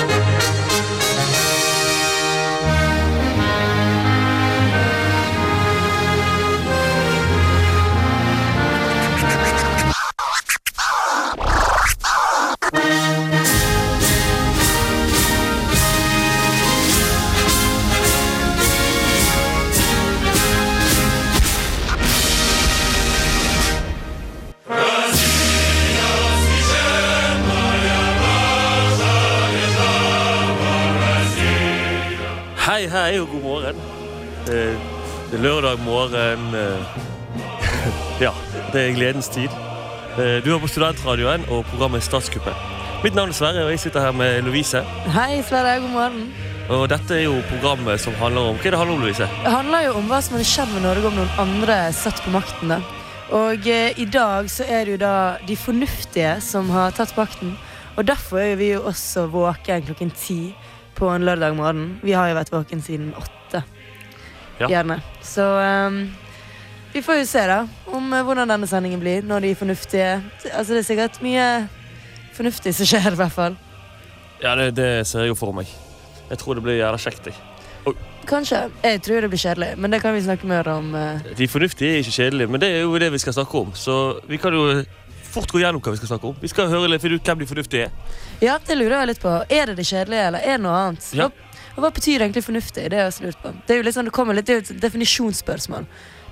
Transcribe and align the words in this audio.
Hei, 0.00 0.39
det 38.72 38.82
er 38.88 38.94
gledens 38.94 39.28
tid. 39.28 39.50
Eh, 40.18 40.38
Du 40.44 40.50
hører 40.50 40.62
på 40.64 40.68
Studentradioen 40.70 41.44
og 41.50 41.64
programmet 41.70 42.02
Statskuppet. 42.02 42.54
Mitt 43.04 43.14
navn 43.14 43.30
er 43.32 43.34
Sverre, 43.34 43.64
og 43.64 43.70
jeg 43.72 43.80
sitter 43.80 44.00
her 44.00 44.12
med 44.12 44.42
Lovise. 44.44 44.82
Hei, 45.14 45.42
Sverre. 45.42 45.80
God 45.80 45.90
morgen. 45.94 46.32
Og 46.70 46.88
dette 46.92 47.16
er 47.16 47.24
jo 47.24 47.40
programmet 47.50 47.98
som 48.00 48.14
handler 48.14 48.52
om 48.52 48.58
Hva 48.60 48.68
er 48.68 48.70
det 48.76 48.78
handler 48.78 48.94
om, 48.94 49.00
Lovise? 49.02 49.26
Det 49.42 49.52
handler 49.54 49.86
jo 49.88 49.94
om 49.98 50.10
hva 50.10 50.20
som 50.22 50.36
hadde 50.36 50.46
skjedd 50.46 50.74
med 50.74 50.84
Norge 50.86 51.08
om 51.10 51.16
noen 51.18 51.32
andre 51.42 51.78
satt 51.96 52.20
på 52.22 52.30
makten. 52.34 52.76
Og 53.30 53.66
eh, 53.66 53.98
i 53.98 54.06
dag 54.06 54.50
så 54.50 54.66
er 54.68 54.84
det 54.84 54.96
jo 54.98 55.02
da 55.02 55.14
de 55.46 55.56
fornuftige 55.58 56.36
som 56.44 56.70
har 56.70 56.94
tatt 56.94 57.16
makten. 57.18 57.56
Og 57.96 58.06
derfor 58.06 58.38
er 58.42 58.56
vi 58.60 58.70
jo 58.74 58.84
også 58.86 59.26
våken 59.32 59.82
klokken 59.88 60.10
ti 60.14 60.54
på 60.94 61.08
en 61.10 61.24
lørdag 61.26 61.56
morgen. 61.56 61.98
Vi 62.04 62.12
har 62.12 62.28
jo 62.30 62.38
vært 62.38 62.52
våken 62.52 62.82
siden 62.84 63.14
åtte. 63.18 63.64
Ja. 64.60 64.68
Gjerne. 64.68 65.00
Så 65.24 65.42
um, 65.88 66.02
vi 66.92 67.02
får 67.02 67.20
jo 67.22 67.26
se 67.30 67.46
da 67.48 67.62
om 68.10 68.18
eh, 68.18 68.24
hvordan 68.26 68.50
denne 68.50 68.68
sendingen 68.68 69.00
blir 69.02 69.26
når 69.26 69.46
de 69.46 69.54
fornuftige 69.58 70.10
Altså 70.50 70.74
det 70.74 70.82
er 70.82 70.88
sikkert 70.88 71.20
mye 71.22 71.46
fornuftig 72.34 72.72
som 72.74 72.88
skjer, 72.88 73.12
i 73.12 73.18
hvert 73.20 73.34
fall. 73.34 73.56
Ja, 74.40 74.54
det, 74.56 74.72
det 74.78 75.06
ser 75.06 75.26
jeg 75.26 75.34
jo 75.34 75.38
for 75.38 75.52
meg. 75.54 75.68
Jeg 76.30 76.38
tror 76.40 76.56
det 76.56 76.64
blir 76.64 76.78
jævla 76.78 76.98
kjekt. 76.98 77.26
jeg. 77.28 77.94
Kanskje. 78.28 78.62
Jeg 78.84 79.02
tror 79.02 79.20
det 79.20 79.28
blir 79.32 79.42
kjedelig, 79.42 79.68
men 79.76 79.92
det 79.92 80.00
kan 80.00 80.14
vi 80.14 80.22
snakke 80.24 80.48
mer 80.48 80.68
om. 80.68 80.94
Uh... 80.94 81.34
De 81.36 81.48
fornuftige 81.48 81.90
er 81.90 82.00
ikke 82.04 82.14
kjedelige, 82.16 82.48
men 82.48 82.62
det 82.62 82.70
er 82.70 82.80
jo 82.86 82.96
det 83.02 83.10
vi 83.12 83.20
skal 83.20 83.36
snakke 83.36 83.58
om. 83.58 83.74
Så 83.74 84.20
vi 84.28 84.38
kan 84.40 84.54
jo 84.56 84.84
fort 85.30 85.52
gå 85.52 85.60
gjennom 85.60 85.82
hva 85.82 85.92
vi 85.92 86.00
skal 86.00 86.14
snakke 86.14 86.30
om. 86.30 86.38
Vi 86.40 86.48
skal 86.48 86.70
høre 86.72 86.88
litt 86.88 87.04
ut 87.04 87.28
hvem 87.28 87.42
de 87.42 87.50
fornuftige 87.50 87.90
er. 87.90 88.16
Ja, 88.40 88.56
det 88.66 88.78
lurer 88.78 89.00
jeg 89.00 89.12
litt 89.12 89.22
på. 89.22 89.34
Er 89.48 89.68
det 89.68 89.76
det 89.82 89.88
kjedelige, 89.90 90.30
eller 90.30 90.46
er 90.46 90.56
det 90.56 90.64
noe 90.64 90.78
annet? 90.86 91.10
Ja. 91.18 91.28
Hva, 91.28 91.84
hva 91.84 91.92
betyr 91.98 92.24
egentlig 92.24 92.46
fornuftig? 92.46 92.86
Det 92.88 92.96
er 92.96 93.04
jeg 93.04 93.12
også 93.12 93.28
lurt 93.28 93.42
på. 93.42 93.52
Det 93.66 93.74
er 93.74 93.82
jo 93.82 93.88
litt 93.88 93.98
sånn, 93.98 94.08
det 94.08 94.16
kommer 94.16 94.38
litt, 94.38 94.48
det 94.48 94.56
er 94.56 94.62
jo 94.62 94.66
et 94.68 94.82
definisjonsspørsmål. 94.86 95.90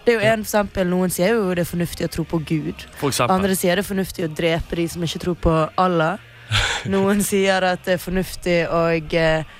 Det 0.08 0.14
er 0.14 0.22
jo 0.22 0.24
en, 0.24 0.40
for 0.40 0.48
eksempel, 0.48 0.86
Noen 0.88 1.12
sier 1.12 1.34
jo 1.36 1.48
det 1.52 1.66
er 1.66 1.68
fornuftig 1.68 2.06
å 2.06 2.08
tro 2.08 2.22
på 2.24 2.38
Gud. 2.48 2.84
Andre 3.28 3.52
sier 3.58 3.76
det 3.76 3.82
er 3.82 3.88
fornuftig 3.90 4.24
å 4.24 4.28
drepe 4.32 4.78
de 4.78 4.86
som 4.88 5.02
ikke 5.04 5.18
tror 5.20 5.34
på 5.36 5.56
Allah. 5.76 6.22
Noen 6.94 7.18
sier 7.20 7.66
at 7.68 7.82
det 7.84 7.98
er 7.98 8.00
fornuftig 8.00 8.54
å 8.72 8.86
eh, 8.96 9.50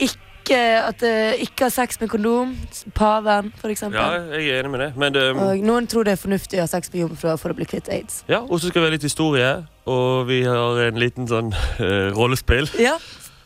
ikke, 0.00 0.60
at, 0.80 1.04
eh, 1.04 1.42
ikke 1.44 1.66
ha 1.66 1.74
sex 1.74 2.00
med 2.00 2.08
kondom. 2.08 2.54
Paven, 2.96 3.50
eksempel. 3.68 4.00
Ja, 4.00 4.38
jeg 4.38 4.48
er 4.48 4.62
enig 4.62 4.72
med 4.72 4.80
det. 4.80 4.88
Men 4.96 5.12
det, 5.12 5.24
Og 5.44 5.60
noen 5.68 5.88
tror 5.92 6.08
det 6.08 6.14
er 6.14 6.22
fornuftig 6.22 6.56
å 6.56 6.64
ha 6.64 6.70
sex 6.72 6.88
med 6.94 7.02
jomfruer 7.02 7.36
for 7.42 7.52
å 7.52 7.58
bli 7.58 7.68
kvitt 7.68 7.90
aids. 7.92 8.22
Ja, 8.32 8.40
og 8.40 8.62
så 8.62 8.70
skal 8.70 8.80
vi 8.80 8.88
ha 8.88 8.94
litt 8.94 9.04
historie, 9.04 9.50
og 9.84 10.24
vi 10.30 10.38
har 10.48 10.80
en 10.86 11.02
liten 11.02 11.28
sånn 11.28 11.52
uh, 11.52 12.08
rollespill. 12.16 12.70
Ja, 12.80 12.96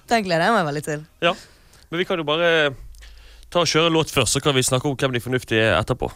Den 0.07 0.23
gleder 0.29 0.47
jeg 0.47 0.55
meg 0.61 0.71
veldig 0.71 0.85
til. 0.87 1.03
Men 1.91 1.99
vi 1.99 2.07
kan 2.07 2.23
jo 2.23 2.29
bare 2.29 2.71
ta 3.51 3.65
og 3.65 3.71
kjøre 3.71 3.91
låt 3.93 4.13
først, 4.15 4.37
så 4.37 4.43
kan 4.43 4.55
vi 4.55 4.63
snakke 4.63 4.89
om 4.89 4.97
hvem 4.99 5.15
de 5.15 5.23
fornuftige 5.23 5.63
er 5.73 5.79
etterpå. 5.81 6.11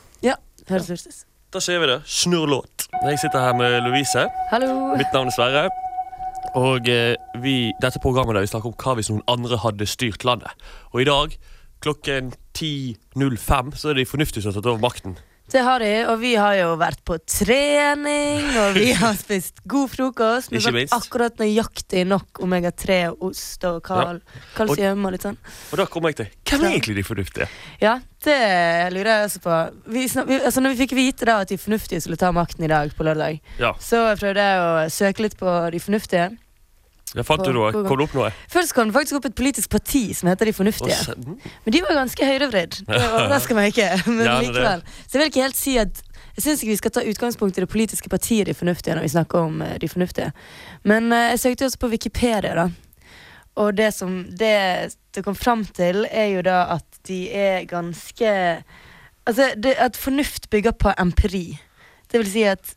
Høres 0.69 0.91
ja. 0.91 1.25
Da 1.55 1.61
sier 1.63 1.79
vi 1.83 1.87
det. 1.87 2.01
Snurr 2.11 2.49
låt. 2.51 2.87
Jeg 3.05 3.19
sitter 3.23 3.43
her 3.45 3.55
med 3.55 3.77
Lovise. 3.85 4.25
Hallo. 4.51 4.95
Mitt 4.99 5.13
navn 5.15 5.31
er 5.31 5.35
Sverre. 5.37 5.69
Og 6.59 6.89
eh, 6.91 7.15
vi, 7.43 7.73
dette 7.83 8.01
programmet 8.03 8.35
der 8.35 8.47
vi 8.47 8.51
snakker 8.51 8.71
om 8.71 8.79
hva 8.79 8.95
hvis 8.99 9.11
noen 9.13 9.23
andre 9.31 9.59
hadde 9.63 9.87
styrt 9.87 10.27
landet. 10.27 10.51
Og 10.93 11.05
i 11.05 11.07
dag 11.09 11.37
klokken 11.85 12.33
10.05 12.59 13.75
så 13.79 13.93
er 13.93 14.01
de 14.01 14.09
fornuftige 14.09 14.43
som 14.43 14.51
har 14.51 14.59
tatt 14.59 14.71
over 14.73 14.83
makten. 14.83 15.19
Det 15.53 15.61
har 15.61 15.83
de, 15.85 15.91
og 16.09 16.17
vi 16.23 16.31
har 16.41 16.55
jo 16.57 16.71
vært 16.81 17.03
på 17.07 17.19
trening, 17.29 18.47
og 18.59 18.79
vi 18.79 18.93
har 19.03 19.13
spist 19.19 19.61
god 19.69 19.91
frokost. 19.93 20.51
men 20.51 20.63
sånn 20.65 20.79
akkurat 20.97 21.37
nøyaktig 21.39 22.07
nok 22.09 22.41
omega-3 22.43 22.97
og 23.13 23.27
ost 23.29 23.67
og 23.69 23.83
kal, 23.85 24.23
kalsium 24.57 25.05
og 25.05 25.15
litt 25.15 25.27
sånn. 25.27 25.37
Og 25.71 25.79
da 25.83 25.87
kommer 25.91 26.15
jeg 26.15 26.23
til 26.23 26.31
hvem 26.49 26.65
er 26.65 26.77
egentlig 26.79 26.97
de 26.97 27.05
fornuftige? 27.07 27.49
Ja, 27.83 27.99
det 28.25 28.39
lurer 28.95 29.11
jeg 29.13 29.29
også 29.29 29.43
på. 29.45 29.59
Vi, 29.93 30.07
snak, 30.09 30.31
vi, 30.33 30.41
altså 30.41 30.65
når 30.65 30.75
vi 30.75 30.81
fikk 30.87 30.97
vite 30.97 31.29
da 31.29 31.37
at 31.45 31.53
de 31.53 31.61
fornuftige 31.61 32.01
skulle 32.01 32.19
ta 32.21 32.33
makten 32.35 32.65
i 32.65 32.71
dag 32.73 32.95
på 32.97 33.05
lørdag, 33.07 33.43
Ja, 33.61 33.75
så 33.85 34.07
prøvde 34.17 34.49
jeg 34.49 34.65
å 34.65 34.73
søke 34.97 35.27
litt 35.29 35.37
på 35.41 35.59
de 35.75 35.83
fornuftige. 35.83 36.31
Jeg 37.15 37.27
fant 37.29 37.45
du 37.47 37.53
noe? 37.55 37.71
Kom 37.73 37.99
det 38.01 38.07
opp 38.09 38.15
noe? 38.17 38.31
Først 38.51 38.75
kom 38.75 38.89
det 38.91 38.97
faktisk 38.97 39.19
opp 39.21 39.29
et 39.29 39.37
politisk 39.39 39.71
parti 39.71 40.03
som 40.19 40.31
heter 40.31 40.51
De 40.51 40.55
fornuftige. 40.57 41.15
Men 41.65 41.77
de 41.77 41.83
var 41.85 41.99
ganske 42.01 42.27
høyrevridd. 42.27 42.81
Det 42.89 43.03
overrasker 43.05 43.59
meg 43.59 43.71
ikke. 43.71 43.91
Men 44.17 44.25
det. 44.25 44.35
likevel. 44.49 44.83
Så 45.05 45.15
jeg 45.15 45.23
vil 45.23 45.31
ikke 45.31 45.47
helt 45.47 45.61
si 45.61 45.77
at 45.79 46.03
Jeg 46.35 46.43
syns 46.43 46.63
ikke 46.65 46.73
vi 46.73 46.79
skal 46.81 46.95
ta 46.97 47.05
utgangspunkt 47.07 47.59
i 47.59 47.63
det 47.63 47.71
politiske 47.71 48.11
partiet 48.11 48.49
De 48.49 48.55
fornuftige 48.59 48.97
når 48.99 49.07
vi 49.07 49.13
snakker 49.13 49.47
om 49.47 49.63
eh, 49.63 49.77
De 49.79 49.89
fornuftige. 49.89 50.33
Men 50.83 51.13
eh, 51.13 51.29
jeg 51.35 51.45
søkte 51.45 51.69
også 51.69 51.83
på 51.85 51.93
Wikipedia, 51.95 52.55
da. 52.59 52.69
Og 53.63 53.77
det 53.79 53.93
som 53.95 54.25
det, 54.35 54.95
det 55.15 55.23
kom 55.23 55.37
fram 55.39 55.63
til, 55.65 56.09
er 56.11 56.33
jo 56.35 56.43
da 56.43 56.65
at 56.75 56.99
de 57.07 57.29
er 57.31 57.69
ganske 57.71 58.33
Altså 59.25 59.55
det, 59.57 59.77
at 59.79 59.97
fornuft 59.97 60.51
bygger 60.51 60.75
på 60.77 60.91
empiri. 60.99 61.55
Det 62.13 62.19
vil 62.21 62.29
si 62.29 62.43
at 62.45 62.75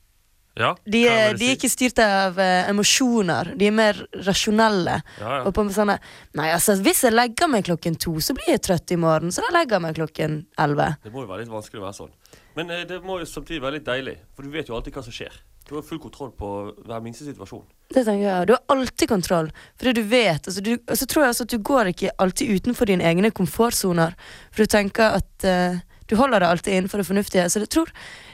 Ja, 0.57 0.71
de 0.85 1.01
er, 1.07 1.35
de 1.37 1.49
er 1.51 1.57
ikke 1.57 1.69
styrt 1.71 1.99
av 2.03 2.37
uh, 2.39 2.69
emosjoner. 2.71 3.53
De 3.59 3.69
er 3.69 3.75
mer 3.75 3.99
rasjonelle. 4.25 4.99
ja, 5.21 5.33
ja. 5.39 5.41
Og 5.45 5.53
på 5.55 5.67
sånne 5.73 5.97
Nei, 6.37 6.49
altså, 6.53 6.77
hvis 6.83 7.03
jeg 7.05 7.15
legger 7.15 7.49
meg 7.51 7.67
klokken 7.67 7.97
to, 8.01 8.15
så 8.23 8.35
blir 8.37 8.55
jeg 8.55 8.63
trøtt 8.65 8.93
i 8.93 8.99
morgen. 9.01 9.33
Så 9.33 9.45
da 9.45 9.53
legger 9.55 9.77
jeg 9.77 9.85
meg 9.87 9.99
klokken 9.99 10.39
elleve. 10.59 10.93
Det 11.03 11.13
må 11.13 11.25
jo 11.25 11.31
være 11.31 11.45
litt 11.45 11.53
vanskelig 11.53 11.83
å 11.83 11.85
være 11.87 11.99
sånn. 11.99 12.15
Men 12.57 12.73
uh, 12.73 12.81
det 12.89 13.03
må 13.05 13.21
jo 13.21 13.29
samtidig 13.29 13.61
være 13.63 13.79
litt 13.79 13.87
deilig, 13.87 14.17
for 14.33 14.47
du 14.47 14.57
vet 14.57 14.71
jo 14.71 14.77
alltid 14.77 14.97
hva 14.97 15.05
som 15.05 15.15
skjer. 15.15 15.37
Du 15.67 15.75
har 15.75 15.83
full 15.83 15.99
kontroll 15.99 16.31
på 16.31 16.49
hver 16.87 17.01
minste 17.03 17.25
situasjon. 17.27 17.65
Det 17.91 18.05
tenker 18.07 18.23
jeg. 18.23 18.47
Du 18.47 18.53
har 18.55 18.63
alltid 18.71 19.09
kontroll. 19.09 19.49
Fordi 19.79 19.93
du 19.97 20.01
vet 20.07 20.47
altså, 20.47 20.61
du, 20.63 20.77
Og 20.79 20.97
så 20.97 21.05
tror 21.05 21.23
jeg 21.23 21.33
altså 21.33 21.47
at 21.47 21.51
du 21.51 21.57
går 21.59 21.91
ikke 21.91 22.13
alltid 22.23 22.53
utenfor 22.55 22.87
dine 22.87 23.03
egne 23.03 23.31
komfortsoner. 23.35 24.15
For 24.51 24.63
du 24.63 24.71
tenker 24.71 25.19
at 25.19 25.47
eh, 25.47 25.81
du 26.07 26.15
holder 26.19 26.39
deg 26.43 26.49
alltid 26.53 26.73
innenfor 26.77 27.01
det 27.01 27.07
fornuftige. 27.07 27.45
Så 27.51 27.59
jeg 27.63 27.69
tror, 27.73 27.89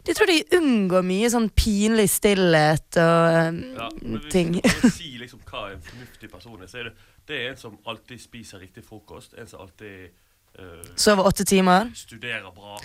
jeg 0.06 0.16
tror 0.18 0.30
de 0.30 0.40
unngår 0.60 1.06
mye 1.08 1.30
sånn 1.34 1.48
pinlig 1.58 2.08
stillhet 2.14 3.00
og 3.02 3.38
um, 3.50 3.62
Ja, 3.80 3.88
men 4.02 4.20
hvis 4.22 4.32
ting. 4.34 4.52
du 4.60 4.70
skal 4.70 4.94
si 4.98 5.14
liksom 5.22 5.42
hva 5.50 5.64
en 5.74 5.82
fornuftig 5.82 6.30
person 6.32 6.60
er, 6.62 6.70
så 6.70 6.82
er 6.84 6.90
det, 6.92 6.94
det 7.30 7.40
er 7.40 7.50
en 7.54 7.62
som 7.62 7.78
alltid 7.90 8.22
spiser 8.22 8.62
riktig 8.62 8.84
frokost. 8.86 9.34
En 9.40 9.48
som 9.50 9.64
alltid 9.66 10.12
uh, 10.60 10.84
Sover 10.96 11.26
åtte 11.32 11.46
timer. 11.50 11.90
studerer 11.98 12.50
bra. 12.56 12.78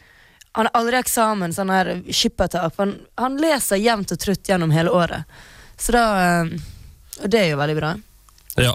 Han 0.56 0.66
har 0.66 0.74
aldri 0.80 0.96
eksamen, 0.98 1.52
sånn 1.54 1.70
her 1.70 1.90
skippertak. 2.08 2.72
for 2.74 2.86
Han, 2.86 2.96
han 3.20 3.36
leser 3.42 3.76
jevnt 3.82 4.12
og 4.16 4.18
trutt 4.24 4.48
gjennom 4.48 4.72
hele 4.74 4.90
året. 4.90 5.28
Så 5.78 5.92
da 5.94 6.04
um, 6.42 6.54
Og 7.22 7.28
det 7.30 7.40
er 7.44 7.50
jo 7.52 7.58
veldig 7.60 7.76
bra. 7.78 7.92
Ja. 8.58 8.72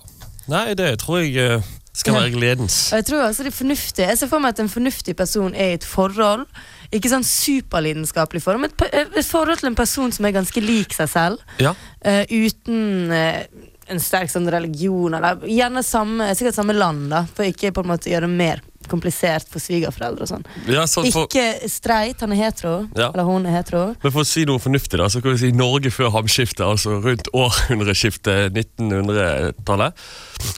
Nei, 0.52 0.74
det 0.76 0.90
tror 1.00 1.22
jeg 1.24 1.38
eh, 1.40 1.64
skal 1.94 2.16
være 2.18 2.32
gledens. 2.34 2.78
Og 2.92 3.02
jeg 3.02 3.06
tror 3.10 3.28
også 3.28 3.46
det 3.46 3.52
er 3.52 3.58
fornuftig 3.58 4.06
Jeg 4.08 4.18
ser 4.18 4.30
for 4.32 4.42
meg 4.42 4.56
at 4.56 4.62
en 4.64 4.72
fornuftig 4.72 5.14
person 5.18 5.54
er 5.54 5.74
i 5.74 5.78
et 5.78 5.86
forhold. 5.86 6.48
Ikke 6.94 7.12
sånn 7.12 7.26
superlidenskapelig 7.26 8.42
forhold, 8.44 8.66
men 8.66 8.74
et, 8.74 9.14
et 9.14 9.28
forhold 9.28 9.62
til 9.62 9.70
en 9.72 9.78
person 9.78 10.14
som 10.14 10.26
er 10.26 10.36
ganske 10.36 10.62
lik 10.62 10.94
seg 10.94 11.10
selv. 11.10 11.46
Ja. 11.62 11.74
Uh, 12.06 12.24
uten 12.30 13.14
uh, 13.14 13.46
en 13.92 14.02
sterk 14.02 14.32
sånn 14.32 14.50
religion, 14.52 15.14
eller 15.18 15.42
gjerne 15.50 15.84
samme, 15.86 16.30
sikkert 16.38 16.58
samme 16.58 16.76
land, 16.78 17.10
da, 17.12 17.24
for 17.30 17.48
ikke 17.50 17.74
på 17.76 17.84
en 17.84 17.92
måte 17.94 18.12
gjøre 18.14 18.30
mer 18.32 18.64
komplisert 18.92 19.48
for 19.50 19.60
svigerforeldre 19.64 20.26
og 20.26 20.30
sånn. 20.30 20.46
Ja, 20.68 20.86
for, 20.88 21.28
Ikke 21.28 21.70
streit, 21.72 22.20
han 22.22 22.32
er 22.36 22.42
hetero, 22.44 22.88
Ja. 22.96 23.10
eller 23.14 23.24
hun 23.28 23.46
er 23.46 23.52
hetero. 23.62 23.96
men 24.04 24.12
for 24.12 24.22
å 24.22 24.26
si 24.28 24.46
noe 24.46 24.60
fornuftig, 24.60 24.98
da, 24.98 25.06
så 25.10 25.22
kan 25.22 25.32
vi 25.36 25.38
si 25.38 25.52
Norge 25.52 25.92
før 25.92 26.12
hamskiftet, 26.12 26.66
altså 26.66 27.00
rundt 27.04 27.28
århundreskiftet 27.34 28.54
1900-tallet, 28.54 29.94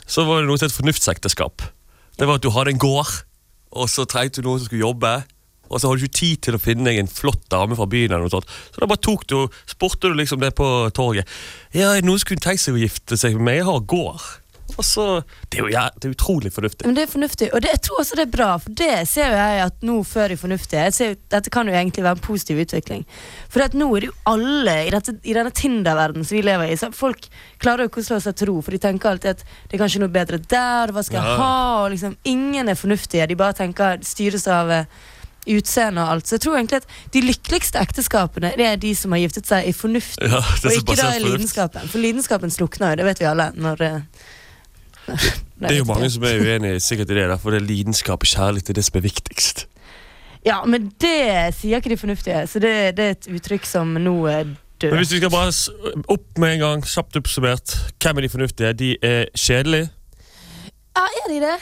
så 0.08 0.26
var 0.28 0.42
det 0.42 0.50
noe 0.50 0.58
som 0.60 0.70
het 0.70 0.76
fornuftsekteskap. 0.78 1.62
Det 2.18 2.28
var 2.28 2.36
at 2.40 2.46
du 2.46 2.52
hadde 2.56 2.72
en 2.76 2.82
gård, 2.82 3.12
og 3.76 3.90
så 3.92 4.06
trengte 4.08 4.42
du 4.42 4.48
noen 4.50 4.60
som 4.62 4.70
skulle 4.70 4.86
jobbe. 4.86 5.16
Og 5.66 5.80
så 5.82 5.90
hadde 5.90 6.00
du 6.00 6.06
ikke 6.06 6.20
tid 6.20 6.42
til 6.46 6.56
å 6.56 6.62
finne 6.62 6.86
deg 6.86 7.00
en 7.02 7.08
flott 7.10 7.42
dame 7.50 7.74
fra 7.76 7.88
byen. 7.90 8.12
eller 8.14 8.28
noe 8.28 8.30
sånt 8.30 8.46
Så 8.72 8.80
da 8.80 8.86
bare 8.86 9.02
tok 9.02 9.24
du 9.28 9.48
spurte 9.66 10.12
du 10.12 10.14
liksom 10.14 10.40
det 10.40 10.54
på 10.56 10.68
torget. 10.94 11.26
Ja, 11.74 11.90
er 11.96 12.02
det 12.02 12.06
noen 12.06 12.20
som 12.22 12.30
kunne 12.30 12.46
tenkt 12.46 12.62
seg 12.62 12.76
å 12.78 12.84
gifte 12.84 13.18
seg 13.18 13.34
med 13.34 13.42
meg? 13.48 13.56
Jeg 13.58 13.66
har 13.66 13.80
gård. 13.82 14.22
Så, 14.82 15.24
Det 15.50 15.60
er 15.60 15.62
jo 15.62 15.70
ja, 15.72 15.84
det 15.96 16.10
er 16.10 16.16
utrolig 16.16 16.52
fornuftig. 16.54 16.86
Men 16.88 16.96
det 16.98 17.06
er 17.06 17.12
fornuftig, 17.12 17.50
og 17.54 17.62
det, 17.64 17.70
jeg 17.76 17.82
tror 17.86 18.00
også 18.02 18.18
det 18.20 18.26
er 18.26 18.32
bra, 18.34 18.50
for 18.60 18.76
det 18.82 19.08
ser 19.08 19.30
jo 19.32 19.38
jeg 19.38 19.62
at 19.66 19.86
nå 19.88 19.98
før 20.10 20.34
de 20.34 20.38
fornuftige 20.42 20.84
jeg 20.88 20.96
ser 20.96 21.16
Dette 21.32 21.54
kan 21.54 21.70
jo 21.70 21.76
egentlig 21.76 22.04
være 22.04 22.18
en 22.18 22.26
positiv 22.26 22.60
utvikling. 22.66 23.06
For 23.52 23.64
nå 23.78 23.88
er 23.96 24.06
det 24.06 24.10
jo 24.10 24.18
alle 24.32 24.76
i, 24.88 24.92
dette, 24.94 25.16
i 25.24 25.36
denne 25.38 25.54
Tinder-verdenen 25.56 26.28
som 26.28 26.38
vi 26.38 26.44
lever 26.46 26.72
i. 26.74 26.78
Så 26.80 26.92
folk 26.96 27.28
klarer 27.62 27.86
jo 27.86 27.92
ikke 27.92 28.04
å 28.04 28.08
slå 28.10 28.20
seg 28.26 28.38
til 28.40 28.52
ro, 28.52 28.60
for 28.66 28.76
de 28.76 28.82
tenker 28.84 29.12
alltid 29.12 29.36
at 29.36 29.44
det 29.46 29.78
er 29.78 29.84
kanskje 29.86 30.04
noe 30.04 30.14
bedre 30.14 30.42
der, 30.42 30.94
hva 30.96 31.04
skal 31.06 31.22
jeg 31.22 31.40
ha? 31.40 31.52
Og 31.84 31.92
liksom, 31.96 32.16
ingen 32.28 32.72
er 32.72 32.80
fornuftige, 32.80 33.28
de 33.30 33.40
bare 33.40 33.58
tenker 33.58 34.02
styres 34.06 34.48
av 34.52 34.72
eh, 34.74 34.88
utseende 35.56 36.04
og 36.04 36.16
alt. 36.16 36.28
Så 36.28 36.38
jeg 36.38 36.46
tror 36.46 36.58
egentlig 36.60 36.82
at 36.82 36.96
de 37.14 37.22
lykkeligste 37.26 37.82
ekteskapene 37.82 38.54
Det 38.58 38.66
er 38.66 38.80
de 38.82 38.94
som 38.98 39.14
har 39.14 39.22
giftet 39.22 39.50
seg 39.50 39.70
i 39.70 39.76
fornuft, 39.76 40.18
Ja, 40.22 40.42
og 40.42 40.72
ikke 40.74 40.98
da 41.00 41.12
i 41.16 41.22
lidenskapen. 41.24 41.86
For 41.92 42.02
lidenskapen 42.02 42.54
slukner 42.54 42.94
jo, 42.96 43.02
det 43.02 43.08
vet 43.12 43.22
vi 43.22 43.30
alle. 43.30 43.52
Når, 43.56 43.86
eh, 43.86 44.34
Det 45.08 45.72
er 45.72 45.78
jo 45.78 45.88
mange 45.88 46.10
som 46.12 46.24
er 46.28 46.42
uenige 46.42 46.80
sikkert 46.84 47.14
i 47.14 47.18
det, 47.18 47.40
for 47.40 47.54
det 47.54 47.62
er 47.62 47.68
lidenskap 47.70 48.26
og 48.26 48.28
kjærlighet 48.28 48.68
det 48.68 48.74
er 48.74 48.80
det 48.82 48.86
som 48.86 49.00
er 49.00 49.06
viktigst. 49.06 49.66
Ja, 50.46 50.60
men 50.66 50.92
det 51.02 51.56
sier 51.58 51.82
ikke 51.82 51.94
de 51.94 51.98
fornuftige, 51.98 52.44
så 52.48 52.62
det, 52.62 52.74
det 52.98 53.06
er 53.06 53.16
et 53.16 53.28
uttrykk 53.34 53.66
som 53.66 53.96
nå 53.98 54.16
er 54.30 54.44
død. 54.82 54.92
Men 54.92 55.02
hvis 55.02 55.14
vi 55.16 55.22
skal 55.22 55.32
bare 55.34 55.54
opp 56.14 56.42
med 56.42 56.58
en 56.58 56.60
gang, 56.60 56.86
kjapt 56.86 57.18
oppsummert. 57.18 57.78
Hvem 58.04 58.20
er 58.20 58.28
de 58.28 58.30
fornuftige? 58.30 58.74
De 58.74 58.92
er 59.02 59.26
kjedelige. 59.34 59.90
Ja, 60.96 61.08
er 61.24 61.32
de 61.32 61.40
det? 61.48 61.56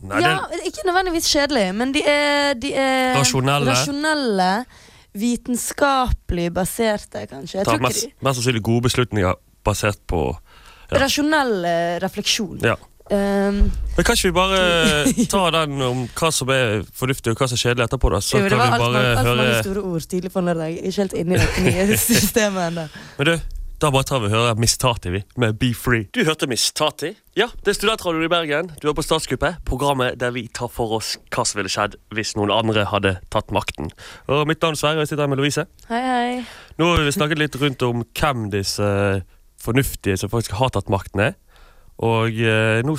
Nei, 0.00 0.20
ja, 0.24 0.36
det 0.48 0.60
Ikke 0.68 0.84
nødvendigvis 0.88 1.28
kjedelige, 1.32 1.72
men 1.76 1.94
de 1.94 2.02
er, 2.08 2.54
de 2.60 2.74
er 2.74 3.18
Rasjonelle. 3.18 3.70
rasjonelle, 3.70 4.52
Vitenskapelig 5.12 6.52
baserte, 6.54 7.24
kanskje. 7.26 7.58
Jeg 7.58 7.66
tar 7.66 7.80
mest, 7.82 8.04
de 8.06 8.26
mest 8.26 8.38
sannsynlig 8.38 8.62
gode 8.62 8.84
beslutninger 8.86 9.34
basert 9.66 9.98
på. 10.06 10.36
Rasjonell 10.90 11.64
eh, 11.64 11.98
refleksjon. 12.02 12.58
Ja. 12.64 12.76
Um, 13.10 13.72
Men 13.96 14.04
Kan 14.06 14.14
ikke 14.14 14.28
vi 14.28 14.34
bare 14.36 14.58
ta 15.32 15.44
den 15.50 15.80
om 15.82 16.04
hva 16.14 16.28
som 16.30 16.50
er 16.54 16.84
fornuftig 16.94 17.32
og 17.32 17.40
hva 17.40 17.48
som 17.50 17.58
er 17.58 17.62
kjedelig 17.64 17.88
etterpå? 17.88 18.10
da? 18.14 18.20
Så 18.22 18.38
jo, 18.38 18.44
det 18.46 18.52
kan 18.54 18.60
var 18.60 18.66
vi 18.66 18.74
altfor 18.76 18.92
bare 18.92 19.06
alt 19.06 19.22
for 19.22 19.40
mange 19.40 19.62
store 19.64 19.86
ord 19.90 20.04
tidlig 20.12 20.30
på 20.34 20.42
lørdag. 20.46 20.76
Ikke 20.84 21.00
helt 21.02 21.16
inne 21.18 21.34
i 21.34 21.40
dette 21.42 21.64
nye 21.66 21.96
systemet 22.10 22.68
ennå. 22.68 22.84
Men 23.18 23.30
du, 23.30 23.34
da 23.82 23.90
bare 23.90 24.06
tar 24.06 24.22
vi 24.22 24.28
og 24.28 24.34
hører 24.36 24.60
Miss 24.62 24.76
Tati 24.78 25.10
vi, 25.10 25.22
med 25.40 25.58
Be 25.58 25.72
Free. 25.74 26.06
Du 26.14 26.20
hørte 26.28 26.46
Miss 26.46 26.68
Tati? 26.76 27.10
Ja, 27.38 27.48
det 27.64 27.72
er 27.72 27.78
Studentradioen 27.80 28.28
i 28.28 28.30
Bergen. 28.30 28.70
Du 28.78 28.86
er 28.90 28.94
på 28.94 29.02
Statskuppet, 29.02 29.58
programmet 29.66 30.20
der 30.20 30.30
vi 30.36 30.44
tar 30.54 30.70
for 30.70 30.94
oss 31.00 31.16
hva 31.34 31.46
som 31.48 31.58
ville 31.58 31.72
skjedd 31.72 31.96
hvis 32.14 32.36
noen 32.38 32.52
andre 32.54 32.84
hadde 32.92 33.16
tatt 33.34 33.50
makten. 33.56 33.90
Og 34.30 34.46
Mitt 34.46 34.62
navn 34.62 34.78
er 34.78 34.82
Sverre, 34.84 35.00
og 35.00 35.06
jeg 35.06 35.14
sitter 35.14 35.24
her 35.26 35.32
med 35.34 35.42
Louise. 35.42 35.66
Hei, 35.90 36.02
hei. 36.06 36.32
Nå 36.78 36.92
har 36.92 37.02
vi 37.08 37.16
snakket 37.18 37.42
litt 37.42 37.58
rundt 37.58 37.82
om 37.88 38.04
hvem 38.06 38.50
disse 38.54 38.86
fornuftige 39.60 40.18
som 40.20 40.32
faktisk 40.32 40.56
har 40.58 40.72
tatt 40.74 40.90
makten 40.92 41.28
er. 41.30 41.38
Og 42.00 42.32
eh, 42.40 42.80
nå 42.86 42.94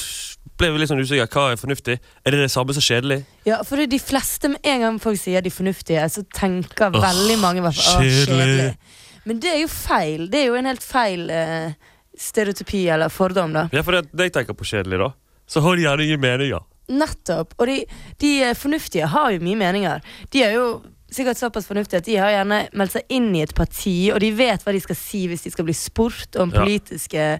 ble 0.62 0.70
vi 0.74 0.82
litt 0.82 0.92
sånn 0.92 1.02
usikre. 1.02 1.26
Hva 1.34 1.52
er 1.52 1.62
fornuftig? 1.62 1.96
Er 2.22 2.36
det 2.36 2.44
det 2.44 2.52
samme 2.54 2.76
som 2.78 2.86
kjedelig? 2.86 3.24
Ja, 3.50 3.62
for 3.66 3.80
det 3.80 3.88
er 3.88 3.94
de 3.96 4.02
fleste, 4.02 4.52
med 4.54 4.68
en 4.74 4.86
gang 4.86 5.00
folk 5.02 5.18
sier 5.18 5.42
de 5.42 5.54
fornuftige, 5.54 6.04
så 6.14 6.22
tenker 6.38 6.94
Åh, 6.94 7.02
veldig 7.02 7.38
mange 7.42 7.64
hvert 7.66 7.80
fall, 7.82 8.04
«Åh, 8.04 8.06
kjedelig». 8.06 8.44
kjedelig. 8.46 9.00
Men 9.26 9.42
det 9.42 9.52
er 9.54 9.60
jo 9.62 9.72
feil. 9.74 10.28
Det 10.34 10.40
er 10.42 10.48
jo 10.50 10.58
en 10.58 10.70
helt 10.70 10.86
feil 10.86 11.28
eh, 11.34 11.74
stereotypi 12.18 12.84
eller 12.94 13.14
fordom, 13.14 13.54
da. 13.58 13.68
Ja, 13.74 13.84
for 13.86 13.98
det, 13.98 14.12
det 14.14 14.30
jeg 14.30 14.38
tenker 14.38 14.58
på 14.58 14.70
kjedelig, 14.70 15.02
da, 15.02 15.12
så 15.50 15.66
har 15.66 15.78
de 15.78 15.86
gjerne 15.88 16.08
ingen 16.08 16.24
meninger. 16.24 16.66
Nettopp. 16.92 17.54
Og 17.58 17.70
de, 17.70 17.78
de 18.22 18.32
eh, 18.46 18.56
fornuftige 18.58 19.10
har 19.14 19.34
jo 19.34 19.44
mye 19.46 19.60
meninger. 19.62 20.02
De 20.34 20.46
er 20.46 20.58
jo 20.58 20.66
sikkert 21.12 21.40
såpass 21.40 21.68
fornuftige 21.68 22.02
at 22.02 22.08
de 22.08 22.16
har 22.20 22.32
gjerne 22.34 22.62
meldt 22.78 22.96
seg 22.96 23.14
inn 23.14 23.30
i 23.36 23.44
et 23.44 23.54
parti, 23.56 23.96
og 24.14 24.22
de 24.24 24.32
vet 24.36 24.64
hva 24.64 24.76
de 24.76 24.82
skal 24.84 24.98
si 24.98 25.26
hvis 25.32 25.46
de 25.46 25.52
skal 25.54 25.68
bli 25.68 25.76
spurt 25.76 26.40
om 26.40 26.54
politiske 26.54 27.26
ja. 27.36 27.40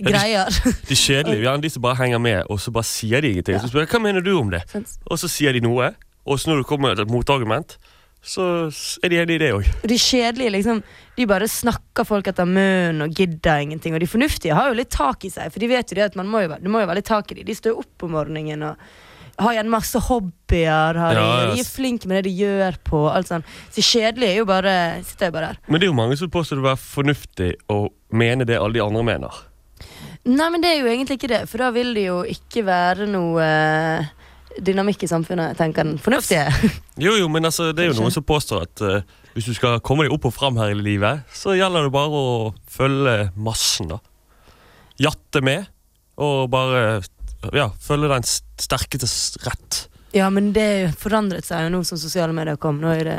greier. 0.00 0.52
De 0.90 0.96
kjedelige, 0.96 1.40
Vi 1.40 1.48
har 1.48 1.60
de 1.60 1.70
som 1.72 1.84
bare 1.84 2.00
henger 2.02 2.20
med, 2.22 2.42
og 2.52 2.60
så 2.60 2.72
bare 2.72 2.88
sier 2.88 3.24
de 3.24 3.32
ingenting. 3.32 3.60
Så 3.60 3.70
spør 3.70 3.86
jeg, 3.86 3.92
hva 3.94 4.02
mener 4.04 4.24
du 4.24 4.34
om 4.36 4.50
det? 4.52 4.64
Sant? 4.72 4.98
Og 5.08 5.20
så 5.20 5.30
sier 5.32 5.56
de 5.56 5.62
noe, 5.64 5.92
og 6.26 6.40
så 6.40 6.50
når 6.50 6.62
det 6.62 6.68
kommer 6.68 6.92
et 6.92 7.12
motargument, 7.12 7.78
så 8.26 8.44
er 9.04 9.12
de 9.12 9.18
enige 9.22 9.38
i 9.38 9.42
det 9.44 9.50
òg. 9.54 9.66
De 9.86 9.96
kjedelige 10.00 10.50
liksom 10.56 10.80
De 11.16 11.26
bare 11.30 11.46
snakker 11.48 12.04
folk 12.04 12.26
etter 12.26 12.44
munnen 12.48 13.04
og 13.06 13.14
gidder 13.16 13.62
ingenting. 13.62 13.94
Og 13.96 14.02
de 14.02 14.08
fornuftige 14.10 14.56
har 14.56 14.68
jo 14.68 14.76
litt 14.76 14.90
tak 14.92 15.24
i 15.24 15.30
seg, 15.32 15.48
for 15.52 15.62
de 15.62 15.70
vet 15.70 15.88
jo 15.88 15.96
det 15.96 16.10
at 16.10 16.18
man 16.18 16.28
må 16.28 16.42
jo, 16.44 16.50
det 16.60 16.72
må 16.72 16.82
jo 16.82 16.88
være 16.90 17.00
litt 17.00 17.08
tak 17.08 17.30
i 17.32 17.38
dem. 17.38 17.46
De 17.48 17.56
står 17.56 17.72
jo 17.72 17.84
opp 17.84 18.04
om 18.04 18.12
morgenen 18.12 18.66
og 18.66 18.82
har 19.38 19.52
igjen 19.56 19.68
masse 19.72 20.00
hobbyer. 20.06 20.98
Har 21.00 21.14
de, 21.16 21.20
Ja, 21.20 21.40
ja. 21.42 21.50
de 21.54 21.60
er 21.60 21.68
flinke 21.68 22.08
med 22.08 22.20
det 22.22 22.30
de 22.30 22.36
gjør 22.44 22.78
på. 22.86 23.02
Alt 23.12 23.28
sånn. 23.32 23.44
Så 23.74 23.84
kjedelig 23.84 24.30
er 24.30 24.38
jo 24.40 24.46
bare 24.48 24.76
sitter 25.04 25.30
jo 25.30 25.36
bare 25.36 25.50
der. 25.52 25.60
Men 25.68 25.80
det 25.82 25.88
er 25.88 25.92
jo 25.92 25.98
mange 25.98 26.16
som 26.20 26.30
påstår 26.32 26.60
det 26.62 26.68
være 26.70 26.82
fornuftig 26.82 27.50
å 27.72 27.80
mene 28.16 28.46
det 28.48 28.56
alle 28.60 28.78
de 28.78 28.84
andre 28.84 29.02
mener. 29.06 29.42
Nei, 30.26 30.48
men 30.50 30.62
det 30.64 30.72
er 30.72 30.80
jo 30.80 30.88
egentlig 30.90 31.20
ikke 31.20 31.30
det, 31.30 31.42
for 31.50 31.62
da 31.62 31.68
vil 31.74 31.92
det 31.94 32.06
jo 32.08 32.16
ikke 32.26 32.64
være 32.66 33.04
noe 33.06 33.44
eh, 33.44 34.08
dynamikk 34.66 35.04
i 35.06 35.10
samfunnet, 35.12 35.54
tenker 35.60 35.86
den 35.86 36.00
fornuftige. 36.02 36.48
Jo, 37.06 37.12
jo, 37.20 37.28
men 37.28 37.44
altså, 37.44 37.68
det 37.76 37.84
er 37.84 37.90
jo 37.92 37.98
noen 38.00 38.10
som 38.14 38.24
påstår 38.26 38.64
at 38.64 38.82
eh, 38.82 39.02
hvis 39.36 39.50
du 39.50 39.54
skal 39.54 39.78
komme 39.84 40.06
deg 40.06 40.14
opp 40.16 40.24
og 40.26 40.32
fram 40.34 40.56
her 40.58 40.72
i 40.72 40.78
livet, 40.80 41.22
så 41.36 41.52
gjelder 41.54 41.86
det 41.86 41.92
bare 41.94 42.22
å 42.24 42.54
følge 42.72 43.28
massen, 43.36 43.92
da. 43.92 44.00
Jatte 44.98 45.42
med, 45.44 45.66
og 46.16 46.46
bare 46.50 47.02
ja, 47.56 47.70
følge 47.82 48.10
den 48.12 48.26
sterkestes 48.26 49.36
rett. 49.46 49.86
Ja, 50.16 50.30
men 50.32 50.52
det 50.56 50.94
forandret 50.96 51.44
seg 51.44 51.66
jo 51.66 51.72
nå 51.74 51.82
som 51.84 51.98
sosiale 52.00 52.32
medier 52.36 52.56
kom. 52.60 52.78
Nå 52.80 52.92
er 52.94 53.04
det, 53.04 53.16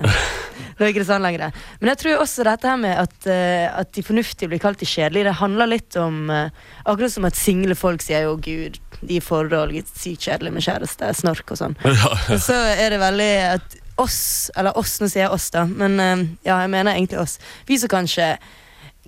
nå 0.78 0.86
er 0.86 0.90
ikke 0.90 1.04
det 1.04 1.10
sånn 1.10 1.25
lenger. 1.25 1.54
Men 1.81 1.92
jeg 1.92 2.00
tror 2.02 2.24
også 2.24 2.46
dette 2.48 2.72
her 2.72 2.80
med 2.81 2.96
at, 2.98 3.18
eh, 3.30 3.68
at 3.69 3.92
de 3.94 4.04
fornuftige 4.06 4.50
blir 4.50 4.62
kalt 4.64 4.81
de 4.81 4.88
kjedelige, 4.90 5.28
det 5.30 5.36
handler 5.42 5.69
litt 5.69 5.98
om 6.02 6.31
eh, 6.34 6.64
Akkurat 6.88 7.14
som 7.14 7.28
at 7.28 7.38
single 7.38 7.75
folk 7.78 8.02
sier 8.02 8.25
jo 8.25 8.38
gud, 8.42 8.80
de 9.02 9.19
i 9.19 9.22
forhold, 9.22 9.75
sykt 9.94 10.25
kjedelige 10.25 10.56
med 10.56 10.66
kjæreste, 10.66 11.12
snork 11.19 11.54
og 11.54 11.60
sånn. 11.60 11.78
Ja, 11.86 12.14
Og 12.34 12.42
så 12.42 12.56
er 12.56 12.96
det 12.96 13.04
veldig 13.04 13.31
at 13.52 13.78
oss, 14.02 14.19
eller 14.58 14.78
oss, 14.78 14.98
nå 15.02 15.10
sier 15.12 15.25
jeg 15.28 15.34
oss, 15.34 15.50
da, 15.54 15.68
men 15.69 16.00
eh, 16.02 16.24
ja, 16.48 16.62
jeg 16.64 16.74
mener 16.74 16.96
egentlig 16.96 17.22
oss. 17.22 17.38
Vi 17.69 17.78
som 17.81 17.92
kanskje 17.94 18.31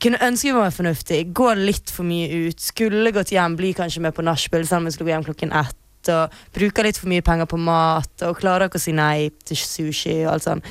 kunne 0.04 0.22
ønske 0.26 0.50
vi 0.50 0.56
var 0.58 0.74
fornuftig, 0.76 1.22
Gå 1.36 1.52
litt 1.60 1.92
for 1.94 2.08
mye 2.08 2.48
ut, 2.48 2.62
skulle 2.64 3.14
gått 3.16 3.34
hjem, 3.36 3.58
bli 3.60 3.74
kanskje 3.78 4.04
med 4.06 4.16
på 4.16 4.26
nachspiel 4.26 4.66
selv 4.68 4.84
om 4.84 4.90
vi 4.90 4.96
skulle 4.96 5.10
gå 5.10 5.16
hjem 5.16 5.28
klokken 5.28 5.54
ett, 5.56 6.12
og 6.14 6.36
bruker 6.56 6.88
litt 6.88 7.00
for 7.00 7.12
mye 7.12 7.26
penger 7.26 7.50
på 7.50 7.60
mat, 7.60 8.14
og 8.28 8.40
klarer 8.40 8.70
ikke 8.70 8.80
å 8.80 8.86
si 8.86 8.96
nei 8.96 9.30
til 9.46 9.60
sushi 9.60 10.22
og 10.24 10.34
alt 10.36 10.48
sånn. 10.48 10.64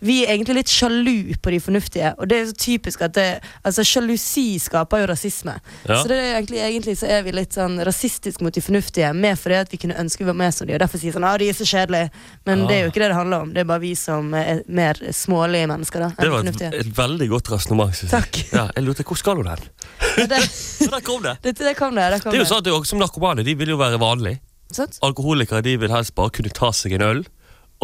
Vi 0.00 0.18
er 0.24 0.34
egentlig 0.34 0.60
litt 0.60 0.72
sjalu 0.72 1.34
på 1.42 1.52
de 1.54 1.60
fornuftige, 1.62 2.12
og 2.18 2.28
det 2.30 2.38
er 2.40 2.46
så 2.50 2.56
typisk 2.66 3.02
at 3.06 3.14
det, 3.16 3.26
altså 3.66 3.84
sjalusi 3.86 4.58
skaper 4.62 5.04
jo 5.04 5.10
rasisme. 5.10 5.56
Ja. 5.86 6.00
Så 6.00 6.10
det 6.10 6.18
er 6.20 6.38
egentlig, 6.38 6.60
egentlig 6.64 6.96
så 7.00 7.10
er 7.10 7.26
vi 7.26 7.34
litt 7.36 7.56
sånn 7.56 7.78
rasistisk 7.86 8.44
mot 8.44 8.54
de 8.54 8.64
fornuftige, 8.64 9.12
mer 9.16 9.38
fordi 9.40 9.60
at 9.60 9.72
vi 9.72 9.80
kunne 9.82 9.98
ønske 10.00 10.24
vi 10.24 10.30
var 10.30 10.38
mer 10.38 10.54
som 10.54 10.68
de, 10.68 10.76
og 10.76 10.82
derfor 10.82 11.02
sier 11.02 11.14
sånn, 11.16 11.26
ah, 11.28 11.36
de 11.40 11.50
er 11.50 11.56
så 11.56 11.68
kjedelige. 11.68 12.10
Men 12.48 12.64
ja. 12.64 12.68
det 12.70 12.76
er 12.76 12.84
jo 12.84 12.92
ikke 12.92 13.04
det 13.04 13.10
det 13.12 13.18
handler 13.18 13.46
om. 13.46 13.52
Det 13.54 13.62
er 13.62 13.68
bare 13.68 13.84
vi 13.84 13.92
som 13.98 14.34
er 14.36 14.62
mer 14.66 15.00
smålige 15.14 15.70
mennesker, 15.70 16.06
da. 16.06 16.10
Det 16.18 16.32
var 16.32 16.50
et, 16.50 16.64
et 16.82 16.92
veldig 16.98 17.30
godt 17.32 17.52
resonnement. 17.54 18.02
Takk. 18.10 18.42
Ja, 18.52 18.66
jeg 18.74 18.86
lurte, 18.86 19.06
Hvor 19.06 19.18
skal 19.20 19.40
hun 19.40 19.48
hen? 19.50 19.62
Ja, 20.16 20.26
det, 20.30 20.42
Så 20.86 20.90
der 20.92 21.04
kom 21.04 21.22
det. 21.24 21.38
det, 21.42 21.56
det 21.58 21.76
kom 21.78 21.94
det. 21.96 22.10
Det 22.12 22.22
kom 22.22 22.34
Det 22.34 22.40
er 22.40 22.44
jo 22.44 22.50
sånn 22.50 22.62
at 22.62 22.68
det 22.68 22.76
Som 22.88 23.00
narkomane 23.02 23.44
de 23.46 23.54
vil 23.58 23.74
jo 23.74 23.80
være 23.80 24.00
vanlige. 24.02 24.40
Alkoholikere 25.06 25.62
de 25.62 25.76
vil 25.80 25.92
helst 25.94 26.14
bare 26.16 26.32
kunne 26.34 26.52
ta 26.54 26.72
seg 26.74 26.96
en 26.98 27.04
øl. 27.06 27.22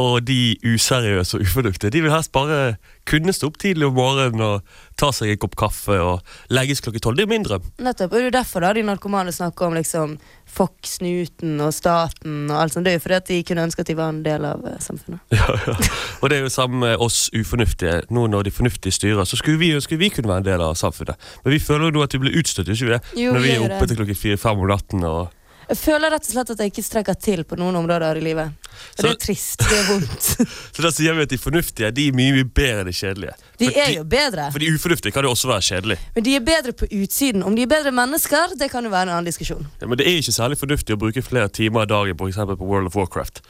Og 0.01 0.23
de 0.25 0.57
useriøse 0.65 1.37
og 1.37 1.45
ufornuftige 1.45 1.93
de 1.93 2.01
vil 2.05 2.13
helst 2.13 2.33
bare 2.33 2.77
kunne 3.09 3.33
stå 3.35 3.51
opp 3.51 3.59
tidlig 3.61 3.87
om 3.89 3.97
morgenen 3.97 4.41
og 4.41 4.77
ta 5.01 5.11
seg 5.13 5.33
en 5.33 5.41
kopp 5.43 5.57
kaffe 5.59 5.99
og 6.01 6.23
legges 6.55 6.81
klokken 6.81 7.03
tolv. 7.05 7.19
Det 7.19 7.27
er 7.27 7.33
min 7.33 7.45
drøm. 7.45 7.67
Nettopp. 7.83 8.13
Og 8.13 8.17
det 8.17 8.23
er 8.23 8.29
jo 8.31 8.35
derfor 8.39 8.65
da 8.65 8.73
de 8.77 8.85
narkomane 8.87 9.35
snakker 9.35 9.69
om 9.69 9.77
liksom 9.77 10.17
Fox-snuten 10.53 11.61
og 11.65 11.73
staten 11.73 12.51
og 12.51 12.57
alt 12.61 12.75
sånt. 12.75 12.85
Det 12.87 12.93
er 12.93 12.99
jo 12.99 13.05
fordi 13.05 13.19
at 13.19 13.29
de 13.31 13.39
kunne 13.49 13.67
ønske 13.69 13.85
at 13.85 13.89
de 13.89 13.97
var 13.99 14.13
en 14.13 14.23
del 14.25 14.45
av 14.49 14.65
eh, 14.69 14.81
samfunnet. 14.83 15.21
Ja, 15.43 15.57
ja. 15.67 15.75
Og 16.23 16.31
det 16.31 16.39
er 16.39 16.45
jo 16.45 16.53
sammen 16.53 16.85
med 16.85 17.01
oss 17.03 17.27
ufornuftige. 17.35 18.03
Nå 18.15 18.27
når 18.31 18.47
de 18.47 18.55
fornuftige 18.55 18.95
styrer, 18.95 19.25
så 19.25 19.37
skulle 19.41 19.59
vi 19.59 19.73
ønske 19.75 19.99
vi 19.99 20.11
kunne 20.13 20.31
være 20.31 20.45
en 20.45 20.51
del 20.51 20.65
av 20.65 20.77
samfunnet. 20.79 21.19
Men 21.45 21.57
vi 21.57 21.61
føler 21.63 21.89
jo 21.89 21.97
nå 21.97 22.05
at 22.05 22.15
vi 22.15 22.23
blir 22.23 22.37
utstøtt, 22.39 22.69
ikke 22.69 22.89
vi 22.89 22.95
det? 22.95 23.01
Jo, 23.19 23.33
når 23.35 23.45
vi 23.45 23.53
vi 23.53 23.59
er 23.59 23.77
oppe 23.77 23.89
til 23.89 23.99
klokken 23.99 24.19
fire-fem 24.19 24.63
om 24.63 24.71
natten 24.71 25.07
og 25.09 25.33
Jeg 25.69 25.79
føler 25.79 26.13
rett 26.13 26.27
og 26.27 26.35
slett 26.35 26.51
at 26.55 26.63
jeg 26.63 26.73
ikke 26.73 26.85
strekker 26.85 27.19
til 27.23 27.45
på 27.49 27.57
noen 27.61 27.77
områder 27.79 28.19
i 28.19 28.25
livet. 28.25 28.53
Og 28.99 29.05
det 29.05 29.11
er 29.13 29.21
trist. 29.23 29.63
Det 29.63 29.79
er 29.79 29.87
vondt. 29.89 30.29
Så 30.75 30.85
da 30.85 30.91
sier 30.95 31.17
vi 31.17 31.27
at 31.27 31.33
de 31.33 31.39
fornuftige 31.41 31.91
de 31.95 32.09
er 32.11 32.17
mye 32.17 32.35
mye 32.37 32.49
bedre 32.49 32.83
enn 32.83 32.91
de 32.91 32.97
kjedelige. 32.97 33.37
De 33.61 33.69
For 33.69 33.81
er 33.85 33.95
jo 33.97 34.05
bedre. 34.17 34.49
For 34.55 34.65
de 34.65 34.73
ufornuftige 34.75 35.15
kan 35.15 35.29
jo 35.29 35.33
også 35.37 35.51
være 35.53 35.67
kjedelige. 35.69 36.11
Men 36.17 36.27
de 36.29 36.37
er 36.37 36.45
bedre 36.47 36.77
på 36.77 36.89
utsiden. 36.91 37.47
Om 37.47 37.57
de 37.57 37.67
er 37.67 37.73
bedre 37.73 37.95
mennesker, 37.95 38.57
det 38.61 38.71
kan 38.73 38.85
jo 38.85 38.93
være 38.93 39.09
en 39.11 39.17
annen 39.17 39.31
diskusjon. 39.31 39.67
Ja, 39.81 39.89
men 39.89 40.01
det 40.01 40.09
er 40.09 40.21
ikke 40.21 40.35
særlig 40.35 40.61
fornuftig 40.61 40.97
å 40.97 41.03
bruke 41.05 41.25
flere 41.25 41.49
timer 41.53 41.87
av 41.87 41.93
dagen 41.95 42.19
på, 42.19 42.31
på 42.33 42.65
World 42.65 42.91
of 42.91 42.99
Warcraft. 42.99 43.43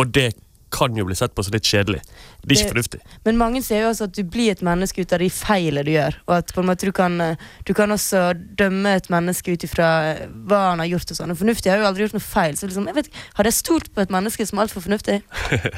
Og 0.00 0.14
det 0.14 0.32
kan 0.72 0.96
jo 0.96 1.04
bli 1.08 1.16
sett 1.18 1.34
på 1.34 1.42
som 1.44 1.54
litt 1.54 1.66
kjedelig. 1.66 2.00
Det 2.40 2.54
er 2.54 2.60
ikke 2.60 2.72
fornuftig. 2.74 3.00
Men 3.26 3.38
mange 3.40 3.62
sier 3.64 3.84
jo 3.84 3.90
også 3.90 4.06
at 4.08 4.14
du 4.16 4.22
blir 4.24 4.52
et 4.52 4.62
menneske 4.64 5.02
ut 5.02 5.12
av 5.14 5.22
de 5.22 5.28
feilene 5.34 5.84
du 5.86 5.92
gjør. 5.92 6.18
Og 6.28 6.34
at 6.38 6.52
på 6.54 6.62
en 6.62 6.68
måte 6.70 6.88
du 6.88 6.92
kan, 6.96 7.20
eh, 7.20 7.46
du 7.68 7.72
kan 7.76 7.92
også 7.92 8.22
dømme 8.58 8.94
et 8.96 9.10
menneske 9.12 9.54
ut 9.54 9.66
ifra 9.66 9.88
eh, 10.10 10.26
hva 10.48 10.62
han 10.70 10.82
har 10.82 10.90
gjort. 10.92 11.12
og 11.12 11.20
sånn 11.20 11.36
Fornuftig 11.36 11.72
har 11.72 11.82
jo 11.82 11.88
aldri 11.90 12.06
gjort 12.06 12.18
noe 12.18 12.26
feil. 12.26 12.58
Så 12.58 12.70
liksom, 12.70 12.88
jeg 12.90 12.98
vet, 12.98 13.10
ikke, 13.10 13.24
Hadde 13.38 13.52
jeg 13.52 13.58
stolt 13.60 13.94
på 13.94 14.04
et 14.04 14.12
menneske 14.14 14.46
som 14.46 14.58
er 14.58 14.66
altfor 14.66 14.84
fornuftig? 14.86 15.20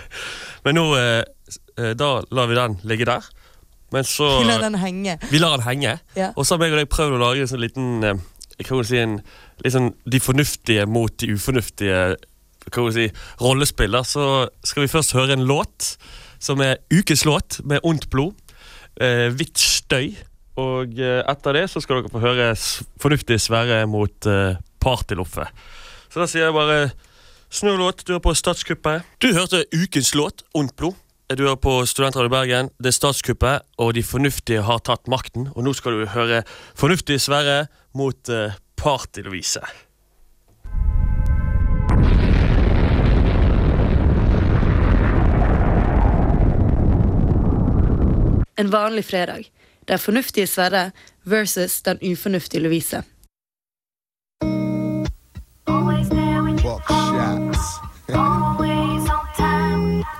Men 0.64 0.78
nå 0.78 0.88
eh, 0.98 1.22
Da 1.98 2.10
lar 2.30 2.50
vi 2.50 2.58
den 2.58 2.76
ligge 2.88 3.08
der. 3.08 3.30
Men 3.92 4.04
så 4.08 4.28
La 4.46 4.58
den 4.62 4.78
henge. 4.80 5.18
Vi 5.30 5.40
lar 5.40 5.58
den 5.58 5.66
henge. 5.66 5.98
Ja. 6.16 6.32
Og 6.36 6.46
så 6.46 6.56
har 6.56 6.64
jeg 6.64 6.76
og 6.76 6.84
deg 6.84 6.92
prøvd 6.92 7.16
å 7.18 7.24
lage 7.26 7.44
en 7.44 7.50
sånn 7.50 7.64
liten 7.64 7.88
Jeg 8.04 8.68
kan 8.68 8.78
jo 8.78 8.84
si 8.86 9.00
en 9.00 9.18
liksom, 9.64 9.92
de 10.08 10.20
fornuftige 10.20 10.86
mot 10.88 11.12
de 11.20 11.34
ufornuftige 11.34 12.14
hva 12.70 12.90
si, 12.94 13.08
rollespiller, 13.42 14.06
så 14.06 14.48
skal 14.64 14.84
vi 14.84 14.92
først 14.92 15.16
høre 15.16 15.36
en 15.36 15.46
låt 15.48 15.96
som 16.42 16.60
er 16.62 16.80
ukeslåt 16.92 17.60
med 17.66 17.82
Ondt 17.86 18.08
blod. 18.10 18.34
Eh, 19.00 19.30
Hvitt 19.34 19.58
støy. 19.58 20.12
Og 20.60 20.98
eh, 21.00 21.22
etter 21.30 21.56
det 21.56 21.68
så 21.72 21.80
skal 21.80 22.02
dere 22.02 22.12
få 22.12 22.22
høre 22.22 22.50
fornuftig 23.00 23.38
Sverre 23.40 23.84
mot 23.88 24.28
eh, 24.28 24.58
Partyloffe. 24.82 25.46
Så 26.12 26.20
da 26.20 26.28
sier 26.28 26.48
jeg 26.48 26.56
bare 26.56 26.90
snu 27.52 27.72
låt, 27.78 28.04
du 28.04 28.14
er 28.16 28.24
på 28.24 28.34
Statskuppet. 28.36 29.06
Du 29.22 29.30
hørte 29.32 29.64
ukens 29.72 30.12
låt, 30.18 30.44
Ondt 30.54 30.76
blod. 30.76 30.98
Du 31.32 31.46
er 31.48 31.56
på 31.56 31.78
Studentradio 31.88 32.28
Bergen, 32.28 32.68
det 32.76 32.90
er 32.90 32.96
Statskuppet, 32.98 33.64
og 33.80 33.94
de 33.96 34.02
fornuftige 34.04 34.64
har 34.66 34.82
tatt 34.84 35.08
makten. 35.08 35.46
Og 35.54 35.64
nå 35.64 35.72
skal 35.72 35.96
du 35.96 36.10
høre 36.12 36.42
fornuftig 36.76 37.16
Sverre 37.24 37.70
mot 37.96 38.28
eh, 38.28 38.58
Party-Lovise. 38.76 39.64
En 48.56 48.72
vanlig 48.72 49.04
fredag. 49.04 49.44
Der 49.88 49.96
fornuftige 49.96 50.46
Sverre 50.46 50.90
versus 51.24 51.82
den 51.82 51.98
ufornuftige 52.12 52.62
Lovise. 52.62 53.02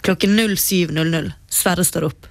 Klokken 0.03 0.39
07.00. 0.41 1.31
Sverre 1.51 1.85
står 1.85 2.09
opp. 2.11 2.27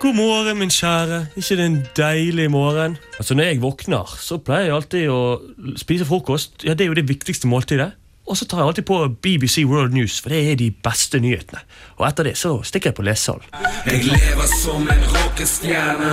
God 0.00 0.14
morgen, 0.16 0.58
min 0.58 0.70
kjære. 0.72 1.26
ikke 1.36 1.56
det 1.56 1.64
en 1.66 1.86
deilig 1.96 2.50
morgen? 2.50 2.96
Altså, 3.18 3.34
Når 3.34 3.44
jeg 3.44 3.62
våkner, 3.62 4.16
så 4.18 4.38
pleier 4.38 4.70
jeg 4.70 4.74
alltid 4.74 5.08
å 5.12 5.76
spise 5.76 6.04
frokost. 6.08 6.64
Ja, 6.64 6.74
Det 6.74 6.84
er 6.84 6.88
jo 6.88 6.94
det 6.94 7.08
viktigste 7.08 7.46
måltidet. 7.46 7.92
Og 8.30 8.36
så 8.36 8.46
tar 8.46 8.60
jeg 8.60 8.66
alltid 8.66 8.84
på 8.86 8.96
BBC 9.22 9.64
World 9.66 9.92
News, 9.92 10.20
for 10.22 10.30
det 10.30 10.52
er 10.52 10.58
de 10.60 10.68
beste 10.70 11.18
nyhetene. 11.18 11.58
Og 11.98 12.04
etter 12.06 12.28
det 12.28 12.36
så 12.38 12.52
stikker 12.62 12.92
jeg 12.92 12.94
på 12.94 13.02
lesesalen. 13.02 13.42
Jeg 13.86 14.04
lever 14.06 14.50
som 14.52 14.86
en 14.86 15.02
rockestjerne. 15.14 16.12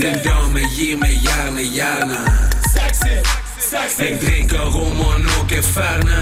Din 0.00 0.18
dame 0.24 0.64
gir 0.74 0.98
meg 0.98 1.14
gjerne 1.22 1.66
hjerne. 1.76 2.18
Jeg 4.02 4.18
drikker 4.24 4.66
rom 4.74 4.98
og 5.06 5.20
noe 5.28 5.62
ferne. 5.62 6.18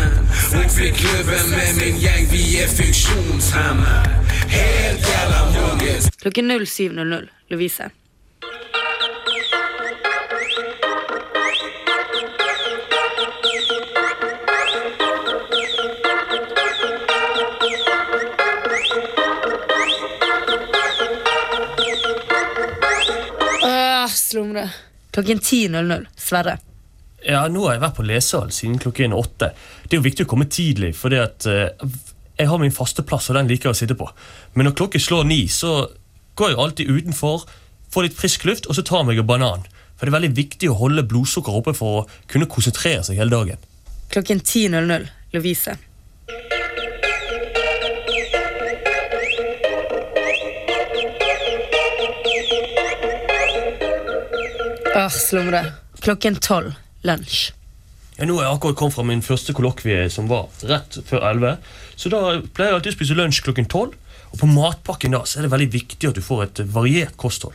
Hun 0.52 0.68
fikk 0.68 1.00
klubben 1.00 1.48
med 1.54 1.80
min 1.80 1.96
gjeng, 2.02 2.28
vi 2.28 2.44
er 2.60 2.68
funksjonshemmet. 2.76 4.12
Helt 4.52 5.08
jævla 5.14 5.40
magisk. 5.56 6.20
Klokken 6.20 6.52
07.00. 6.60 7.32
Lovise. 7.50 7.88
Slumre. 24.30 24.70
Klokken 25.10 25.40
10.00. 25.42 26.06
Sverre. 26.16 26.58
Ja, 27.26 27.48
Nå 27.50 27.64
har 27.66 27.74
jeg 27.74 27.82
vært 27.82 27.96
på 27.98 28.04
lesesal 28.06 28.52
siden 28.54 28.78
klokken 28.80 29.16
åtte. 29.16 29.50
Det 29.82 29.96
er 29.96 29.98
jo 29.98 30.06
viktig 30.06 30.26
å 30.28 30.30
komme 30.30 30.46
tidlig, 30.46 30.92
for 30.96 31.12
jeg 31.12 32.46
har 32.52 32.62
min 32.62 32.72
faste 32.74 33.02
plass, 33.02 33.26
og 33.28 33.36
den 33.36 33.50
liker 33.50 33.68
jeg 33.68 33.76
å 33.76 33.80
sitte 33.80 33.98
på. 33.98 34.06
Men 34.54 34.68
når 34.68 34.76
klokken 34.78 35.02
slår 35.02 35.26
ni, 35.26 35.40
så 35.50 35.90
går 36.38 36.52
jeg 36.52 36.60
alltid 36.62 36.94
utenfor, 36.94 37.44
får 37.90 38.06
litt 38.06 38.16
frisk 38.20 38.46
luft, 38.46 38.70
og 38.70 38.78
så 38.78 38.86
tar 38.86 39.02
jeg 39.02 39.10
meg 39.10 39.20
en 39.24 39.28
banan. 39.32 39.66
For 39.98 40.06
det 40.06 40.14
er 40.14 40.18
veldig 40.20 40.32
viktig 40.38 40.70
å 40.70 40.78
holde 40.78 41.04
blodsukkeret 41.10 41.60
oppe 41.60 41.74
for 41.76 41.98
å 41.98 42.06
kunne 42.30 42.48
konsentrere 42.48 43.02
seg 43.04 43.18
hele 43.20 43.34
dagen. 43.34 43.68
Klokken 44.14 44.40
10.00. 44.46 45.10
Lovise. 45.34 45.74
Åh, 54.94 55.08
slumre. 55.08 55.64
Klokken 56.00 56.36
12. 56.36 56.72
Lunsj. 57.02 57.52
Ja, 58.18 58.26
nå 58.26 58.36
har 58.36 58.48
jeg 58.48 58.56
akkurat 58.56 58.76
kommet 58.76 58.96
fra 58.96 59.04
min 59.06 59.22
første 59.24 59.54
kollokvie, 59.56 60.08
som 60.12 60.26
var 60.28 60.48
rett 60.66 60.98
før 61.06 61.22
11. 61.30 61.52
Så 61.96 62.10
da 62.12 62.20
pleier 62.42 62.72
jeg 62.72 62.78
alltid 62.78 62.92
å 62.92 62.96
spise 62.96 63.16
lunsj 63.16 63.42
klokken 63.46 63.68
12. 63.70 63.94
Og 64.30 64.38
på 64.42 64.48
matpakken 64.50 65.14
da, 65.14 65.22
så 65.26 65.38
er 65.38 65.46
det 65.46 65.52
veldig 65.54 65.70
viktig 65.72 66.10
at 66.10 66.18
du 66.18 66.24
får 66.24 66.42
et 66.44 66.62
variert 66.74 67.16
kosthold. 67.20 67.54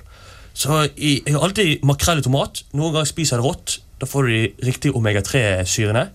Så 0.56 0.86
jeg 0.96 1.36
har 1.36 1.44
alltid 1.44 1.84
makrell 1.86 2.24
i 2.24 2.26
tomat. 2.26 2.64
Noen 2.72 2.96
ganger 2.96 3.12
spiser 3.12 3.36
jeg 3.38 3.44
det 3.44 3.50
rått. 3.50 3.78
Da 4.00 4.08
får 4.10 4.26
du 4.28 4.34
de 4.34 4.70
riktige 4.72 4.96
omega-3-syrene. 4.96 6.06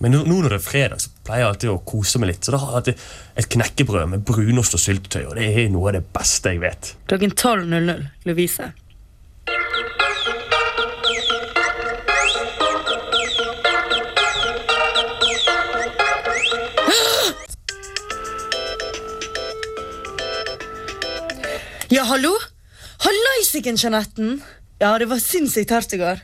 Men 0.00 0.14
nå 0.16 0.22
når 0.24 0.54
det 0.54 0.58
er 0.60 0.64
fredag, 0.64 1.02
så 1.02 1.10
pleier 1.26 1.44
jeg 1.44 1.50
alltid 1.50 1.72
å 1.74 1.80
kose 1.84 2.22
meg 2.22 2.30
litt. 2.32 2.46
Så 2.46 2.54
da 2.54 2.62
har 2.62 2.70
jeg 2.70 2.80
alltid 2.80 3.42
et 3.42 3.50
knekkebrød 3.56 4.12
med 4.14 4.22
brunost 4.26 4.78
og 4.78 4.80
syltetøy, 4.80 5.24
og 5.26 5.34
det 5.36 5.50
er 5.50 5.68
noe 5.74 5.90
av 5.90 5.98
det 5.98 6.06
beste 6.14 6.54
jeg 6.54 6.62
vet. 6.62 6.94
Klokken 7.10 7.34
12.00. 7.34 8.06
Lovise. 8.30 8.70
Ja, 21.90 22.04
hallo? 22.06 22.30
Hallaisiken, 23.02 23.76
Jeanetten! 23.76 24.42
Ja, 24.80 24.92
det 24.98 25.08
var 25.10 25.18
sinnssykt 25.18 25.72
hardt 25.74 25.92
i 25.92 25.98
går. 25.98 26.20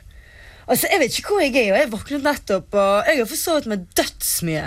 Altså, 0.67 0.87
Jeg 0.91 0.99
vet 1.01 1.17
ikke 1.19 1.33
hvor 1.33 1.41
jeg 1.43 1.55
er, 1.55 1.73
og 1.73 1.79
jeg 1.79 1.91
våknet 1.91 2.23
nettopp, 2.23 2.73
og 2.73 3.07
jeg 3.09 3.19
har 3.19 3.27
forsovet 3.27 3.67
meg 3.71 3.83
dødsmye. 3.97 4.63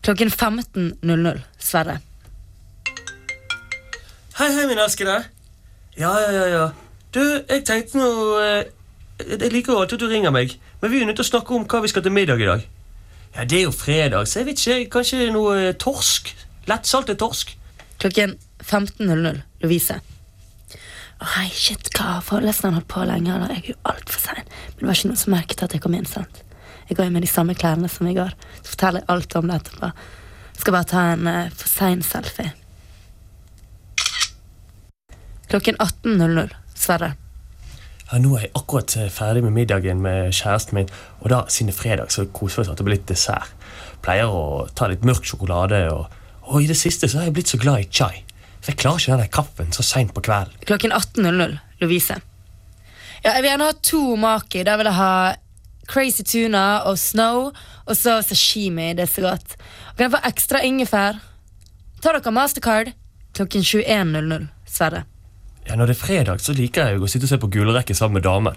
Klokken 0.00 0.32
15.00. 0.32 1.42
Sverre. 1.60 1.98
Hei, 4.38 4.48
hei, 4.56 4.66
min 4.70 4.80
elskede. 4.80 5.18
Ja, 6.00 6.14
ja, 6.24 6.32
ja, 6.32 6.46
ja. 6.48 6.66
Du, 7.12 7.20
jeg 7.20 7.64
tenkte 7.66 7.98
nå 7.98 8.08
eh, 8.38 8.60
Jeg 9.40 9.50
liker 9.52 9.74
jo 9.74 9.80
alltid 9.82 9.98
at 9.98 10.04
du 10.04 10.08
ringer 10.08 10.32
meg, 10.32 10.54
men 10.80 10.90
vi 10.92 10.96
er 10.96 11.02
jo 11.02 11.08
nødt 11.10 11.18
til 11.20 11.26
å 11.26 11.32
snakke 11.34 11.56
om 11.58 11.66
hva 11.68 11.80
vi 11.84 11.90
skal 11.92 12.04
til 12.06 12.14
middag 12.16 12.40
i 12.40 12.48
dag. 12.48 12.62
Ja, 13.36 13.44
Det 13.44 13.58
er 13.58 13.66
jo 13.68 13.74
fredag, 13.76 14.28
så 14.28 14.40
jeg 14.40 14.48
vet 14.48 14.62
ikke. 14.64 14.90
Kanskje 14.96 15.28
noe 15.34 15.74
torsk? 15.76 16.32
Lettsaltet 16.70 17.20
torsk? 17.20 17.52
Klokken 18.00 18.36
15.00. 18.64 19.40
Lovise. 19.60 19.98
Å, 21.20 21.26
hei, 21.34 21.48
shit, 21.52 21.90
hva 21.96 22.20
foreleseren 22.24 22.78
holdt 22.78 22.88
på 22.88 23.02
lenge? 23.04 23.34
Eller? 23.34 23.58
Jeg 23.58 23.64
er 23.66 23.74
jo 23.74 23.80
altfor 23.92 24.22
sein. 24.22 24.46
Men 24.46 24.78
det 24.78 24.88
var 24.88 24.96
ikke 24.96 25.10
noen 25.10 25.20
som 25.20 25.34
merket 25.34 25.64
at 25.66 25.74
jeg 25.76 25.84
kom 25.84 25.96
inn. 25.98 26.08
sant? 26.08 26.40
Jeg 26.88 26.96
går 26.96 27.10
jo 27.10 27.14
med 27.14 27.26
de 27.26 27.30
samme 27.30 27.54
klærne 27.54 27.90
som 27.92 28.08
i 28.08 28.16
går. 28.16 28.32
Så 28.62 28.72
forteller 28.72 29.04
jeg 29.04 29.12
alt 29.12 29.36
om 29.36 29.50
det 29.50 29.58
etterpå. 29.60 29.90
Jeg 30.54 30.62
skal 30.62 30.76
bare 30.76 30.88
ta 30.88 31.02
en 31.12 31.28
uh, 31.28 31.42
for 31.60 31.72
sein 31.72 32.04
selfie. 32.04 32.54
Klokken 35.50 35.76
18.00. 35.82 36.54
Sverre. 36.80 37.10
Ja, 38.10 38.18
Nå 38.22 38.32
er 38.38 38.46
jeg 38.46 38.54
akkurat 38.56 38.94
eh, 38.96 39.10
ferdig 39.12 39.42
med 39.44 39.52
middagen 39.54 40.00
med 40.02 40.32
kjæresten 40.34 40.78
min, 40.78 40.88
og 41.20 41.28
da, 41.30 41.42
siden 41.52 41.68
det 41.68 41.76
er 41.76 41.82
fredag, 41.82 42.14
så 42.14 42.24
koser 42.32 42.62
vi 42.62 42.64
oss 42.64 42.70
at 42.72 42.80
det 42.80 42.86
blir 42.86 42.96
litt 42.96 43.10
dessert. 43.10 43.52
Pleier 44.02 44.32
å 44.32 44.64
ta 44.74 44.88
litt 44.90 45.04
mørk 45.06 45.28
sjokolade, 45.28 45.82
og, 45.92 46.19
og 46.50 46.64
i 46.64 46.68
det 46.68 46.76
siste 46.78 47.08
så 47.08 47.20
har 47.20 47.28
jeg 47.28 47.36
blitt 47.38 47.52
så 47.52 47.60
glad 47.62 47.84
i 47.84 47.88
chai. 47.90 48.24
Så 48.60 48.72
jeg 48.72 48.80
klarer 48.82 49.00
ikke 49.00 49.12
den 49.14 49.22
der 49.22 49.30
kaffen 49.32 49.70
så 49.72 49.84
seint 49.86 50.12
på 50.14 50.22
kvelden. 50.24 50.56
Klokken 50.68 50.92
18.00. 50.92 51.56
Lovise. 51.80 52.18
Ja, 53.24 53.34
jeg 53.36 53.42
vil 53.42 53.50
gjerne 53.50 53.68
ha 53.70 53.76
to 53.84 54.02
maki. 54.20 54.64
Da 54.68 54.76
vil 54.80 54.90
jeg 54.90 54.98
ha 54.98 55.12
crazy 55.90 56.24
tuna 56.26 56.64
og 56.86 56.98
snow, 57.00 57.50
og 57.86 57.96
så 57.96 58.20
sashimi. 58.22 58.92
Det 58.98 59.06
er 59.06 59.12
så 59.12 59.24
godt. 59.24 59.56
Og 59.90 59.96
kan 59.96 60.06
jeg 60.08 60.14
få 60.16 60.22
ekstra 60.28 60.62
ingefær? 60.66 61.20
Ta 62.02 62.14
dere 62.16 62.32
mastercard. 62.34 62.92
Klokken 63.36 63.62
21.00. 63.62 64.48
Sverre. 64.66 65.04
Ja, 65.68 65.76
Når 65.76 65.86
det 65.86 65.96
er 65.96 66.00
fredag, 66.00 66.40
så 66.40 66.52
liker 66.56 66.90
jeg 66.90 67.00
å 67.00 67.08
sitte 67.10 67.28
og 67.28 67.32
se 67.32 67.38
på 67.40 67.50
gullrekke 67.52 67.94
sammen 67.94 68.18
med 68.18 68.26
damen. 68.26 68.56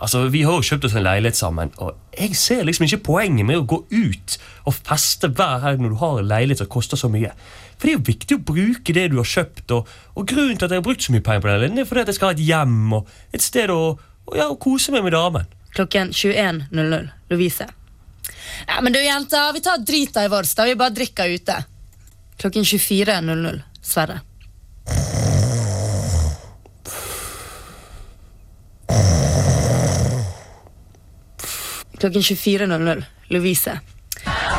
Altså, 0.00 0.28
Vi 0.28 0.42
har 0.46 0.52
jo 0.54 0.62
kjøpt 0.62 0.84
oss 0.86 0.94
en 0.94 1.02
leilighet 1.02 1.36
sammen, 1.36 1.72
og 1.82 1.96
jeg 2.14 2.36
ser 2.36 2.64
liksom 2.66 2.86
ikke 2.86 3.04
poenget 3.10 3.46
med 3.46 3.58
å 3.58 3.66
gå 3.66 3.78
ut 3.90 4.36
og 4.68 4.74
feste 4.76 5.30
hver 5.34 5.62
helg 5.64 5.82
når 5.82 5.94
du 5.94 5.98
har 6.02 6.18
en 6.18 6.28
leilighet 6.30 6.62
som 6.62 6.70
koster 6.70 7.00
så 7.00 7.10
mye. 7.10 7.32
For 7.78 7.86
det 7.86 7.92
er 7.92 7.98
jo 7.98 8.06
viktig 8.06 8.36
å 8.38 8.44
bruke 8.52 8.94
det 8.94 9.08
du 9.10 9.18
har 9.18 9.28
kjøpt, 9.28 9.74
og, 9.74 9.90
og 10.14 10.28
grunnen 10.30 10.58
til 10.58 10.68
at 10.68 10.74
jeg 10.74 10.82
har 10.82 10.86
brukt 10.86 11.02
så 11.02 11.14
mye 11.14 11.24
penger 11.26 11.44
på 11.44 11.56
den 11.64 11.82
er 11.82 11.88
fordi 11.88 12.04
at 12.04 12.12
jeg 12.12 12.18
skal 12.18 12.30
ha 12.30 12.36
et 12.36 12.44
hjem 12.46 12.94
og 13.00 13.10
et 13.34 13.44
sted 13.44 13.72
å, 13.74 13.80
og, 13.98 14.36
ja, 14.38 14.46
å 14.46 14.58
kose 14.60 14.94
meg 14.94 15.06
med 15.06 15.16
damen. 15.16 15.50
Klokken 15.74 16.14
21.00. 16.14 17.10
Lovise. 17.30 17.68
Ja, 18.66 18.80
men 18.82 18.94
du, 18.94 19.00
jenter, 19.02 19.52
vi 19.54 19.62
tar 19.64 19.82
drita 19.82 20.24
i 20.24 20.30
vårs, 20.32 20.54
da. 20.58 20.66
Vi 20.68 20.78
bare 20.78 20.94
drikker 20.96 21.34
ute. 21.34 21.60
Klokken 22.38 22.66
24.00. 22.66 23.62
Sverre. 23.82 24.20
Klokken 31.98 32.22
24.00. 32.22 33.04
Lovise. 33.28 33.80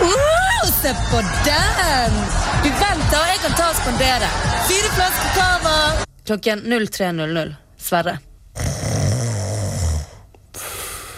Uh, 0.02 0.70
se 0.82 0.94
på 1.12 1.18
den! 1.46 2.14
Du 2.64 2.70
venter, 2.70 3.20
og 3.20 3.28
jeg 3.28 3.40
kan 3.44 3.54
ta 3.58 3.70
og 3.70 3.76
spandere. 3.76 4.28
Fire 4.68 4.90
flasker 4.96 5.30
cava. 5.38 5.76
Klokken 6.28 6.60
03.00. 6.60 7.54
Sverre. 7.80 8.18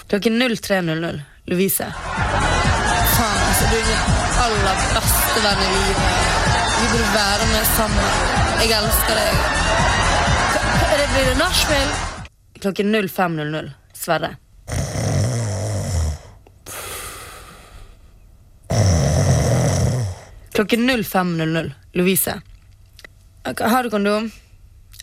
Klokken 0.10 0.42
03.00. 0.42 1.22
Lovise. 1.46 1.88
Faen, 3.16 3.42
altså, 3.48 3.66
du 3.72 3.76
er 3.80 3.88
min 3.88 4.38
aller 4.46 4.86
beste 4.94 5.44
venn 5.48 5.66
i 5.66 5.72
livet. 5.74 6.06
Vi 6.78 6.86
burde 6.94 7.12
være 7.16 7.50
med 7.56 7.66
sammen. 7.74 8.14
Jeg 8.62 8.78
elsker 8.78 9.20
deg. 9.22 9.34
Det 10.92 11.10
Blir 11.12 11.26
det 11.32 11.38
nachspiel? 11.42 11.92
Klokken 12.62 12.96
05.00. 12.96 13.72
Sverre. 13.98 14.36
Klokken 20.54 20.90
05.00. 20.90 21.72
Lovise. 21.98 22.42
Har 23.44 23.84
du 23.84 23.90
kondom? 23.90 24.32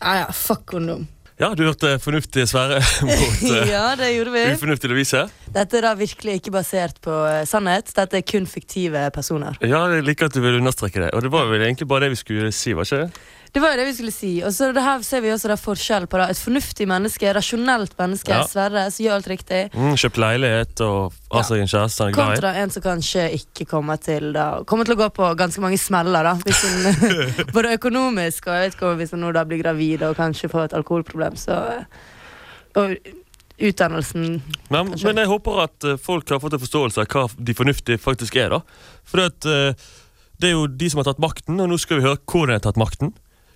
Ja 0.00 0.18
ja, 0.22 0.26
fuck 0.32 0.66
kondom. 0.66 1.06
Ja, 1.38 1.52
du 1.54 1.62
hørte 1.68 1.92
fornuftig 2.02 2.48
Sverre 2.50 2.80
mot 3.06 3.42
eh, 3.46 3.68
ja, 3.76 3.92
det 3.98 4.08
gjorde 4.10 4.32
vi. 4.34 4.42
ufornuftig 4.58 4.90
Lovise. 4.90 5.20
Dette 5.54 5.78
er 5.78 5.86
da 5.86 5.92
virkelig 5.98 6.40
ikke 6.40 6.52
basert 6.56 6.98
på 7.04 7.14
eh, 7.30 7.44
sannhet. 7.46 7.92
Dette 7.94 8.18
er 8.18 8.24
kun 8.26 8.46
fiktive 8.50 9.04
personer. 9.14 9.58
Ja, 9.62 9.84
jeg 9.94 10.06
liker 10.06 10.26
at 10.26 10.34
du 10.34 10.42
vil 10.42 10.58
understreke 10.58 11.04
det. 11.04 11.12
Og 11.14 11.22
det 11.22 11.30
var 11.34 11.46
vel 11.50 11.62
egentlig 11.62 11.86
bare 11.90 12.08
det 12.08 12.16
vi 12.16 12.22
skulle 12.24 12.50
si, 12.54 12.74
var 12.74 12.88
ikke 12.88 13.04
det? 13.04 13.22
Det 13.58 13.62
var 13.64 13.72
jo 13.74 13.78
det 13.80 13.84
vi 13.88 13.94
skulle 13.96 14.12
si. 14.14 14.28
Og 14.46 14.52
så 14.54 14.68
det 14.70 14.82
her 14.84 15.00
ser 15.02 15.22
vi 15.24 15.32
også 15.34 15.56
forskjell 15.58 16.04
på 16.06 16.18
det. 16.20 16.28
et 16.30 16.38
fornuftig 16.38 16.86
menneske, 16.86 17.26
rasjonelt 17.34 17.96
menneske, 17.98 18.30
Ja. 18.30 18.44
Sverre, 18.46 18.84
som 18.94 19.02
gjør 19.04 19.16
alt 19.18 19.26
riktig, 19.26 19.62
Mm, 19.74 19.96
kjøpt 19.98 20.18
leilighet 20.22 20.80
og 20.86 21.12
har 21.32 21.42
seg 21.42 21.58
en 21.64 21.66
kjæreste 21.66 21.98
han 22.04 22.08
er 22.08 22.14
glad 22.14 22.28
i. 22.28 22.34
kontra 22.36 22.54
en 22.62 22.70
som 22.70 22.82
kanskje 22.82 23.24
ikke 23.34 23.66
kommer 23.66 23.98
til 23.98 24.32
da 24.32 24.62
Kommer 24.62 24.84
til 24.86 24.94
å 24.94 25.00
gå 25.02 25.08
på 25.10 25.34
ganske 25.36 25.60
mange 25.60 25.76
smeller, 25.76 26.22
da. 26.22 26.34
Hvis 26.46 26.62
hun, 26.62 27.50
både 27.56 27.74
økonomisk 27.74 28.46
og 28.46 28.54
jeg 28.54 28.62
vet 28.68 28.74
ikke 28.78 28.94
hvis 29.02 29.10
hun 29.10 29.20
nå 29.26 29.32
da 29.34 29.44
blir 29.44 29.58
gravid 29.64 30.02
og 30.06 30.14
kanskje 30.16 30.48
får 30.54 30.64
et 30.70 30.78
alkoholproblem, 30.78 31.34
så 31.34 31.58
Og 32.78 32.94
utdannelsen 33.58 34.40
Men, 34.70 34.94
men 35.02 35.16
jeg 35.16 35.26
håper 35.26 35.62
at 35.64 35.84
eh, 35.84 35.96
folk 35.98 36.28
har 36.30 36.38
fått 36.38 36.54
en 36.54 36.62
forståelse 36.62 37.02
av 37.02 37.08
hva 37.10 37.26
de 37.36 37.54
fornuftige 37.58 37.98
faktisk 37.98 38.36
er. 38.38 38.50
da. 38.54 38.60
For 39.04 39.26
at, 39.26 39.44
eh, 39.50 39.74
det 40.38 40.50
er 40.52 40.54
jo 40.54 40.68
de 40.68 40.90
som 40.90 41.02
har 41.02 41.10
tatt 41.10 41.18
makten, 41.18 41.58
og 41.60 41.68
nå 41.72 41.78
skal 41.80 41.98
vi 41.98 42.06
høre 42.06 42.20
hvordan 42.22 42.52
de 42.54 42.60
har 42.60 42.66
tatt 42.68 42.78
makten. 42.78 43.12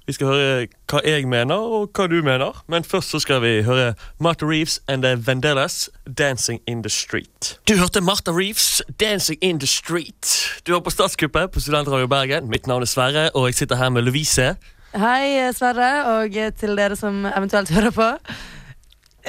Vi 0.07 0.13
skal 0.17 0.27
høre 0.27 0.67
hva 0.91 1.01
jeg 1.07 1.29
mener, 1.31 1.55
og 1.55 1.93
hva 1.95 2.09
du 2.11 2.17
mener. 2.27 2.59
Men 2.69 2.85
først 2.85 3.13
så 3.15 3.21
skal 3.23 3.43
vi 3.45 3.53
høre 3.63 3.95
Martha 4.21 4.47
Reeves 4.47 4.81
and 4.89 5.03
the 5.03 5.15
Vendelas, 5.17 5.91
'Dancing 6.07 6.61
in 6.67 6.83
the 6.83 6.91
Street'. 6.91 7.59
Du 7.69 7.77
hørte 7.77 8.01
Martha 8.01 8.33
Reeves, 8.33 8.83
'Dancing 9.03 9.39
in 9.41 9.61
the 9.61 9.67
Street'. 9.67 10.61
Du 10.67 10.73
var 10.73 10.81
på 10.81 10.91
Statskuppet 10.91 11.51
på 11.51 11.61
Studentradio 11.61 12.07
Bergen. 12.07 12.49
Mitt 12.49 12.67
navn 12.67 12.83
er 12.83 12.87
Sverre, 12.87 13.31
og 13.35 13.47
jeg 13.47 13.55
sitter 13.55 13.77
her 13.77 13.89
med 13.89 14.03
Lovise. 14.03 14.57
Hei, 14.95 15.39
eh, 15.49 15.53
Sverre, 15.55 16.05
og 16.07 16.37
eh, 16.37 16.51
til 16.53 16.77
dere 16.77 16.97
som 16.97 17.25
eventuelt 17.27 17.71
hører 17.71 17.91
på. 17.91 18.11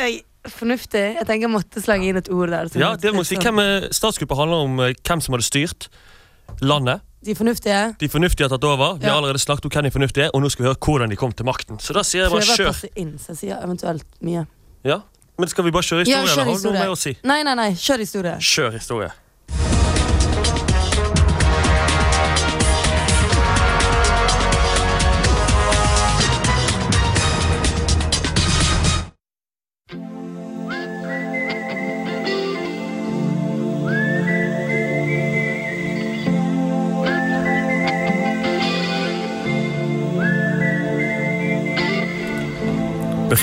Oi 0.02 0.22
fornuftig. 0.50 1.04
Jeg 1.20 1.28
tenker 1.28 1.48
jeg 1.48 1.54
måtte 1.54 1.82
slange 1.84 2.10
inn 2.10 2.18
et 2.20 2.30
ord 2.34 2.52
der. 2.52 2.68
Ja, 2.76 2.96
det 3.00 3.14
må 3.16 3.24
si. 3.24 3.36
sånn- 3.36 3.44
Hvem 3.46 3.60
er 3.60 3.88
Statskuppet 3.96 4.38
handler 4.38 4.66
om 4.68 4.80
eh, 4.80 4.94
hvem 5.08 5.22
som 5.22 5.34
hadde 5.34 5.46
styrt 5.48 5.88
landet. 6.62 7.02
De 7.24 7.36
fornuftige. 7.36 7.96
De 8.00 8.10
fornuftige 8.12 8.44
har 8.50 8.52
tatt 8.58 8.66
over. 8.68 8.98
Vi 9.00 9.06
har 9.08 9.16
allerede 9.16 9.40
snakket 9.40 9.66
om 9.66 9.72
hvem 9.72 9.84
de 9.88 9.92
fornuftige 9.96 10.26
er, 10.28 10.32
og 10.36 10.42
nå 10.44 10.50
skal 10.52 10.66
vi 10.66 10.68
høre 10.70 10.80
hvordan 10.84 11.10
de 11.10 11.16
kom 11.16 11.32
til 11.32 11.46
makten. 11.48 11.80
Så 11.80 11.94
da 11.96 12.04
sier 12.04 12.26
jeg 12.26 12.32
bare 12.34 12.44
å 12.44 12.58
kjør. 12.58 12.90
inn, 13.00 13.14
så 13.18 13.32
jeg 13.32 13.38
sier 13.46 13.64
eventuelt 13.64 14.06
mye. 14.22 14.46
Ja. 14.84 15.00
Men 15.40 15.48
skal 15.50 15.64
vi 15.66 15.72
bare 15.72 15.88
kjøre 15.88 16.04
Ja, 16.06 16.20
historie, 16.20 16.28
kjør 16.28 16.34
eller 16.34 16.36
har 16.36 16.46
du 16.46 16.50
noe 16.52 16.58
historie. 16.60 16.80
mer 16.84 16.92
å 16.92 16.98
si? 17.00 17.14
Nei, 17.24 17.40
nei, 17.48 17.56
nei, 17.56 17.70
kjør 17.80 18.04
historie. 18.04 18.36
Kjør 18.44 18.72
historie. 18.76 19.10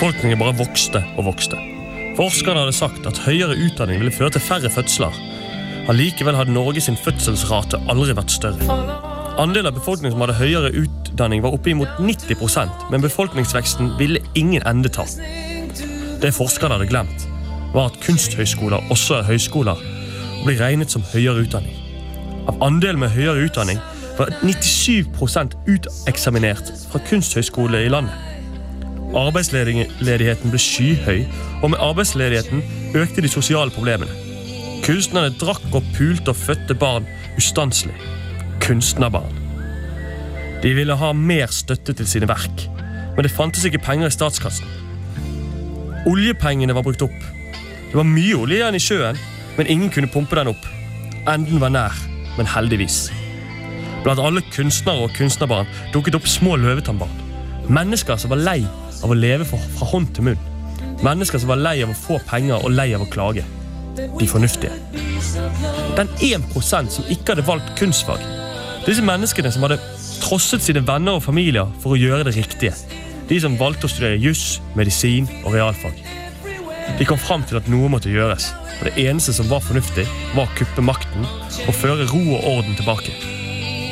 Befolkningen 0.01 0.39
bare 0.41 0.57
vokste 0.57 1.03
og 1.21 1.27
vokste. 1.27 1.59
Forskerne 2.17 2.63
hadde 2.63 2.73
sagt 2.73 3.05
at 3.05 3.19
høyere 3.21 3.53
utdanning 3.53 3.99
ville 4.01 4.15
føre 4.17 4.33
til 4.33 4.41
færre 4.41 4.71
fødsler. 4.73 5.17
Allikevel 5.93 6.39
hadde 6.39 6.55
Norge 6.55 6.81
sin 6.81 6.97
fødselsrate 6.97 7.77
aldri 7.93 8.15
vært 8.17 8.33
større. 8.33 8.79
Andelen 9.37 9.69
av 9.69 9.77
befolkningen 9.77 10.15
som 10.15 10.25
hadde 10.25 10.39
høyere 10.39 10.71
utdanning 10.81 11.45
var 11.45 11.53
oppe 11.53 11.75
imot 11.75 12.01
90% 12.01 12.87
men 12.89 13.05
befolkningsveksten 13.05 13.93
ville 13.99 14.23
ingen 14.41 14.65
ende 14.71 14.89
ta. 14.89 15.05
Det 16.25 16.33
forskerne 16.33 16.79
hadde 16.79 16.89
glemt, 16.89 17.29
var 17.77 17.93
at 17.93 18.01
kunsthøyskoler 18.01 18.89
også 18.89 19.19
er 19.19 19.29
høyskoler 19.29 19.85
og 19.85 20.43
blir 20.47 20.63
regnet 20.65 20.97
som 20.97 21.05
høyere 21.13 21.45
utdanning. 21.45 21.77
Av 22.49 22.57
andelen 22.65 23.05
med 23.05 23.13
høyere 23.13 23.45
utdanning 23.51 23.85
var 24.17 24.33
97% 24.41 25.61
uteksaminert 25.69 26.73
fra 26.89 27.05
kunsthøyskoler 27.13 27.85
i 27.85 27.93
landet. 27.93 28.30
Arbeidsledigheten 29.17 30.53
ble 30.53 30.59
skyhøy, 30.63 31.25
og 31.63 31.73
med 31.73 31.81
arbeidsledigheten 31.83 32.63
økte 32.95 33.23
de 33.25 33.29
sosiale 33.29 33.71
problemene. 33.75 34.13
Kunstnerne 34.87 35.35
drakk 35.41 35.67
og 35.75 35.87
pulte 35.97 36.31
og 36.31 36.37
fødte 36.39 36.75
barn 36.79 37.07
ustanselig. 37.37 37.95
Kunstnerbarn. 38.63 39.35
De 40.63 40.75
ville 40.75 40.97
ha 40.97 41.13
mer 41.13 41.51
støtte 41.51 41.93
til 41.93 42.07
sine 42.07 42.29
verk, 42.29 42.67
men 43.17 43.27
det 43.27 43.33
fantes 43.35 43.65
ikke 43.65 43.83
penger 43.83 44.07
i 44.07 44.15
statskassen. 44.15 44.67
Oljepengene 46.07 46.75
var 46.75 46.87
brukt 46.87 47.03
opp. 47.03 47.23
Det 47.91 47.97
var 47.99 48.07
mye 48.07 48.37
olje 48.39 48.61
igjen 48.61 48.79
i 48.79 48.83
sjøen, 48.83 49.19
men 49.57 49.67
ingen 49.67 49.91
kunne 49.91 50.09
pumpe 50.13 50.39
den 50.39 50.53
opp. 50.53 50.69
Enden 51.29 51.61
var 51.61 51.73
nær, 51.75 51.97
men 52.39 52.47
heldigvis. 52.47 53.09
Blant 54.05 54.23
alle 54.23 54.45
kunstnere 54.55 55.09
og 55.09 55.17
kunstnerbarn 55.19 55.69
dukket 55.93 56.15
opp 56.17 56.31
små 56.31 56.55
løvetannbarn. 56.57 57.19
Mennesker 57.69 58.17
som 58.17 58.33
var 58.33 58.41
lei 58.41 58.63
av 59.05 59.13
å 59.13 59.19
leve 59.19 59.47
fra 59.49 59.89
hånd 59.93 60.11
til 60.17 60.31
munn. 60.31 60.45
Mennesker 61.05 61.41
som 61.41 61.53
var 61.53 61.61
lei 61.61 61.79
av 61.85 61.93
å 61.93 61.97
få 61.97 62.19
penger 62.29 62.61
og 62.61 62.75
lei 62.75 62.91
av 62.97 63.05
å 63.05 63.09
klage. 63.11 63.45
De 63.97 64.29
fornuftige. 64.29 64.77
Den 65.97 66.11
1% 66.21 66.95
som 66.95 67.09
ikke 67.13 67.35
hadde 67.35 67.47
valgt 67.49 67.73
kunstfag. 67.81 68.23
Disse 68.87 69.05
menneskene 69.05 69.53
som 69.53 69.65
hadde 69.67 69.81
trosset 70.21 70.65
sine 70.65 70.83
venner 70.87 71.19
og 71.19 71.25
familier 71.25 71.69
for 71.83 71.95
å 71.95 72.01
gjøre 72.01 72.29
det 72.29 72.37
riktige. 72.37 72.75
De 73.31 73.39
som 73.41 73.59
valgte 73.61 73.87
å 73.87 73.93
studere 73.93 74.21
juss, 74.21 74.59
medisin 74.77 75.29
og 75.45 75.55
realfag. 75.55 75.97
De 76.99 77.07
kom 77.07 77.21
fram 77.21 77.45
til 77.47 77.61
at 77.61 77.69
noe 77.71 77.91
måtte 77.93 78.11
gjøres, 78.11 78.51
og 78.81 78.89
det 78.89 79.05
eneste 79.05 79.35
som 79.37 79.49
var 79.51 79.63
fornuftig, 79.63 80.07
var 80.35 80.49
å 80.49 80.57
kuppe 80.59 80.83
makten 80.85 81.27
og 81.67 81.77
føre 81.77 82.09
ro 82.11 82.23
og 82.39 82.49
orden 82.57 82.77
tilbake. 82.79 83.15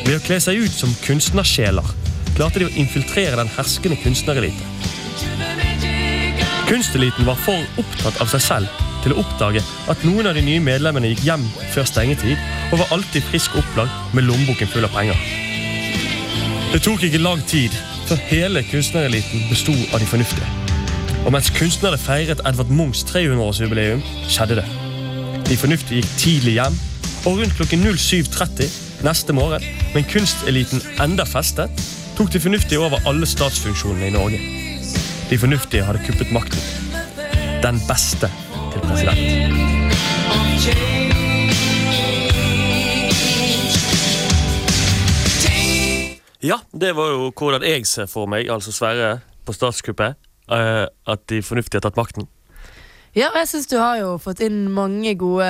Ved 0.06 0.16
å 0.16 0.24
kle 0.24 0.40
seg 0.42 0.64
ut 0.64 0.74
som 0.74 0.94
kunstnersjeler 1.04 1.94
klarte 2.38 2.62
de 2.62 2.68
å 2.68 2.74
infiltrere 2.80 3.38
den 3.38 3.50
herskende 3.56 3.98
kunstnerelite. 4.02 4.72
Kunsteliten 6.68 7.24
var 7.24 7.38
for 7.40 7.80
opptatt 7.80 8.18
av 8.20 8.28
seg 8.28 8.42
selv 8.44 8.80
til 9.00 9.14
å 9.14 9.22
oppdage 9.22 9.62
at 9.88 10.02
noen 10.04 10.28
av 10.28 10.34
de 10.36 10.42
nye 10.44 10.60
medlemmene 10.60 11.08
gikk 11.14 11.22
hjem 11.24 11.46
før 11.72 11.86
stengetid 11.88 12.36
og 12.68 12.82
var 12.82 12.92
alltid 12.98 13.24
frisk 13.30 13.56
opplag 13.56 13.88
med 14.12 14.26
lommeboken 14.28 14.68
full 14.68 14.84
av 14.84 14.92
penger. 14.92 15.16
Det 16.74 16.82
tok 16.84 17.06
ikke 17.08 17.22
lang 17.22 17.40
tid 17.48 17.72
før 18.10 18.20
hele 18.28 18.64
kunstnereliten 18.68 19.48
besto 19.48 19.72
av 19.94 20.02
de 20.02 20.10
fornuftige. 20.10 20.50
Og 21.24 21.32
mens 21.32 21.48
kunstnerne 21.56 21.96
feiret 22.00 22.44
Edvard 22.44 22.68
Munchs 22.68 23.00
300-årsjubileum, 23.08 24.04
skjedde 24.28 24.60
det. 24.60 24.68
De 25.48 25.56
fornuftige 25.56 26.02
gikk 26.02 26.14
tidlig 26.20 26.58
hjem, 26.58 26.78
og 27.24 27.40
rundt 27.40 27.56
klokken 27.56 27.88
07.30 27.96 29.04
neste 29.08 29.32
morgen, 29.32 29.64
med 29.96 30.08
kunsteliten 30.12 30.84
enda 31.00 31.24
festet, 31.28 31.84
tok 32.20 32.32
de 32.32 32.44
fornuftige 32.44 32.84
over 32.84 33.00
alle 33.08 33.28
statsfunksjonene 33.28 34.12
i 34.12 34.16
Norge. 34.20 34.67
De 35.30 35.38
fornuftige 35.38 35.84
hadde 35.84 36.00
kuppet 36.06 36.30
makten. 36.32 36.60
Den 37.62 37.76
beste 37.88 38.30
til 38.72 38.80
president. 38.80 39.18
Ja, 46.42 46.56
det 46.80 46.94
var 46.96 47.10
jo 47.12 47.28
hvordan 47.36 47.62
jeg 47.66 47.84
ser 47.86 48.06
for 48.08 48.24
meg, 48.30 48.48
altså 48.48 48.72
Sverre 48.72 49.18
på 49.44 49.52
statskuppet, 49.52 50.16
eh, 50.48 50.86
at 50.86 51.28
de 51.28 51.42
fornuftige 51.42 51.82
har 51.82 51.90
tatt 51.90 52.00
makten. 52.00 52.28
Ja, 53.12 53.28
og 53.28 53.36
jeg 53.42 53.48
syns 53.48 53.68
du 53.68 53.76
har 53.76 53.98
jo 54.00 54.16
fått 54.22 54.40
inn 54.40 54.70
mange 54.72 55.12
gode 55.18 55.48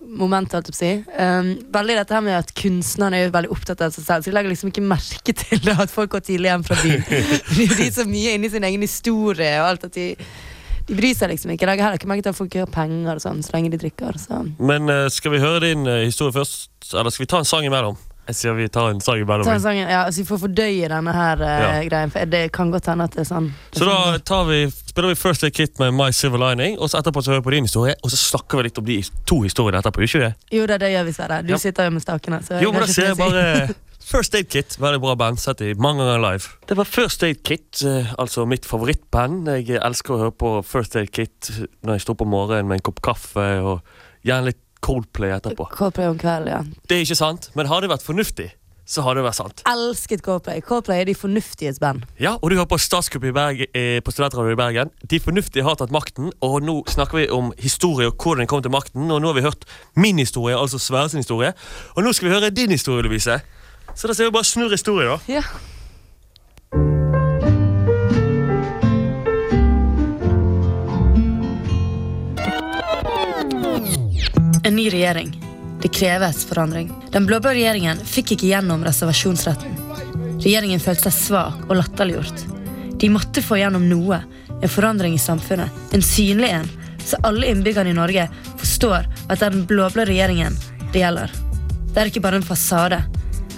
momenter, 0.00 0.58
holdt 0.58 0.70
jeg 0.70 0.74
på 0.74 0.78
å 0.78 0.80
si. 0.80 0.92
Um, 1.16 1.50
veldig 1.72 1.96
dette 2.00 2.16
her 2.16 2.24
med 2.24 2.38
at 2.38 2.52
kunstnerne 2.56 3.18
er 3.18 3.26
jo 3.26 3.34
veldig 3.34 3.50
opptatt 3.54 3.82
av 3.84 3.94
seg 3.94 4.06
selv, 4.06 4.24
så 4.24 4.30
de 4.30 4.36
legger 4.36 4.54
liksom 4.54 4.72
ikke 4.72 4.84
merke 4.84 5.34
til 5.36 5.60
det, 5.64 5.76
at 5.84 5.92
folk 5.92 6.14
går 6.14 6.24
tidlig 6.26 6.50
hjem 6.50 6.64
fra 6.66 6.78
byen. 6.80 7.04
de 7.56 7.68
er 7.86 7.92
så 7.94 8.06
mye 8.08 8.36
inni 8.36 8.52
sin 8.52 8.66
egen 8.66 8.86
historie 8.86 9.52
og 9.60 9.72
alt 9.72 9.90
at 9.90 9.98
de 9.98 10.14
de 10.90 10.96
bryr 10.98 11.14
seg 11.14 11.30
liksom 11.30 11.52
ikke. 11.54 11.62
Jeg 11.62 11.70
legger 11.70 11.86
heller 11.86 12.00
ikke 12.00 12.10
merke 12.10 12.24
til 12.26 12.32
at 12.32 12.38
folk 12.38 12.54
gjør 12.56 12.70
penger 12.74 13.12
og 13.14 13.22
sånn, 13.22 13.42
så 13.46 13.54
lenge 13.54 13.70
de 13.70 13.78
drikker. 13.78 14.16
Så. 14.18 14.40
Men 14.58 14.90
uh, 14.90 15.06
skal 15.12 15.36
vi 15.36 15.42
høre 15.42 15.62
din 15.68 15.86
uh, 15.86 16.00
historie 16.02 16.34
først, 16.34 16.72
eller 16.90 17.14
skal 17.14 17.24
vi 17.26 17.30
ta 17.30 17.42
en 17.42 17.46
sang 17.46 17.66
imellom? 17.68 17.98
Jeg 18.28 18.36
sier 18.36 18.54
vi 18.54 18.68
tar 18.68 18.90
en 18.92 19.00
sang 19.00 19.16
Ta 19.18 19.24
imellom. 19.24 19.48
en 19.48 19.60
sang, 19.60 19.76
ja, 19.80 20.04
så 20.10 20.20
vi 20.22 20.24
får 20.28 20.38
fordøye 20.44 20.88
denne 20.92 21.12
her 21.16 21.40
uh, 21.42 21.48
Ja. 21.48 21.82
greien. 21.88 22.10
For 22.14 22.24
det 22.30 22.52
kan 22.52 22.70
godt 22.70 22.86
hende 22.86 23.04
at 23.08 23.10
det 23.16 23.20
er 23.24 23.28
sånn. 23.34 23.48
Det 23.72 23.80
Så 23.80 23.84
da 23.88 23.96
sånn. 24.12 24.24
tar 24.24 24.44
vi, 24.46 24.60
spiller 24.70 25.08
vi 25.08 25.14
First 25.18 25.44
Aid 25.44 25.54
Kit 25.54 25.78
med 25.82 25.94
My 25.94 26.10
Silver 26.12 26.38
Lining, 26.38 26.78
og 26.78 26.90
så 26.90 27.00
etterpå 27.00 27.22
så 27.24 27.32
hører 27.32 27.42
vi 27.42 27.48
på 27.50 27.54
din 27.56 27.64
historie, 27.66 27.94
og 28.04 28.10
så 28.10 28.16
snakker 28.16 28.58
vi 28.60 28.68
litt 28.68 28.78
om 28.78 28.84
de 28.84 29.02
to 29.26 29.40
historiene 29.42 29.80
etterpå. 29.82 30.04
Ikke 30.06 30.20
det? 30.28 30.34
Jo 30.52 30.66
da, 30.66 30.78
det 30.78 30.92
gjør 30.94 31.04
vi, 31.08 31.12
Sverre. 31.12 31.42
Du 31.42 31.52
Ja. 31.54 31.58
sitter 31.58 31.84
jo 31.84 31.90
med 31.90 32.02
stakene. 32.02 32.42
Så 32.46 32.60
Jo, 32.62 32.70
men 32.70 32.80
da 32.82 32.86
er 32.86 32.92
sier 32.92 33.06
jeg 33.06 33.16
bare 33.16 33.74
First 34.10 34.34
Aid 34.34 34.48
Kit, 34.48 34.76
veldig 34.80 35.00
bra 35.00 35.14
band. 35.14 35.38
Sett 35.38 35.60
i 35.60 35.74
mange 35.74 35.98
ganger 36.06 36.22
live. 36.30 36.48
Det 36.66 36.76
var 36.76 36.84
First 36.84 37.22
Aid 37.22 37.42
Kit, 37.44 37.82
eh, 37.84 38.14
altså 38.18 38.46
mitt 38.46 38.64
favorittband. 38.64 39.46
Jeg 39.46 39.78
elsker 39.82 40.14
å 40.14 40.18
høre 40.18 40.32
på 40.32 40.64
First 40.64 40.96
Aid 40.96 41.10
Kit 41.12 41.50
når 41.84 41.98
jeg 41.98 42.00
står 42.06 42.14
på 42.22 42.26
morgenen 42.26 42.66
med 42.66 42.78
en 42.80 42.86
kopp 42.90 43.00
kaffe, 43.02 43.44
og 43.62 43.82
gjerne 44.24 44.46
litt 44.52 44.62
Coldplay 44.84 45.34
etterpå. 45.36 45.68
Coldplay 45.74 46.08
om 46.10 46.18
kvelden, 46.18 46.48
ja. 46.50 46.62
Det 46.88 46.96
er 46.96 47.04
ikke 47.04 47.18
sant, 47.18 47.50
men 47.54 47.68
hadde 47.70 47.86
det 47.86 47.92
vært 47.92 48.06
fornuftig, 48.06 48.48
så 48.90 49.04
hadde 49.06 49.20
det 49.20 49.26
vært 49.28 49.38
sant. 49.38 49.62
Elsket 49.70 50.24
Coldplay. 50.26 50.62
Coldplay 50.66 51.02
er 51.02 51.10
de 51.10 51.14
fornuftiges 51.14 51.78
band. 51.82 52.06
Ja, 52.18 52.36
og 52.40 52.50
du 52.50 52.56
hører 52.56 52.68
på 52.70 52.80
Statskupp 52.80 53.24
eh, 53.24 54.00
på 54.02 54.14
Studentradioen 54.14 54.56
i 54.56 54.58
Bergen. 54.58 54.90
De 55.06 55.20
fornuftige 55.22 55.66
har 55.66 55.78
tatt 55.78 55.94
makten, 55.94 56.32
og 56.42 56.58
nå 56.66 56.80
snakker 56.90 57.20
vi 57.20 57.28
om 57.30 57.52
historie 57.60 58.10
og 58.10 58.16
hvordan 58.18 58.44
de 58.46 58.50
kom 58.50 58.64
til 58.64 58.74
makten. 58.74 59.10
Og 59.10 59.22
nå 59.22 59.30
har 59.30 59.38
vi 59.38 59.46
hørt 59.46 59.68
min 59.94 60.18
historie, 60.18 60.58
altså 60.58 60.80
Sverre 60.82 61.12
sin 61.12 61.22
historie. 61.22 61.52
Og 61.94 62.02
nå 62.02 62.12
skal 62.16 62.28
vi 62.28 62.34
høre 62.34 62.50
din 62.50 62.74
historie, 62.74 63.06
Lovise. 63.06 63.40
Så 63.94 64.08
da 64.08 64.14
sier 64.14 64.30
vi 64.30 64.34
bare 64.34 64.48
snurr 64.48 64.74
historie, 64.74 65.06
da. 65.06 65.20
Ja. 65.28 65.44
En 74.70 74.76
ny 74.76 74.90
regjering. 74.90 75.42
Det 75.82 75.88
kreves 75.88 76.44
forandring. 76.44 76.92
Den 77.10 77.24
blå-blå 77.26 77.50
regjeringen 77.50 77.98
fikk 78.06 78.36
ikke 78.36 78.52
gjennom 78.52 78.84
reservasjonsretten. 78.86 79.72
Regjeringen 80.44 80.78
følte 80.78 81.10
seg 81.10 81.16
svak 81.16 81.64
og 81.66 81.72
latterliggjort. 81.74 82.44
De 83.02 83.08
måtte 83.10 83.42
få 83.42 83.58
gjennom 83.58 83.88
noe, 83.90 84.20
en 84.62 84.70
forandring 84.70 85.16
i 85.16 85.18
samfunnet. 85.18 85.74
En 85.90 86.06
synlig 86.06 86.52
en, 86.54 86.70
så 87.02 87.18
alle 87.26 87.50
innbyggerne 87.50 87.90
i 87.90 87.96
Norge 87.98 88.28
forstår 88.60 89.10
at 89.10 89.40
det 89.40 89.48
er 89.48 89.56
den 89.56 89.66
blå-blå 89.66 90.06
regjeringen 90.06 90.54
det 90.92 91.02
gjelder. 91.02 91.34
Det 91.90 92.04
er 92.04 92.12
ikke 92.12 92.22
bare 92.28 92.38
en 92.38 92.46
fasade, 92.46 93.02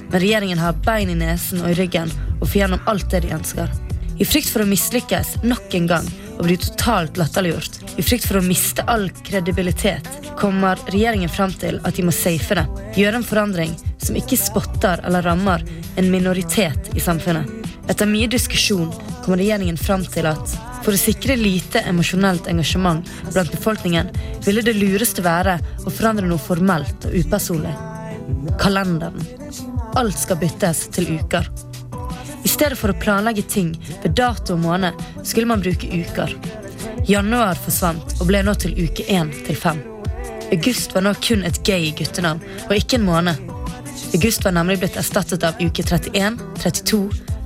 men 0.07 0.17
regjeringen 0.17 0.65
har 0.65 0.81
bein 0.89 1.13
i 1.13 1.19
nesen 1.27 1.61
og 1.61 1.75
i 1.75 1.77
ryggen 1.83 2.09
og 2.39 2.47
får 2.47 2.63
gjennom 2.63 2.89
alt 2.89 3.11
det 3.13 3.27
de 3.27 3.37
ønsker. 3.37 3.69
I 4.17 4.25
frykt 4.25 4.49
for 4.49 4.65
å 4.65 4.71
mislykkes 4.73 5.43
nok 5.45 5.77
en 5.77 5.93
gang 5.93 6.09
og 6.39 6.47
bli 6.49 6.57
totalt 6.65 7.21
latterliggjort, 7.21 7.82
i 7.97 8.03
frykt 8.03 8.27
for 8.29 8.41
å 8.41 8.45
miste 8.45 8.85
all 8.89 9.09
kredibilitet, 9.25 10.09
kommer 10.41 10.81
regjeringen 10.93 11.31
fram 11.33 11.53
til 11.53 11.81
at 11.85 11.97
de 11.97 12.05
må 12.07 12.15
safe 12.15 12.57
det. 12.57 12.65
Gjøre 12.97 13.21
en 13.21 13.27
forandring 13.27 13.75
som 14.03 14.17
ikke 14.19 14.39
spotter 14.41 15.03
eller 15.07 15.27
rammer 15.27 15.65
en 16.01 16.11
minoritet 16.13 16.93
i 16.97 17.03
samfunnet. 17.03 17.49
Etter 17.91 18.09
mye 18.09 18.31
diskusjon 18.31 18.93
kommer 19.25 19.43
regjeringen 19.43 19.79
fram 19.79 20.05
til 20.07 20.29
at 20.31 20.55
for 20.83 20.95
å 20.95 20.99
sikre 20.99 21.37
lite 21.39 21.83
emosjonelt 21.87 22.49
engasjement 22.51 23.07
blant 23.29 23.53
befolkningen 23.53 24.11
ville 24.47 24.65
det 24.67 24.75
lureste 24.79 25.23
være 25.23 25.59
å 25.85 25.91
forandre 25.91 26.27
noe 26.31 26.43
formelt 26.43 27.07
og 27.07 27.15
upersonlig. 27.19 27.75
Kalenderen. 28.63 29.23
Alt 29.99 30.19
skal 30.19 30.41
byttes 30.41 30.87
til 30.95 31.11
uker. 31.19 31.47
I 32.43 32.51
stedet 32.51 32.79
for 32.79 32.91
å 32.91 32.99
planlegge 32.99 33.45
ting 33.47 33.77
ved 34.03 34.17
dato 34.19 34.57
og 34.57 34.65
måned, 34.65 34.99
skulle 35.23 35.51
man 35.51 35.63
bruke 35.63 35.87
uker. 35.87 36.35
Januar 37.07 37.59
forsvant 37.59 38.21
og 38.21 38.29
ble 38.29 38.45
nå 38.47 38.53
til 38.63 38.77
uke 38.79 39.03
1 39.11 39.33
til 39.49 39.57
5. 39.59 39.81
August 40.55 40.93
var 40.95 41.03
nå 41.03 41.13
kun 41.25 41.43
et 41.49 41.59
gay 41.67 41.89
guttenavn, 41.99 42.43
og 42.69 42.75
ikke 42.77 43.01
en 43.01 43.07
måned. 43.09 43.41
August 44.15 44.45
var 44.45 44.55
nemlig 44.55 44.79
blitt 44.83 44.99
erstattet 45.01 45.43
av 45.49 45.59
uke 45.59 45.83
31, 45.83 46.37
32, 46.63 47.01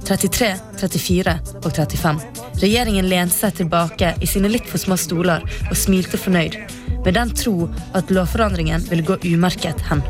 33, 0.04 0.50
34 0.82 1.36
og 1.62 1.70
35. 1.70 2.20
Regjeringen 2.60 3.08
lente 3.08 3.36
seg 3.36 3.56
tilbake 3.62 4.12
i 4.20 4.28
sine 4.28 4.50
litt 4.52 4.68
for 4.68 4.82
små 4.82 4.98
stoler 5.00 5.46
og 5.70 5.76
smilte 5.78 6.20
fornøyd, 6.20 6.58
med 7.06 7.16
den 7.16 7.32
tro 7.38 7.70
at 7.96 8.12
lovforandringen 8.12 8.84
ville 8.90 9.06
gå 9.08 9.16
umerket 9.24 9.80
hen. 9.88 10.04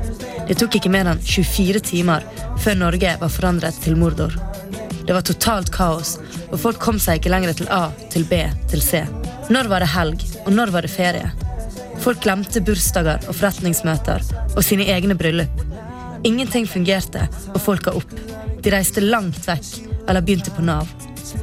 Det 0.48 0.58
tok 0.58 0.78
ikke 0.78 0.90
mer 0.90 1.12
enn 1.12 1.22
24 1.22 1.84
timer 1.86 2.26
før 2.64 2.82
Norge 2.82 3.14
var 3.22 3.32
forandret 3.32 3.78
til 3.84 3.98
Mordor. 4.00 4.34
Det 5.06 5.14
var 5.14 5.22
totalt 5.22 5.70
kaos, 5.74 6.16
og 6.50 6.58
folk 6.64 6.82
kom 6.82 6.98
seg 6.98 7.20
ikke 7.20 7.30
lenger 7.30 7.54
til 7.54 7.70
A, 7.70 7.84
til 8.10 8.26
B, 8.26 8.42
til 8.72 8.82
C. 8.82 9.04
Når 9.46 9.68
var 9.70 9.82
det 9.84 9.92
helg, 9.92 10.22
og 10.42 10.52
når 10.52 10.72
var 10.74 10.82
det 10.82 10.90
ferie? 10.90 11.28
Folk 12.02 12.24
glemte 12.24 12.58
bursdager 12.66 13.22
og 13.30 13.36
forretningsmøter 13.38 14.24
og 14.56 14.64
sine 14.66 14.88
egne 14.90 15.14
bryllup. 15.14 15.60
Ingenting 16.26 16.66
fungerte, 16.66 17.28
og 17.52 17.60
folk 17.62 17.86
ga 17.86 17.94
opp. 17.94 18.16
De 18.64 18.72
reiste 18.74 19.04
langt 19.04 19.46
vekk, 19.46 19.68
eller 20.08 20.26
begynte 20.26 20.50
på 20.50 20.66
Nav. 20.66 20.90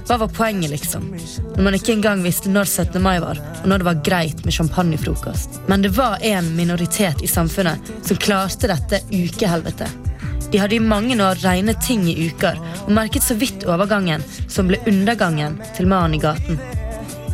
Hva 0.09 0.17
var 0.19 0.35
poenget, 0.35 0.73
liksom? 0.73 1.07
Når 1.55 1.63
man 1.63 1.79
ikke 1.79 1.95
engang 1.95 2.25
visste 2.27 2.51
når 2.51 2.67
17. 2.67 2.99
mai 3.03 3.21
var, 3.23 3.39
og 3.61 3.71
når 3.71 3.79
det 3.79 3.87
var 3.87 4.03
greit 4.09 4.43
med 4.43 4.57
champagnefrokost. 4.59 5.61
Men 5.71 5.87
det 5.87 5.95
var 5.95 6.19
en 6.19 6.51
minoritet 6.59 7.23
i 7.23 7.31
samfunnet 7.31 7.93
som 8.03 8.19
klarte 8.19 8.71
dette 8.71 8.99
ukehelvetet. 9.15 10.11
De 10.51 10.59
hadde 10.59 10.75
i 10.75 10.83
mange 10.83 11.15
år 11.23 11.39
regnet 11.41 11.79
ting 11.87 12.03
i 12.11 12.19
uker, 12.27 12.59
og 12.83 12.95
merket 12.99 13.23
så 13.23 13.39
vidt 13.39 13.63
overgangen 13.63 14.23
som 14.51 14.67
ble 14.67 14.83
undergangen 14.91 15.55
til 15.77 15.87
mannen 15.87 16.19
i 16.19 16.23
gaten. 16.23 16.59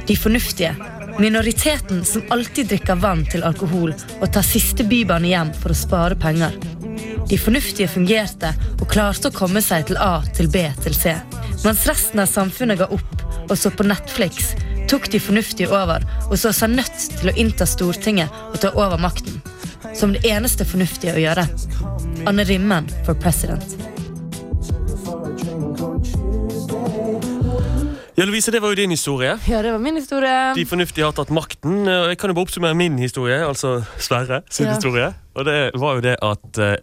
De 0.10 0.15
fornuftige. 0.15 0.76
Minoriteten 1.19 2.06
som 2.06 2.24
alltid 2.30 2.67
drikker 2.67 2.95
vann 2.95 3.19
til 3.30 3.43
alkohol 3.45 3.91
og 3.93 4.32
tar 4.34 4.41
siste 4.41 4.82
bybane 4.89 5.30
hjem 5.30 5.52
for 5.54 5.69
å 5.69 5.78
spare 5.78 6.17
penger. 6.17 6.56
De 7.30 7.38
fornuftige 7.38 7.91
fungerte 7.93 8.50
og 8.80 8.88
klarte 8.89 9.30
å 9.30 9.36
komme 9.36 9.62
seg 9.62 9.86
til 9.86 10.00
A 10.02 10.24
til 10.34 10.50
B 10.50 10.63
til 10.82 10.98
C. 10.98 11.13
Mens 11.62 11.86
resten 11.86 12.24
av 12.24 12.32
samfunnet 12.32 12.82
ga 12.82 12.88
opp 12.89 13.22
og 13.45 13.54
så 13.54 13.69
på 13.69 13.86
Netflix, 13.86 14.56
tok 14.89 15.12
de 15.13 15.22
fornuftige 15.22 15.69
over 15.69 16.08
og 16.26 16.34
så 16.41 16.56
seg 16.58 16.74
nødt 16.80 17.06
til 17.19 17.30
å 17.30 17.36
innta 17.38 17.69
Stortinget 17.69 18.34
og 18.50 18.58
ta 18.65 18.74
over 18.74 18.98
makten. 18.98 19.38
Som 19.93 20.17
det 20.17 20.26
eneste 20.26 20.65
fornuftige 20.65 21.13
å 21.13 21.22
gjøre. 21.22 21.45
Anne 22.26 22.50
Rimmen 22.50 22.89
for 23.06 23.13
president. 23.13 23.88
Ja, 28.20 28.26
Lovise, 28.28 28.52
det 28.52 28.60
var 28.60 28.74
jo 28.74 28.76
din 28.76 28.92
historie. 28.92 29.38
Ja, 29.48 29.62
det 29.64 29.72
var 29.72 29.80
min 29.80 29.96
historie. 29.96 30.32
De 30.58 30.66
fornuftige 30.68 31.06
har 31.08 31.14
tatt 31.16 31.30
makten. 31.32 31.86
og 31.88 32.10
Jeg 32.12 32.18
kan 32.20 32.30
jo 32.30 32.36
bare 32.36 32.48
oppsummere 32.50 32.76
min 32.76 32.98
historie, 33.00 33.38
altså 33.48 33.78
Sverre 33.98 34.42
sin 34.52 34.66
Ja. 34.68 34.74
historie. 34.74 35.14
Og 35.36 35.46
det 35.46 35.72
var 35.80 35.94
jo 35.96 36.02
det 36.02 36.18
at 36.22 36.58
eh, 36.60 36.76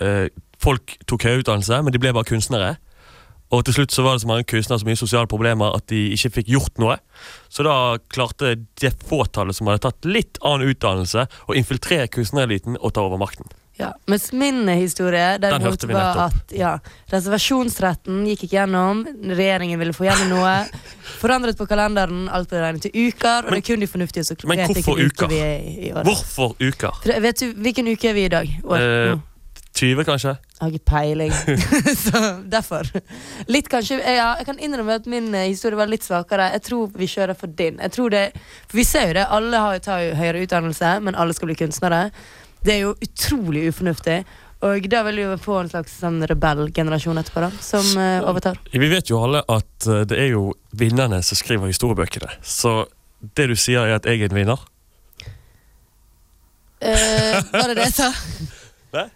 eh, 0.00 0.28
folk 0.58 0.96
tok 1.06 1.22
høyere 1.22 1.44
utdannelse, 1.44 1.82
men 1.84 1.92
de 1.92 1.98
ble 2.02 2.12
bare 2.12 2.24
kunstnere. 2.26 2.76
Og 3.52 3.62
til 3.64 3.74
slutt 3.74 3.92
så 3.94 4.02
var 4.02 4.16
det 4.16 4.22
så 4.22 4.26
mange 4.26 4.42
kunstnere 4.44 4.80
så 4.80 4.86
mye 4.88 4.98
sosiale 4.98 5.26
problemer 5.30 5.76
at 5.76 5.86
de 5.86 6.10
ikke 6.16 6.32
fikk 6.40 6.48
gjort 6.50 6.78
noe. 6.82 6.96
Så 7.48 7.62
da 7.62 7.98
klarte 8.10 8.56
det 8.80 8.96
fåtallet 9.06 9.54
som 9.54 9.68
hadde 9.68 9.84
tatt 9.86 10.04
litt 10.04 10.38
annen 10.42 10.66
utdannelse, 10.74 11.28
å 11.46 11.54
infiltrere 11.54 12.08
kunstnereliten 12.10 12.76
og 12.80 12.92
ta 12.92 13.02
over 13.06 13.18
makten. 13.22 13.46
Ja, 13.76 13.90
Mens 14.08 14.30
min 14.32 14.68
historie 14.68 15.38
Den 15.38 15.52
derimot 15.52 15.84
var 15.90 16.20
at 16.30 16.52
ja, 16.56 16.78
reservasjonsretten 17.12 18.22
gikk 18.30 18.46
ikke 18.46 18.56
gjennom. 18.56 19.02
Regjeringen 19.36 19.78
ville 19.82 19.92
få 19.96 20.06
gjennom 20.08 20.32
noe. 20.32 20.54
Forandret 21.20 21.58
på 21.58 21.66
kalenderen. 21.68 22.24
Alt 22.32 22.48
ble 22.52 22.62
regnet 22.64 22.86
til 22.88 22.96
uker. 22.96 23.44
Og 23.44 23.50
Men- 23.50 23.58
det 23.60 23.62
er 23.64 23.68
kun 23.74 23.84
de 23.84 23.90
fornuftige 23.92 24.24
som 24.24 24.36
vet 24.40 24.72
hvilken 24.72 25.06
uke 25.10 25.28
vi 25.28 25.40
er 25.44 25.56
i 25.60 25.76
i 25.90 25.92
år. 25.92 26.04
Hvorfor 26.08 26.56
uker? 26.60 27.20
Vet 27.20 27.40
du 27.42 27.52
hvilken 27.52 27.88
uke 27.92 28.08
er 28.08 28.16
vi 28.16 28.24
i 28.24 28.32
dag? 28.32 28.60
År? 28.64 28.76
Eh, 28.80 29.18
20, 29.76 30.04
kanskje? 30.08 30.32
Jeg 30.56 30.64
har 30.64 30.72
ikke 30.72 30.88
peiling. 30.88 31.32
så 32.06 32.20
derfor. 32.48 32.88
Litt 33.52 33.68
kanskje 33.68 33.98
Ja, 34.00 34.30
jeg 34.40 34.46
kan 34.48 34.58
innrømme 34.58 34.96
at 35.02 35.06
min 35.06 35.28
eh, 35.34 35.50
historie 35.50 35.76
var 35.76 35.90
litt 35.92 36.06
svakere. 36.06 36.48
Jeg 36.56 36.64
tror 36.70 36.96
vi 36.96 37.10
kjører 37.12 37.36
for 37.36 37.52
din. 37.52 37.76
Jeg 37.84 37.92
tror 37.92 38.10
det, 38.16 38.24
for 38.64 38.80
Vi 38.80 38.84
ser 38.88 39.10
jo 39.12 39.18
det, 39.20 39.28
alle 39.28 39.60
har, 39.60 39.78
tar 39.84 40.00
jo 40.06 40.16
høyere 40.16 40.46
utdannelse, 40.46 40.96
men 41.04 41.14
alle 41.14 41.36
skal 41.36 41.52
bli 41.52 41.60
kunstnere. 41.60 42.06
Det 42.66 42.74
er 42.74 42.82
jo 42.82 42.96
utrolig 42.98 43.68
ufornuftig. 43.70 44.20
Og 44.66 44.86
da 44.90 45.02
vil 45.06 45.20
vi 45.20 45.36
få 45.38 45.58
en 45.60 45.68
slags 45.70 45.98
sånn 46.00 46.22
rebellgenerasjon 46.26 47.20
etterpå, 47.20 47.42
da, 47.44 47.50
som 47.62 47.84
uh, 48.00 48.24
overtar. 48.26 48.58
Vi 48.72 48.88
vet 48.90 49.10
jo 49.12 49.20
alle 49.22 49.42
at 49.52 49.86
eh, 49.86 50.06
det 50.08 50.16
er 50.16 50.30
jo 50.32 50.46
vinnerne 50.76 51.20
som 51.26 51.36
skriver 51.38 51.68
historiebøkene. 51.68 52.38
Så 52.40 52.86
det 53.36 53.50
du 53.52 53.54
sier, 53.58 53.84
er 53.84 54.00
at 54.00 54.08
jeg 54.08 54.24
er 54.24 54.32
en 54.32 54.38
vinner? 54.38 54.64
Uh, 56.80 57.36
var 57.52 57.68
det 57.68 57.76
det 57.78 57.86
jeg 57.90 57.96
sa? 57.98 58.08
Nei? 58.96 59.06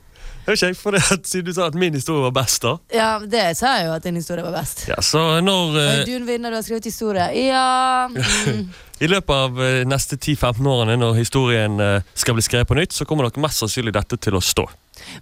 Ikke, 0.48 0.74
for 0.74 0.90
det 0.96 1.02
at, 1.12 1.26
Siden 1.26 1.46
du 1.46 1.52
sa 1.54 1.66
at 1.70 1.74
min 1.78 1.94
historie 1.94 2.22
var 2.22 2.32
best, 2.34 2.62
da. 2.62 2.76
Ja, 2.94 3.18
det 3.22 3.56
sa 3.58 3.76
jeg 3.78 3.86
jo 3.86 3.92
at 3.94 4.02
din 4.06 4.16
historie 4.18 4.44
var 4.44 4.52
best. 4.60 4.86
Ja, 4.88 4.96
Så 5.04 5.40
når 5.44 5.74
Uh, 5.76 6.04
du 6.06 6.14
en 6.16 6.26
vinner, 6.26 6.50
du 6.50 6.56
har 6.56 6.62
skrevet 6.62 6.84
historie? 6.84 7.26
Ja 7.46 8.08
mm. 8.10 8.70
I 9.04 9.08
løpet 9.08 9.30
av 9.32 9.56
uh, 9.60 9.84
neste 9.88 10.16
10-15 10.16 10.66
årene, 10.68 10.96
når 11.00 11.14
historien 11.20 11.80
uh, 11.80 12.02
skal 12.14 12.34
bli 12.36 12.42
skrevet 12.44 12.68
på 12.68 12.74
nytt, 12.76 12.92
så 12.92 13.04
kommer 13.08 13.24
nok 13.28 13.36
mest 13.40 13.62
sannsynlig 13.62 13.94
dette 13.96 14.16
til 14.20 14.36
å 14.36 14.40
stå. 14.44 14.66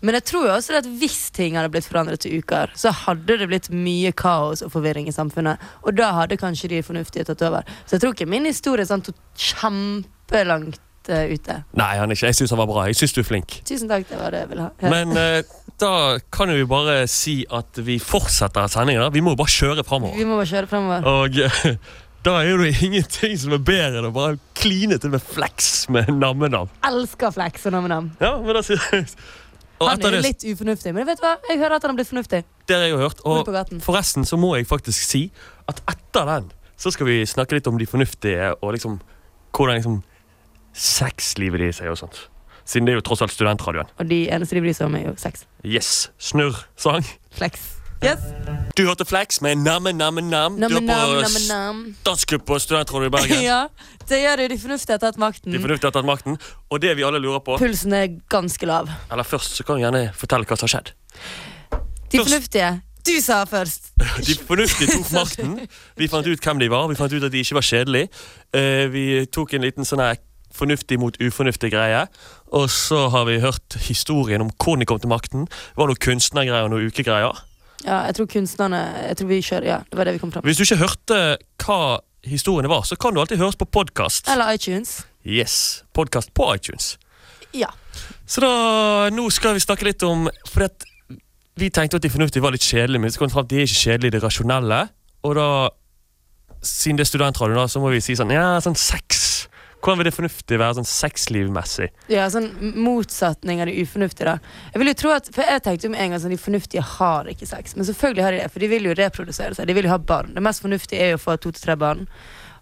Men 0.03 0.17
jeg 0.19 0.25
tror 0.33 0.49
jo 0.49 0.55
også 0.57 0.75
at 0.81 0.89
hvis 0.99 1.31
ting 1.31 1.55
hadde 1.55 1.71
blitt 1.71 1.87
forandret 1.87 2.21
til 2.25 2.41
uker, 2.43 2.73
så 2.75 2.91
hadde 3.05 3.37
det 3.39 3.47
blitt 3.47 3.69
mye 3.71 4.11
kaos 4.13 4.65
og 4.67 4.73
forvirring 4.75 5.07
i 5.07 5.15
samfunnet. 5.15 5.63
Og 5.87 5.95
da 5.95 6.11
hadde 6.17 6.41
kanskje 6.41 6.73
de 6.73 6.83
fornuftige 6.83 7.29
tatt 7.29 7.45
over. 7.47 7.63
Så 7.87 7.95
jeg 7.97 8.03
tror 8.03 8.17
ikke 8.17 8.27
min 8.27 8.49
historie 8.51 8.83
er 8.83 8.91
sånn 8.91 9.05
to- 9.07 9.15
eh, 11.13 11.33
ute. 11.35 11.61
Nei, 11.79 11.93
han 11.99 12.11
er 12.11 12.19
ikke. 12.19 12.31
Jeg 12.31 12.39
syns 12.39 12.53
han 12.55 12.61
var 12.61 12.69
bra. 12.71 12.85
Jeg 12.91 12.99
syns 13.01 13.15
du 13.17 13.23
er 13.23 13.29
flink. 13.29 13.59
Tusen 13.69 13.91
takk, 13.91 14.07
det 14.11 14.19
var 14.21 14.35
det 14.35 14.43
jeg 14.45 14.51
ville 14.53 14.67
ha. 14.67 14.73
Men 14.95 15.15
uh, 15.17 15.57
da 15.81 15.93
kan 16.35 16.53
vi 16.55 16.67
bare 16.69 17.01
si 17.11 17.41
at 17.55 17.81
vi 17.87 17.99
fortsetter 18.03 18.69
sendingen. 18.73 19.07
Vi 19.15 19.23
må 19.25 19.35
jo 19.35 19.41
bare 19.41 19.55
kjøre 19.55 19.87
framover. 19.87 20.19
Vi 20.19 20.29
må 20.29 20.39
bare 20.41 20.51
kjøre 20.53 20.71
fremover. 20.71 21.09
Og 21.09 21.41
uh, 21.45 21.97
da 22.27 22.37
er 22.43 22.49
det 22.51 22.71
jo 22.73 22.87
ingenting 22.89 23.37
som 23.41 23.57
er 23.57 23.65
bedre 23.73 24.03
enn 24.03 24.09
å 24.11 24.15
bare 24.15 24.39
kline 24.59 25.01
til 25.01 25.15
med 25.15 25.25
flex 25.25 25.89
med 25.95 26.11
nammenam. 26.15 26.71
Elsker 26.87 27.35
Flex 27.35 27.69
og 27.71 27.77
Nam-Nam. 27.77 28.13
Ja, 28.23 28.35
men 28.43 28.59
da 28.59 28.65
sier 28.67 28.83
jeg 28.93 29.07
Han 29.79 30.03
er 30.03 30.17
det, 30.19 30.23
litt 30.25 30.43
ufornuftig, 30.43 30.91
men 30.97 31.07
vet 31.07 31.21
du 31.21 31.23
hva? 31.23 31.37
jeg 31.47 31.61
hører 31.61 31.77
at 31.77 31.85
han 31.87 31.93
har 31.95 32.01
blitt 32.01 32.11
fornuftig. 32.11 32.43
det 32.67 32.75
har 32.75 32.89
jeg 32.89 32.97
jo 32.97 33.03
hørt. 33.05 33.21
Og 33.23 33.47
forresten 33.85 34.27
så 34.27 34.37
må 34.41 34.57
jeg 34.57 34.67
faktisk 34.67 35.05
si 35.07 35.29
at 35.71 35.79
etter 35.87 36.27
den 36.27 36.49
så 36.79 36.91
skal 36.95 37.07
vi 37.07 37.23
snakke 37.27 37.57
litt 37.59 37.67
om 37.71 37.79
de 37.79 37.87
fornuftige 37.87 38.53
og 38.59 38.75
liksom 38.75 38.99
hvordan 39.55 39.79
liksom 39.79 40.03
sexlivet 40.79 41.61
deres 41.63 41.81
er 41.83 41.91
og 41.93 41.99
sånt. 42.01 42.29
Siden 42.69 42.87
det 42.87 42.93
er 42.93 42.99
jo 43.01 43.07
tross 43.09 43.23
alt 43.25 43.33
studentradioen. 43.33 43.89
Og 43.99 44.09
de 44.11 44.27
eneste 44.29 44.59
de 44.59 44.63
bryr 44.65 44.77
seg 44.77 44.91
om, 44.91 44.97
er 44.99 45.07
jo 45.09 45.17
sex. 45.21 45.47
Yes. 45.65 46.11
Snurr-sang. 46.21 47.07
Flex. 47.39 47.75
Yes. 48.05 48.21
Du 48.79 48.85
hørte 48.87 49.03
Flex 49.09 49.41
med 49.43 49.59
Namme-Namme-Nam. 49.59 50.59
Du 50.61 50.67
er 50.69 50.85
på 50.87 51.33
statskupp 52.05 52.45
på 52.47 52.59
studentradioen 52.63 53.09
i 53.09 53.15
Bergen. 53.17 53.41
Ja, 53.49 53.63
det 54.09 54.21
gjør 54.23 54.43
det. 54.43 54.51
De 54.53 54.59
fornuftige 54.63 54.95
har 54.95 55.03
tatt 55.03 55.19
makten. 55.19 55.53
De 55.53 55.59
fornuftige 55.63 55.91
har 55.91 55.97
tatt 55.97 56.07
makten. 56.07 56.37
Og 56.71 56.83
det 56.85 56.93
vi 57.01 57.07
alle 57.09 57.19
lurer 57.25 57.43
på 57.43 57.57
Pulsen 57.59 57.97
er 57.97 58.13
ganske 58.31 58.69
lav. 58.71 58.93
Eller 59.11 59.27
først 59.27 59.59
så 59.59 59.67
kan 59.67 59.81
du 59.81 59.87
gjerne 59.87 60.05
fortelle 60.15 60.47
hva 60.47 60.61
som 60.61 60.69
har 60.69 60.77
skjedd. 60.77 60.93
De 62.13 62.21
Først- 62.21 62.29
fornuftige. 62.29 62.71
Du 63.09 63.15
sa 63.25 63.41
først. 63.49 63.91
De 64.29 64.35
fornuftige 64.47 64.93
tok 64.93 65.13
makten. 65.17 65.59
Vi 65.97 66.09
fant 66.13 66.27
ut 66.29 66.45
hvem 66.45 66.59
de 66.61 66.69
var. 66.71 66.87
Vi 66.93 66.97
fant 66.99 67.13
ut 67.13 67.25
at 67.25 67.33
de 67.33 67.41
ikke 67.41 67.57
var 67.57 67.65
kjedelige. 67.67 68.11
Uh, 68.53 68.85
vi 68.93 69.05
tok 69.33 69.55
en 69.57 69.65
liten 69.65 69.89
sånn 69.89 70.03
her 70.05 70.19
fornuftig 70.55 70.99
mot 71.01 71.17
ufornuftig 71.21 71.71
greie. 71.73 72.07
Og 72.55 72.71
så 72.73 73.09
har 73.13 73.29
vi 73.29 73.41
hørt 73.43 73.77
historien 73.89 74.43
om 74.45 74.51
hvordan 74.51 74.85
de 74.85 74.89
kom 74.89 75.01
til 75.03 75.13
makten. 75.13 75.47
Det 75.49 75.81
var 75.81 75.91
noen 75.91 76.03
kunstnergreier 76.05 76.69
og 76.69 76.75
noen 76.75 76.89
ukegreier. 76.89 77.45
Ja, 77.87 78.01
jeg 78.09 78.17
tror 78.19 78.27
kunstnerne 78.27 78.79
Jeg 79.07 79.17
tror 79.21 79.29
vi 79.31 79.37
kjører, 79.39 79.67
ja, 79.69 79.79
det 79.87 79.99
var 79.99 80.09
det 80.09 80.17
vi 80.17 80.23
kom 80.23 80.33
fram. 80.35 80.43
Hvis 80.47 80.59
du 80.59 80.65
ikke 80.67 80.81
hørte 80.83 81.19
hva 81.63 81.81
historiene 82.27 82.71
var, 82.71 82.83
så 82.89 82.97
kan 82.99 83.15
du 83.15 83.21
alltid 83.23 83.39
høres 83.39 83.59
på 83.59 83.69
podkast. 83.71 84.29
Eller 84.29 84.57
iTunes. 84.57 85.05
Yes, 85.27 85.85
podkast 85.95 86.35
på 86.35 86.49
iTunes. 86.55 86.97
Ja. 87.55 87.71
Så 88.27 88.43
da, 88.45 88.51
nå 89.15 89.29
skal 89.33 89.57
vi 89.57 89.63
snakke 89.65 89.87
litt 89.89 90.03
om 90.05 90.27
For 90.51 90.69
vi 91.59 91.71
tenkte 91.75 91.99
at 91.99 92.05
de 92.05 92.11
fornuftige 92.13 92.45
var 92.45 92.55
litt 92.55 92.63
kjedelige, 92.63 93.03
men 93.03 93.11
så 93.11 93.19
kom 93.19 93.31
vi 93.31 93.35
fram 93.35 93.47
til 93.49 93.59
de 93.59 93.63
er 93.63 93.67
ikke 93.71 93.83
kjedelige, 93.83 94.15
det 94.15 94.23
rasjonelle. 94.23 94.81
Og 95.27 95.35
da, 95.35 95.47
siden 96.63 96.99
det 97.01 97.07
er 97.07 97.11
studentradio, 97.11 97.65
så 97.67 97.83
må 97.83 97.91
vi 97.95 98.03
si 98.05 98.15
sånn 98.19 98.31
Ja, 98.35 98.61
sånn 98.63 98.79
sex. 98.79 99.18
Hvordan 99.79 100.01
vil 100.01 100.09
det 100.09 100.15
fornuftige 100.17 100.59
være 100.59 100.77
sånn 100.81 100.89
sexlivmessig? 100.91 101.87
Ja, 102.11 102.25
sånn 102.33 102.49
motsetning 102.83 103.63
av 103.63 103.71
det 103.71 103.77
ufornuftige, 103.79 104.35
da. 104.35 104.57
Jeg 104.75 104.83
vil 104.83 104.91
jo 104.91 104.97
tro 104.99 105.13
at, 105.15 105.31
for 105.35 105.47
jeg 105.47 105.63
tenkte 105.63 105.87
jo 105.87 105.93
med 105.95 106.03
en 106.03 106.15
gang 106.15 106.23
sånn, 106.25 106.35
De 106.35 106.41
fornuftige 106.43 106.83
har 106.97 107.31
ikke 107.31 107.47
sex, 107.47 107.77
men 107.79 107.87
selvfølgelig 107.87 108.27
har 108.27 108.35
de 108.35 108.43
det. 108.43 108.51
For 108.55 108.65
de 108.65 108.73
vil 108.73 108.91
jo 108.91 108.97
reprodusere 108.99 109.55
seg. 109.55 109.71
De 109.71 109.79
vil 109.79 109.87
jo 109.87 109.95
ha 109.95 110.01
barn. 110.03 110.35
Det 110.35 110.43
mest 110.43 110.65
fornuftige 110.65 111.05
er 111.05 111.15
jo 111.15 111.21
å 111.21 111.25
få 111.29 111.39
to 111.39 111.55
til 111.55 111.63
tre 111.63 111.79
barn. 111.79 112.09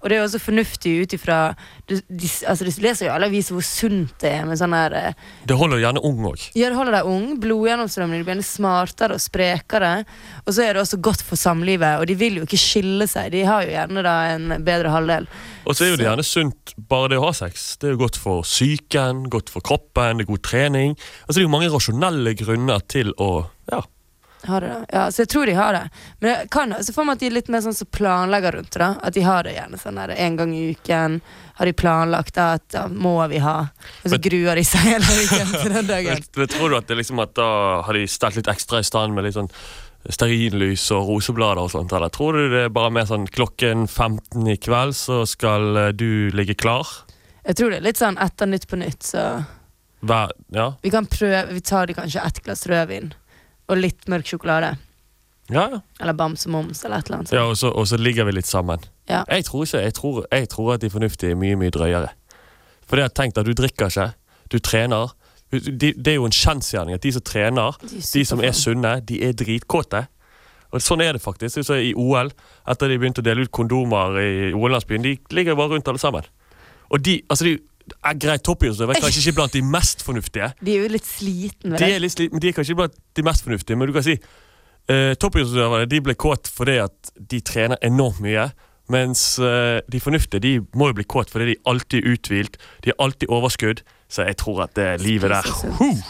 Og 0.00 0.08
det 0.08 0.16
er 0.16 0.22
jo 0.22 0.26
også 0.28 0.42
fornuftig 0.42 0.92
ut 1.02 1.16
ifra 1.16 1.38
du, 1.86 1.94
de, 1.96 2.28
altså, 2.48 2.66
de 2.66 2.72
leser 2.82 3.06
jo 3.06 3.14
alle 3.14 3.28
aviser 3.30 3.54
hvor 3.54 3.64
sunt 3.66 4.16
det 4.22 4.32
er 4.40 4.46
med 4.48 4.58
sånn 4.58 4.74
her 4.74 4.94
eh, 4.98 5.26
Det 5.46 5.56
holder 5.58 5.82
gjerne 5.82 6.02
ung 6.06 6.24
òg. 6.30 6.48
Ja, 6.58 6.70
det 6.70 6.78
holder 6.78 6.98
deg 6.98 7.10
ung. 7.10 7.26
Blodgjennomstrømning. 7.42 8.22
Du 8.24 8.28
blir 8.28 8.42
smartere 8.46 9.16
og 9.16 9.22
sprekere. 9.22 9.92
Og 10.44 10.56
så 10.56 10.66
er 10.66 10.74
det 10.74 10.82
også 10.82 11.00
godt 11.02 11.22
for 11.26 11.38
samlivet, 11.40 12.00
og 12.00 12.06
de 12.10 12.16
vil 12.18 12.40
jo 12.40 12.46
ikke 12.46 12.60
skille 12.60 13.06
seg. 13.10 13.30
De 13.34 13.44
har 13.46 13.66
jo 13.66 13.74
gjerne 13.74 14.04
da 14.06 14.16
en 14.34 14.56
bedre 14.66 14.92
halvdel. 14.94 15.28
Og 15.66 15.74
så 15.74 15.86
er 15.86 15.92
jo 15.92 15.98
det 16.00 16.06
gjerne 16.08 16.26
sunt 16.26 16.74
bare 16.90 17.14
det 17.14 17.20
å 17.20 17.26
ha 17.26 17.34
sex. 17.36 17.68
Det 17.80 17.90
er 17.90 17.96
jo 17.96 18.02
godt 18.04 18.18
for 18.20 18.46
psyken, 18.46 19.26
godt 19.32 19.50
for 19.52 19.64
kroppen, 19.66 20.20
det 20.20 20.26
er 20.26 20.32
god 20.32 20.44
trening. 20.46 20.96
Altså 21.26 21.38
Det 21.38 21.44
er 21.44 21.48
jo 21.48 21.54
mange 21.56 21.72
rasjonelle 21.72 22.34
grunner 22.38 22.82
til 22.90 23.14
å 23.22 23.30
ja, 23.70 23.82
Har 24.46 24.60
de 24.60 24.68
det? 24.72 24.86
Ja, 24.92 25.06
så 25.10 25.22
jeg 25.24 25.28
tror 25.32 25.46
de 25.46 25.54
har 25.58 25.72
det. 25.76 25.82
Men 26.20 26.30
jeg 26.30 26.50
kan 26.54 26.74
se 26.82 26.94
for 26.94 27.08
meg 27.08 27.16
at 27.16 27.24
de 27.24 27.30
er 27.30 27.36
litt 27.38 27.50
mer 27.52 27.64
sånn 27.64 27.76
som 27.76 27.88
planlegger 27.94 28.58
rundt 28.58 28.70
det. 28.72 28.82
da 28.82 28.92
At 29.02 29.16
de 29.16 29.24
har 29.26 29.46
det 29.46 29.56
gjerne 29.56 29.80
sånn 29.80 29.98
der 30.00 30.14
en 30.16 30.36
gang 30.38 30.54
i 30.54 30.62
uken. 30.76 31.20
Har 31.56 31.66
de 31.70 31.72
planlagt 31.72 32.34
da 32.36 32.50
at 32.58 32.66
da 32.74 32.84
må 32.92 33.16
vi 33.32 33.38
ha 33.40 33.56
Og 34.04 34.12
så 34.12 34.18
gruer 34.20 34.58
de 34.60 34.64
seg 34.68 34.84
hele 34.90 35.18
uken 35.24 35.52
til 35.56 35.72
den 35.78 35.90
dagen. 35.94 36.20
Men, 36.20 36.30
men 36.42 36.52
tror 36.52 36.70
du 36.70 36.78
at 36.78 36.88
det 36.90 36.98
liksom 37.00 37.22
at 37.24 37.34
da 37.38 37.50
har 37.86 37.96
de 37.96 38.06
stelt 38.10 38.36
litt 38.40 38.50
ekstra 38.52 38.82
i 38.82 38.86
stand 38.86 39.16
med 39.16 39.24
litt 39.26 39.38
sånn 39.38 39.50
stearinlys 40.12 40.84
og 40.94 41.08
roseblader 41.10 41.64
og 41.64 41.72
sånt? 41.72 41.92
Eller 41.96 42.12
tror 42.14 42.36
du 42.36 42.48
det 42.52 42.64
er 42.66 42.74
bare 42.74 42.92
mer 42.94 43.08
sånn 43.08 43.26
klokken 43.32 43.86
15 43.88 44.46
i 44.52 44.56
kveld 44.60 44.96
så 44.98 45.22
skal 45.26 45.76
eh, 45.80 45.92
du 45.96 46.30
ligge 46.36 46.54
klar? 46.58 46.86
Jeg 47.46 47.58
tror 47.58 47.72
det 47.72 47.80
er 47.80 47.86
litt 47.88 48.00
sånn 48.00 48.18
etter 48.22 48.50
Nytt 48.50 48.66
på 48.70 48.78
nytt, 48.80 49.02
så 49.06 49.26
Hver, 50.06 50.32
ja? 50.52 50.72
vi 50.82 50.90
kan 50.92 51.06
prøve 51.08 51.54
Vi 51.54 51.62
tar 51.64 51.86
de 51.88 51.94
kanskje 51.96 52.20
ett 52.26 52.42
glass 52.44 52.66
rødvin 52.68 53.14
og 53.68 53.80
litt 53.80 54.06
mørk 54.10 54.28
sjokolade. 54.30 54.74
Ja, 55.50 55.68
ja. 55.70 55.80
Eller 56.02 56.16
bamsemums 56.18 56.84
eller 56.84 56.98
et 56.98 57.06
eller 57.06 57.20
annet. 57.20 57.32
ja 57.32 57.44
og, 57.46 57.56
så, 57.58 57.70
og 57.70 57.86
så 57.86 57.98
ligger 58.00 58.26
vi 58.26 58.34
litt 58.34 58.48
sammen. 58.50 58.82
Ja. 59.08 59.22
Jeg 59.30 59.46
tror 59.46 59.66
ikke, 59.66 59.82
jeg 59.82 59.94
tror, 59.94 60.26
jeg 60.32 60.48
tror 60.50 60.72
at 60.74 60.82
de 60.82 60.90
fornuftige 60.90 61.30
er 61.36 61.38
mye, 61.38 61.58
mye 61.58 61.70
drøyere. 61.74 62.10
For 62.86 62.96
det 62.96 63.04
jeg 63.04 63.10
har 63.12 63.16
tenkt 63.22 63.38
at 63.38 63.46
du 63.46 63.54
drikker 63.54 63.92
ikke, 63.92 64.08
du 64.52 64.58
trener. 64.58 65.14
De, 65.52 65.92
det 65.94 66.10
er 66.10 66.18
jo 66.18 66.26
en 66.26 66.34
kjensgjerning 66.34 66.98
at 66.98 67.02
de 67.02 67.12
som 67.14 67.22
trener, 67.22 67.78
De 67.82 68.00
de 68.02 68.24
som 68.26 68.42
er 68.42 68.54
sunne, 68.58 68.96
de 69.06 69.20
er 69.22 69.34
dritkåte. 69.38 70.06
Og 70.74 70.82
sånn 70.82 71.00
er 71.04 71.14
det 71.14 71.22
faktisk. 71.22 71.62
Så 71.62 71.78
I 71.78 71.94
OL, 71.94 72.32
etter 72.68 72.90
de 72.90 72.98
begynte 72.98 73.22
å 73.22 73.26
dele 73.26 73.46
ut 73.46 73.54
kondomer 73.54 74.18
i 74.18 74.50
OL-landsbyen, 74.50 75.06
de 75.06 75.14
ligger 75.30 75.54
bare 75.58 75.76
rundt 75.76 75.88
alle 75.88 76.02
sammen. 76.02 76.26
Og 76.90 77.02
de, 77.06 77.20
altså 77.30 77.46
de 77.46 77.56
Greit, 78.18 78.42
toppidrettsutøvere 78.46 78.98
er 78.98 79.04
kanskje 79.04 79.22
ikke 79.22 79.36
blant 79.38 79.54
de 79.54 79.62
mest 79.62 80.02
fornuftige. 80.06 80.50
De 80.58 80.74
er 80.74 80.86
jo 80.86 80.92
litt 80.94 81.06
sliten 81.06 81.76
De 81.76 81.86
er, 81.86 82.00
litt, 82.02 82.14
sliten, 82.14 82.34
men 82.34 82.42
de 82.42 82.50
er 82.50 82.56
kanskje 82.56 82.74
ikke 82.74 82.82
blant 82.82 82.96
de 83.18 83.24
mest 83.26 83.46
fornuftige, 83.46 83.78
men 83.78 83.90
du 83.90 83.94
kan 83.94 84.06
si 84.06 84.16
uh, 84.18 85.12
toppidrettsutøvere 85.22 85.90
de 85.90 86.00
ble 86.08 86.16
kåt 86.18 86.50
fordi 86.50 86.80
at 86.82 87.12
de 87.16 87.42
trener 87.46 87.78
enormt 87.86 88.22
mye. 88.24 88.48
Mens 88.92 89.22
uh, 89.42 89.82
de 89.90 90.00
fornuftige 90.02 90.42
de 90.42 90.52
må 90.78 90.90
jo 90.90 90.98
bli 90.98 91.06
kåt 91.10 91.30
fordi 91.32 91.52
de 91.52 91.60
alltid 91.66 92.02
er 92.02 92.14
uthvilt, 92.14 92.58
de 92.84 92.92
har 92.92 92.98
alltid 93.06 93.30
overskudd. 93.34 93.82
Så 94.10 94.22
jeg 94.22 94.38
tror 94.38 94.62
at 94.66 94.76
det 94.78 95.00
livet 95.02 95.32
der 95.32 95.46
huh, 95.80 96.02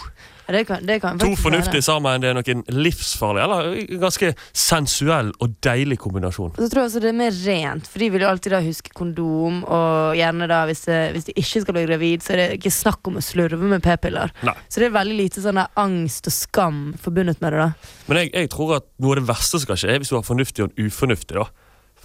Ja, 0.46 0.54
det 0.54 0.64
kan, 0.68 0.85
det 0.87 1.00
kan 1.02 1.18
To 1.18 1.32
fornuftige 1.38 1.82
sammen, 1.82 2.22
det 2.22 2.30
er 2.30 2.37
noen 2.38 2.62
livsfarlig 2.70 3.42
eller 3.42 3.98
ganske 4.02 4.30
sensuell 4.54 5.32
og 5.42 5.56
deilig 5.66 5.98
kombinasjon. 6.04 6.52
Og 6.54 6.61
så 6.61 6.68
tror 6.70 6.85
jeg 6.85 6.92
også 6.92 7.02
det 7.02 7.11
er 7.11 7.18
mer 7.18 7.35
rent, 7.46 7.90
for 7.90 8.04
de 8.04 8.11
vil 8.14 8.22
jo 8.22 8.30
alltid 8.30 8.54
da 8.54 8.62
huske 8.62 8.94
kondom. 8.94 9.64
Og 9.66 10.14
gjerne 10.18 10.48
da 10.50 10.62
hvis, 10.70 10.85
hvis 11.16 11.28
de 11.28 11.37
ikke 11.42 11.64
skal 11.64 11.78
bli 11.78 11.85
gravid, 11.88 12.22
så 12.22 12.37
er 12.37 12.42
det 12.42 12.48
ikke 12.61 12.74
snakk 12.78 13.11
om 13.11 13.18
å 13.18 13.24
slurve 13.26 13.59
med 13.74 13.82
p-piller. 13.85 14.35
Så 14.68 14.82
det 14.82 14.90
er 14.90 14.96
veldig 15.00 15.18
lite 15.18 15.42
sånn 15.42 15.62
angst 15.66 16.30
og 16.30 16.37
skam 16.37 16.82
forbundet 17.02 17.42
med 17.42 17.56
det. 17.56 17.66
da 17.66 18.02
Men 18.06 18.22
jeg, 18.22 18.35
jeg 18.37 18.54
tror 18.54 18.78
at 18.78 18.90
noe 19.02 19.16
av 19.16 19.22
det 19.22 19.28
verste 19.35 19.59
som 19.59 19.72
kan 19.72 19.82
skje, 19.82 19.94
er 19.96 20.02
hvis 20.02 20.14
du 20.14 20.18
har 20.20 20.26
fornuftig 20.26 20.68
og 20.68 20.78
ufornuftig. 20.87 21.40
da. 21.42 21.48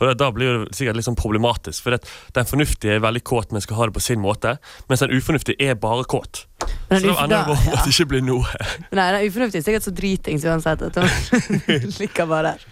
For 0.02 0.16
Da 0.18 0.32
blir 0.34 0.64
det 0.66 0.74
sikkert 0.74 0.98
litt 0.98 1.06
sånn 1.06 1.20
problematisk. 1.20 1.86
For 1.86 1.98
Den 2.34 2.48
fornuftige 2.50 2.96
er 2.98 3.04
veldig 3.04 3.22
kåt, 3.28 3.52
men 3.54 3.62
skal 3.62 3.78
ha 3.78 3.86
det 3.86 3.94
på 3.94 4.02
sin 4.02 4.22
måte. 4.24 4.56
Mens 4.90 5.04
den 5.04 5.14
ufornuftige 5.14 5.62
er 5.62 5.78
bare 5.78 6.08
kåt. 6.10 6.48
Så 6.62 6.98
det 7.00 7.38
med 7.48 7.56
ja. 7.68 7.72
at 7.78 7.86
det 7.86 7.94
ikke 7.94 8.06
blir 8.12 8.24
noe. 8.26 8.46
Nei, 8.92 9.06
det 9.14 9.20
er 9.22 9.28
er 9.62 9.64
sikkert 9.64 9.86
så 9.86 9.94
dritings 9.96 10.44
uansett 10.44 10.82
at 10.88 10.98
hun 11.00 11.86
ligger 12.02 12.28
bare 12.28 12.52
der. 12.52 12.66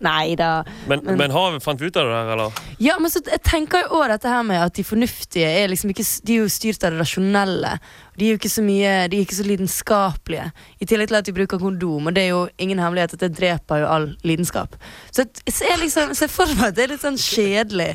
Nei 0.00 0.34
da. 0.40 0.50
Men, 0.88 1.02
Men- 1.04 1.18
men 1.20 1.30
har 1.34 1.52
vi 1.52 1.60
fant 1.64 1.80
vi 1.80 1.90
ut 1.90 1.96
av 2.00 2.08
det 2.08 2.14
der, 2.16 2.32
eller? 2.36 2.62
Ja, 2.80 2.96
men 3.00 3.12
så 3.12 3.20
jeg 3.26 3.42
tenker 3.44 3.84
jo 3.84 3.98
også 4.00 4.08
dette 4.14 4.32
her 4.32 4.42
med 4.48 4.62
at 4.64 4.74
de 4.78 4.84
fornuftige 4.84 5.48
er 5.62 5.68
liksom 5.72 5.92
ikke 5.92 6.04
De 6.26 6.36
er 6.38 6.42
jo 6.44 6.48
styrt 6.52 6.84
av 6.84 6.92
det 6.96 7.00
rasjonelle. 7.04 7.74
De 8.16 8.24
er 8.24 8.32
jo 8.32 8.38
ikke 8.40 8.52
så 8.56 8.64
mye 8.64 8.94
De 9.12 9.18
er 9.18 9.26
ikke 9.26 9.36
så 9.40 9.44
lidenskapelige. 9.46 10.46
I 10.80 10.88
tillegg 10.88 11.08
til 11.12 11.18
at 11.20 11.28
de 11.28 11.36
bruker 11.36 11.60
kondom, 11.60 12.06
og 12.08 12.14
det 12.16 12.24
er 12.26 12.32
jo 12.32 12.46
ingen 12.58 12.80
hemmelighet 12.80 13.16
at 13.18 13.26
det 13.26 13.34
dreper 13.38 13.82
jo 13.84 13.90
all 13.92 14.08
lidenskap. 14.24 14.76
Så 15.12 15.26
jeg 15.46 15.78
liksom 15.82 16.14
ser 16.16 16.32
for 16.32 16.48
meg 16.56 16.70
at 16.72 16.78
det 16.78 16.86
er 16.86 16.94
litt 16.94 17.04
sånn 17.04 17.20
kjedelig. 17.20 17.92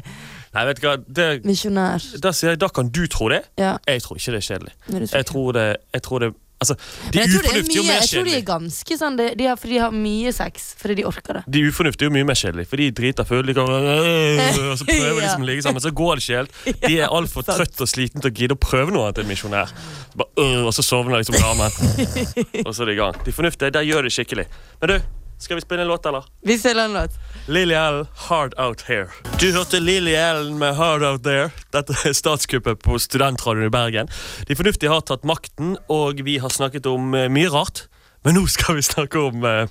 Nei, 0.52 0.66
vet 0.68 0.82
du 0.82 0.88
hva, 0.88 0.98
det, 1.08 1.28
Misjonær. 1.48 2.04
da, 2.20 2.34
sier 2.36 2.54
jeg, 2.54 2.60
da 2.60 2.68
kan 2.76 2.90
du 2.92 3.06
tro 3.08 3.30
det. 3.32 3.44
Ja. 3.62 3.78
Jeg 3.88 4.04
tror 4.04 4.20
ikke 4.20 4.34
det 4.36 4.42
er 4.42 4.48
kjedelig. 4.50 4.74
tror 4.88 5.12
Jeg 5.16 5.26
tror 5.30 5.52
det, 5.56 5.68
jeg 5.96 6.08
tror 6.08 6.26
det 6.26 6.34
Altså, 6.62 6.76
de 7.10 7.18
jeg 7.18 7.30
tror 7.32 7.40
er 7.42 7.48
ufornuftige 7.48 7.80
er 7.82 7.86
mer 7.88 7.88
mye, 7.88 7.88
mer 7.88 8.02
jeg 8.04 8.10
tror 8.12 8.28
de 8.28 8.34
er 8.38 8.44
ganske 8.46 8.98
sånn 9.00 9.16
de, 9.18 9.26
de 9.40 9.46
har, 9.50 9.56
For 9.58 9.72
de 9.72 9.78
har 9.82 9.96
mye 9.96 10.34
sex 10.36 10.68
fordi 10.78 10.98
de 11.00 11.06
orker 11.10 11.40
det. 11.40 11.42
De 11.56 11.64
ufornuftige 11.66 12.12
er 12.12 12.14
mye 12.14 12.28
mer 12.30 12.38
kjedelige, 12.38 12.70
for 12.70 12.82
de 12.84 12.90
driter 13.00 13.26
full. 13.26 13.50
De 13.50 13.56
kan, 13.58 13.72
og 13.72 14.76
så 14.78 14.86
prøver 14.86 15.16
de 15.18 15.24
liksom 15.24 15.42
å 15.42 15.50
ligge 15.50 15.66
sammen, 15.66 15.82
så 15.82 15.94
går 15.98 16.20
det 16.20 16.26
ikke 16.28 16.38
helt. 16.38 16.60
De 16.86 17.00
er 17.00 17.16
altfor 17.18 17.48
trøtt 17.48 17.82
og 17.82 17.90
sliten 17.90 18.22
til 18.22 18.30
å 18.30 18.34
gidde 18.38 18.58
å 18.60 18.62
prøve 18.62 18.94
noe 18.94 19.08
annet 19.08 19.24
enn 19.24 19.32
misjonær. 19.32 19.74
Øh, 20.22 20.62
og 20.68 20.70
så 20.78 20.86
sovner 20.86 21.24
liksom 21.24 21.40
damen. 21.42 21.74
Og 22.68 22.76
så 22.76 22.84
er 22.86 22.92
de 22.92 22.94
i 22.94 23.00
gang. 23.00 23.18
De 23.26 23.34
fornuftige, 23.34 23.74
der 23.74 23.88
gjør 23.88 24.06
det 24.06 24.14
skikkelig. 24.14 24.46
Men 24.84 24.94
du, 24.94 24.96
skal 25.42 25.58
vi 25.58 25.62
spille 25.62 25.82
en 25.82 25.88
låt, 25.88 26.06
eller? 26.06 26.26
Vi 26.42 26.60
spiller 26.60 26.86
en 26.86 26.94
låt. 26.94 27.12
Lilly 27.48 27.74
Allen, 27.74 28.08
Hard 28.16 28.54
Out 28.60 28.82
Here. 28.82 29.08
Du 29.40 29.52
hørte 29.52 29.80
Lilly 29.80 30.16
Allen 30.16 30.58
med 30.58 30.76
Hard 30.76 31.04
Out 31.04 31.24
There. 31.24 31.50
Dette 31.74 31.96
er 32.06 32.14
statskuppet 32.14 32.84
på 32.86 33.00
Studentradioen 33.02 33.68
i 33.68 33.74
Bergen. 33.74 34.12
De 34.48 34.56
fornuftige 34.56 34.94
har 34.94 35.02
tatt 35.02 35.26
makten, 35.26 35.78
og 35.90 36.22
vi 36.26 36.38
har 36.38 36.54
snakket 36.54 36.86
om 36.86 37.16
eh, 37.18 37.30
mye 37.34 37.50
rart. 37.50 37.88
Men 38.24 38.38
nå 38.38 38.46
skal 38.54 38.78
vi 38.78 38.86
snakke 38.86 39.20
om 39.20 39.46
eh, 39.50 39.66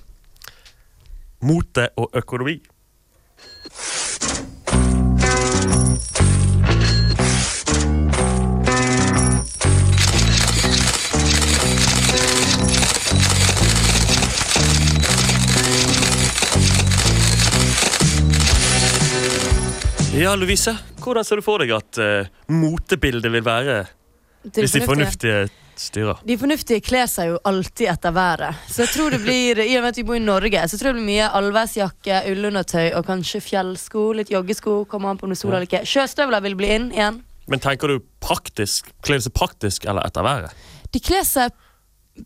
mote 1.47 1.89
og 1.97 2.11
økonomi. 2.19 2.59
Ja, 20.21 20.35
Lovise, 20.37 20.75
hvordan 21.01 21.25
ser 21.25 21.41
du 21.41 21.45
for 21.47 21.63
deg 21.63 21.71
at 21.73 21.97
uh, 21.97 22.27
motebildet 22.53 23.31
vil 23.33 23.41
være 23.41 23.77
de 24.45 24.61
hvis 24.61 24.75
de 24.75 24.83
fornuftige. 24.85 25.47
styrer? 25.81 26.19
De 26.29 26.35
fornuftige 26.37 26.83
kler 26.85 27.07
seg 27.09 27.31
jo 27.31 27.39
alltid 27.49 27.89
etter 27.89 28.13
været. 28.13 28.59
Så 28.69 28.83
jeg 28.83 28.91
tror 28.93 29.15
det 29.17 29.23
blir, 29.23 29.63
I 29.65 29.79
og 29.79 29.87
med 29.87 29.95
at 29.95 30.01
vi 30.03 30.05
bor 30.05 30.19
i 30.19 30.21
Norge, 30.21 30.67
så 30.69 30.77
tror 30.77 30.91
jeg 30.91 30.99
det 30.99 31.01
blir 31.01 31.09
mye 31.09 31.31
allværsjakke, 31.41 32.19
ullundertøy 32.35 32.91
og 32.99 33.09
kanskje 33.09 33.41
fjellsko. 33.47 34.03
Litt 34.19 34.33
joggesko. 34.35 34.83
Kommer 34.93 35.15
an 35.15 35.23
på 35.23 35.25
om 35.25 35.33
det 35.33 35.41
sol 35.41 35.55
eller 35.55 35.65
ikke. 35.65 35.87
Sjøstøvler 35.89 36.45
vil 36.45 36.59
bli 36.61 36.69
inn 36.75 36.91
igjen. 36.93 37.23
Men 37.49 37.65
tenker 37.65 37.89
du 37.89 38.05
praktisk, 38.21 38.93
kler 39.01 39.23
de 39.23 39.29
seg 39.31 39.37
praktisk 39.41 39.89
eller 39.89 40.05
etter 40.05 40.27
været? 40.27 40.69
De 40.93 41.01
kler 41.01 41.25
seg 41.25 41.57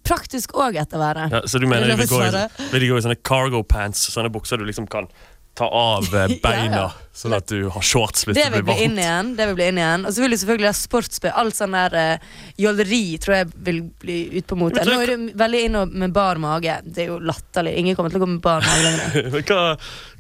praktisk 0.03 0.57
òg 0.59 0.81
etter 0.83 0.99
været. 0.99 1.31
Ja, 1.31 1.45
så 1.47 1.63
du 1.63 1.69
mener 1.71 1.87
Er 1.87 1.95
de 1.95 2.03
vil 2.03 2.11
gå, 2.11 2.25
i, 2.27 2.69
vil 2.73 2.89
de 2.89 2.91
gå 2.91 2.99
i 2.99 3.07
sånne 3.07 3.21
cargo 3.23 3.63
pants, 3.63 4.09
sånne 4.11 4.35
bukser 4.35 4.59
du 4.59 4.67
liksom 4.67 4.91
kan 4.91 5.07
ta 5.55 5.69
av 5.71 6.09
eh, 6.15 6.33
beina, 6.45 6.89
sånn 7.15 7.37
at 7.37 7.47
du 7.51 7.69
har 7.71 7.85
shorts 7.87 8.25
hvis 8.27 8.35
Det 8.37 8.49
det, 8.51 8.63
blir 8.67 8.81
inn 8.83 8.97
varmt? 8.97 9.05
igjen. 9.05 9.29
det 9.39 9.47
vil 9.47 9.59
bli 9.61 9.69
inn 9.71 9.79
igjen 9.79 10.07
Og 10.09 10.15
så 10.17 10.25
vil 10.25 10.35
du 10.35 10.39
selvfølgelig 10.41 10.71
ha 10.71 10.77
sportsbøy. 10.79 11.31
Alt 11.43 11.59
sånn 11.59 11.77
der 11.79 11.95
uh, 11.95 12.41
jåleri 12.59 13.03
tror 13.23 13.37
jeg 13.37 13.53
vil 13.69 13.79
bli 14.03 14.17
ut 14.39 14.49
på 14.51 14.59
mote. 14.59 14.83
Nå 14.89 14.97
er 15.05 15.13
du 15.15 15.29
veldig 15.39 15.61
inne 15.69 15.85
med 16.05 16.17
bar 16.17 16.41
mage. 16.43 16.81
Det 16.85 17.07
er 17.07 17.13
jo 17.13 17.21
latterlig. 17.23 17.77
Ingen 17.85 17.95
kommer 17.99 18.11
til 18.11 18.19
å 18.19 18.25
gå 18.27 18.31
med 18.35 18.43
bar 18.45 18.67
mage 18.67 18.83
lenger. 18.89 19.31
Men 19.37 19.47
hva 19.53 19.63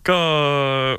hva, 0.04 0.16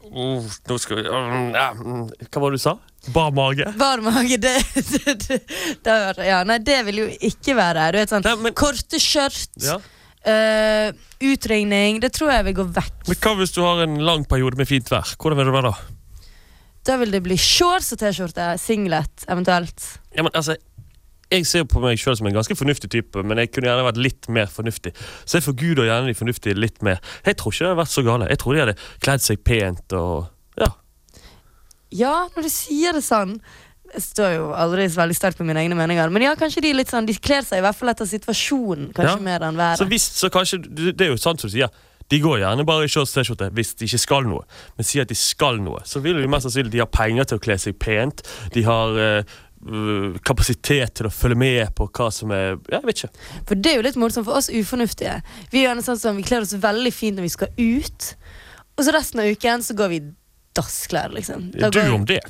oh, 0.02 0.45
nå 0.65 0.76
skal 0.82 1.04
um, 1.06 1.52
ja, 1.54 1.67
mm, 1.78 2.06
hva 2.26 2.41
var 2.41 2.56
det 2.56 2.58
du 2.58 2.63
sa? 2.63 2.71
Bar 3.13 3.36
mage? 3.38 3.67
Bar 3.78 4.02
mage, 4.02 4.39
det, 4.41 4.54
det, 4.74 5.13
det, 5.28 5.38
det 5.86 5.98
ja, 6.26 6.39
Nei, 6.50 6.58
det 6.65 6.80
vil 6.88 7.04
jo 7.04 7.06
ikke 7.30 7.54
være 7.54 7.91
Du 7.93 8.00
vet 8.00 8.10
sånn 8.15 8.26
Nei, 8.26 8.34
men- 8.48 8.56
Korte 8.58 8.98
skjørt, 8.98 9.52
Ja. 9.62 9.78
Eh, 10.30 10.92
utregning. 11.26 12.02
Det 12.04 12.12
tror 12.16 12.34
jeg 12.34 12.48
vil 12.50 12.58
gå 12.62 12.68
vekk. 12.76 12.96
Men 13.10 13.20
hva 13.24 13.36
hvis 13.40 13.56
du 13.56 13.62
har 13.66 13.84
en 13.86 14.00
lang 14.06 14.26
periode 14.30 14.60
med 14.60 14.70
fint 14.70 14.90
vær? 14.92 15.16
Hvordan 15.18 15.42
vil 15.42 15.52
det 15.52 15.58
være 15.58 15.72
da? 15.72 15.96
Da 16.86 17.00
vil 17.02 17.14
det 17.16 17.24
bli 17.26 17.38
shorts 17.42 17.94
og 17.96 18.02
T-skjorte. 18.02 18.54
Singlet, 18.62 19.26
eventuelt. 19.32 19.88
Ja, 20.14 20.26
men 20.26 20.34
altså, 20.34 20.58
jeg 21.34 21.48
ser 21.50 21.66
på 21.70 21.82
meg 21.82 21.98
selv 22.00 22.20
som 22.20 22.30
en 22.30 22.36
ganske 22.36 22.58
fornuftig 22.58 22.92
type, 22.94 23.24
men 23.26 23.42
jeg 23.42 23.50
kunne 23.52 23.72
gjerne 23.72 23.88
vært 23.88 24.02
litt 24.02 24.30
mer 24.30 24.50
fornuftig. 24.52 24.94
Så 25.26 25.40
jeg 25.40 25.48
forguder 25.48 25.90
gjerne 25.90 26.12
de 26.12 26.18
fornuftige 26.18 26.58
litt 26.58 26.86
mer. 26.86 27.02
Jeg 27.26 27.40
tror 27.40 27.54
ikke 27.54 27.64
det 27.64 27.72
hadde 27.72 27.82
vært 27.82 27.96
så 27.96 28.06
gale. 28.06 28.30
Jeg 28.30 28.42
tror 28.42 28.54
de 28.54 28.64
hadde 28.64 28.78
kledd 29.02 29.26
seg 29.26 29.42
pent 29.48 29.98
og 29.98 30.28
ja. 30.62 30.70
Ja, 31.96 32.16
når 32.36 32.46
du 32.48 32.52
sier 32.54 32.96
det 32.98 33.04
sånn 33.06 33.40
står 34.03 34.36
jo 34.36 34.45
aldri 34.53 34.86
så 34.89 35.01
veldig 35.03 35.15
sterkt 35.17 35.38
på 35.38 35.45
mine 35.47 35.60
egne 35.63 35.75
meninger, 35.77 36.10
men 36.12 36.21
ja, 36.25 36.36
kanskje 36.36 36.62
de 36.62 36.73
litt 36.73 36.89
sånn 36.91 37.05
De 37.05 37.13
kler 37.15 37.41
seg 37.45 37.60
i 37.60 37.62
hvert 37.65 37.75
fall 37.75 37.89
etter 37.93 38.05
situasjonen, 38.10 38.91
kanskje 38.93 39.17
Ja. 39.17 39.23
mer 39.23 39.39
enn 39.47 39.55
Så 39.55 39.86
været. 39.86 39.89
hvis, 39.93 40.08
så 40.19 40.29
kanskje, 40.29 40.62
det 40.95 41.01
er 41.01 41.12
jo 41.13 41.17
sant 41.17 41.39
som 41.41 41.49
du 41.49 41.53
sier. 41.55 41.69
De 42.10 42.19
går 42.21 42.39
gjerne 42.43 42.65
bare 42.65 42.84
i 42.86 42.88
shorts 42.88 43.13
T-skjorte 43.15 43.47
hvis 43.51 43.73
de 43.79 43.86
ikke 43.88 43.97
skal 43.99 44.23
noe. 44.29 44.43
Men 44.77 44.86
sier 44.86 45.01
at 45.01 45.10
de 45.10 45.15
skal 45.17 45.58
noe, 45.58 45.79
så 45.86 45.99
vil 46.01 46.21
de 46.21 46.27
mest 46.27 46.45
sannsynlig 46.45 46.71
de 46.71 46.79
har 46.84 46.91
penger 46.93 47.23
til 47.25 47.38
å 47.39 47.41
kle 47.41 47.58
seg 47.58 47.79
pent. 47.79 48.21
De 48.53 48.62
har 48.62 48.89
øh, 48.93 49.23
kapasitet 50.23 50.93
til 50.99 51.08
å 51.10 51.13
følge 51.13 51.36
med 51.39 51.73
på 51.75 51.88
hva 51.89 52.12
som 52.13 52.29
er 52.36 52.60
Ja, 52.69 52.77
jeg 52.79 52.86
vet 52.86 53.01
ikke. 53.03 53.23
For 53.49 53.55
det 53.55 53.71
er 53.71 53.75
jo 53.79 53.86
litt 53.88 53.95
morsomt 53.97 54.25
for 54.27 54.38
oss 54.38 54.49
ufornuftige. 54.53 55.21
Vi 55.51 55.65
er 55.65 55.81
sånn 55.81 55.97
som 55.99 56.15
Vi 56.19 56.23
kler 56.27 56.41
oss 56.45 56.53
veldig 56.53 56.93
fint 56.93 57.17
når 57.17 57.25
vi 57.25 57.34
skal 57.34 57.49
ut, 57.58 58.15
og 58.77 58.86
så 58.86 58.93
resten 58.93 59.19
av 59.23 59.25
uken 59.31 59.63
så 59.65 59.73
går 59.73 59.89
vi 59.89 59.95
i 60.03 60.05
dassklær, 60.55 61.10
liksom. 61.15 61.49
Da 61.58 61.69
Du 61.69 61.79
om 61.91 62.05
det. 62.05 62.21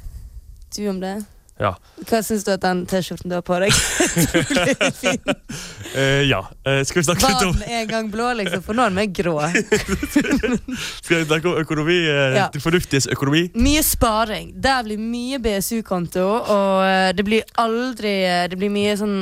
du 0.75 0.87
om 0.89 0.99
det? 0.99 1.25
Ja. 1.55 1.69
Hva 2.09 2.19
syns 2.25 2.43
du 2.43 2.49
at 2.51 2.63
den 2.65 2.81
T-skjorten 2.89 3.31
du 3.31 3.35
har 3.37 3.43
på 3.47 3.55
deg? 3.63 3.71
Utrolig 4.41 4.89
fin. 4.97 5.35
Eh, 5.95 6.25
ja. 6.27 6.41
Eh, 6.67 6.81
skal 6.83 6.99
vi 6.99 7.03
snakke 7.07 7.21
Barn 7.23 7.35
litt 7.37 7.45
om 7.47 7.59
den 7.61 7.75
en 7.79 7.87
gang 7.87 8.09
blå, 8.11 8.27
liksom? 8.41 8.63
For 8.65 8.75
nå 8.75 8.83
er 8.89 8.95
mer 8.97 9.07
grå. 9.15 9.37
Skal 11.05 11.21
vi 11.21 11.25
snakke 11.29 11.47
om 11.53 11.59
økonomi? 11.61 11.97
Eh, 12.11 12.35
Ja. 12.35 12.49
Fornuftiges 12.59 13.07
økonomi? 13.13 13.45
Mye 13.55 13.83
sparing. 13.87 14.51
Der 14.61 14.83
blir 14.83 14.99
mye 14.99 15.39
BSU-konto, 15.39 16.25
og 16.51 17.15
det 17.15 17.23
blir 17.27 17.43
aldri 17.61 18.15
Det 18.51 18.57
blir 18.59 18.71
mye 18.73 18.95
sånn 18.99 19.15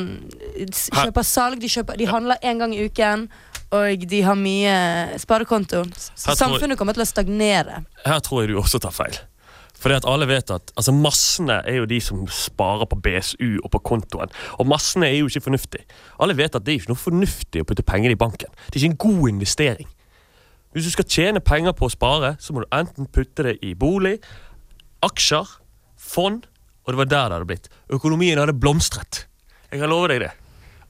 De 0.58 0.67
Kjøper 0.74 1.26
salg, 1.28 1.60
de, 1.62 1.69
kjøper, 1.69 1.98
de 2.00 2.08
handler 2.10 2.41
én 2.41 2.58
gang 2.62 2.74
i 2.74 2.86
uken, 2.88 3.28
og 3.74 4.08
de 4.10 4.22
har 4.26 4.38
mye 4.38 4.74
sparekonto. 5.22 5.84
Så 6.15 6.34
samfunnet 6.38 6.78
kommer 6.80 6.93
til 6.98 7.06
å 7.06 7.10
stagnere. 7.10 7.84
Her 8.06 8.19
tror 8.26 8.43
jeg 8.43 8.54
du 8.54 8.60
også 8.62 8.82
tar 8.82 8.93
feil. 8.96 9.17
Fordi 9.84 9.98
at 10.00 10.06
alle 10.08 10.28
vet 10.30 10.52
at 10.54 10.72
altså 10.80 10.93
Massene 10.96 11.58
er 11.67 11.82
jo 11.82 11.88
de 11.89 12.00
som 12.02 12.22
sparer 12.32 12.88
på 12.88 13.00
BSU 13.04 13.58
og 13.60 13.72
på 13.74 13.82
kontoen. 13.91 14.32
Og 14.60 14.69
massene 14.69 15.10
er 15.10 15.17
jo 15.17 15.28
ikke 15.28 15.43
fornuftig. 15.50 15.82
Alle 16.24 16.38
vet 16.39 16.56
at 16.56 16.63
det 16.63 16.72
er 16.72 16.80
ikke 16.80 16.93
noe 16.93 17.02
fornuftig 17.02 17.63
å 17.63 17.67
putte 17.67 17.84
penger 17.84 18.13
i 18.13 18.19
banken. 18.19 18.54
Det 18.69 18.78
er 18.78 18.86
ikke 18.86 18.93
en 18.93 19.04
god 19.04 19.34
investering. 19.34 19.89
Hvis 20.74 20.88
du 20.88 20.93
skal 20.96 21.10
tjene 21.12 21.43
penger 21.43 21.76
på 21.78 21.89
å 21.89 21.91
spare, 21.91 22.36
så 22.39 22.56
må 22.56 22.63
du 22.63 22.72
enten 22.74 23.12
putte 23.12 23.43
det 23.46 23.58
i 23.62 23.74
bolig, 23.78 24.15
aksjer, 25.04 25.52
fond, 26.00 26.48
og 26.84 26.93
det 26.93 27.00
var 27.02 27.12
der 27.12 27.28
det 27.28 27.38
hadde 27.38 27.50
blitt. 27.52 27.69
Økonomien 27.93 28.39
hadde 28.39 28.56
blomstret. 28.56 29.26
Jeg 29.69 29.84
kan 29.84 29.91
love 29.91 30.10
deg 30.10 30.24
det. 30.24 30.32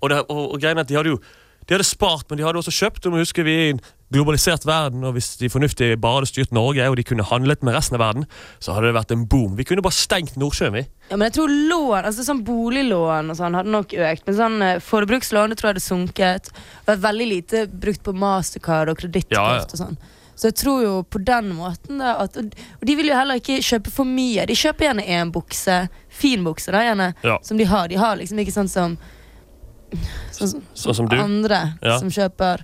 Og, 0.03 0.12
det, 0.12 0.21
og, 0.29 0.53
og 0.53 0.69
at 0.69 0.88
de 0.89 0.95
hadde 0.99 1.15
jo 1.15 1.19
de 1.63 1.77
hadde 1.77 1.88
spart, 1.88 2.25
men 2.29 2.39
de 2.39 2.43
hadde 2.43 2.60
også 2.60 2.73
kjøpt. 2.75 3.03
Du 3.03 3.12
må 3.12 3.21
huske 3.21 3.43
Vi 3.43 3.53
er 3.56 3.69
i 3.69 3.73
en 3.75 3.84
globalisert 4.13 4.63
verden, 4.67 5.04
og 5.08 5.15
hvis 5.17 5.32
de 5.41 5.49
fornuftige 5.52 5.97
bare 5.99 6.21
hadde 6.21 6.30
styrt 6.32 6.54
Norge, 6.56 6.86
og 6.89 6.95
de 6.99 7.06
kunne 7.10 7.26
handlet 7.28 7.63
med 7.65 7.76
resten 7.76 7.97
av 7.97 8.04
verden, 8.06 8.26
så 8.63 8.76
hadde 8.76 8.91
det 8.91 8.95
vært 8.99 9.13
en 9.15 9.26
boom. 9.30 9.56
Vi 9.60 9.65
kunne 9.67 9.84
bare 9.86 9.97
stengt 9.97 10.38
Nordsjøen, 10.39 10.78
vi. 10.78 10.86
Ja, 11.10 11.17
men 11.17 11.28
jeg 11.28 11.36
tror 11.39 11.52
lån, 11.54 12.08
altså 12.08 12.26
sånn 12.28 12.43
boliglån 12.47 13.34
og 13.34 13.39
sånn 13.39 13.58
hadde 13.60 13.73
nok 13.73 13.93
økt. 13.97 14.26
Men 14.30 14.38
sånn 14.39 14.58
eh, 14.65 14.80
forbrukslån 14.84 15.52
det 15.54 15.60
tror 15.60 15.71
jeg 15.71 15.76
hadde 15.76 15.86
sunket. 15.89 16.52
Vært 16.88 17.04
veldig 17.10 17.28
lite 17.34 17.65
brukt 17.69 18.04
på 18.06 18.13
mastercard 18.15 18.93
og 18.93 18.99
kredittkort 19.02 19.38
Ja, 19.38 19.58
ja. 19.60 19.65
og 19.67 19.82
sånn. 19.84 19.97
Så 20.34 20.49
jeg 20.49 20.56
tror 20.63 20.80
jo 20.82 20.93
på 21.13 21.19
den 21.21 21.52
måten 21.54 21.99
da 22.02 22.15
at, 22.23 22.38
og, 22.41 22.56
de 22.82 22.95
vil 22.97 23.12
jo 23.12 23.17
heller 23.17 23.38
ikke 23.38 23.60
kjøpe 23.62 23.91
for 23.93 24.10
mye. 24.10 24.47
De 24.49 24.56
kjøper 24.58 24.88
gjerne 24.88 25.04
én 25.06 25.30
bukse. 25.36 25.76
Fin 26.10 26.41
bukse, 26.45 26.73
da, 26.73 26.82
gjerne. 26.88 27.12
Ja. 27.21 27.36
Som 27.45 27.60
de 27.62 27.67
har. 27.69 27.91
De 27.91 27.99
har 28.02 28.17
liksom 28.17 28.41
ikke 28.41 28.56
sånn 28.56 28.71
som 28.71 28.95
Sånn 30.34 30.49
som 30.49 30.62
Sånn 30.73 30.95
som 30.97 31.10
du. 31.12 31.13
andre 31.21 31.60
som 31.99 32.10
kjøper 32.10 32.63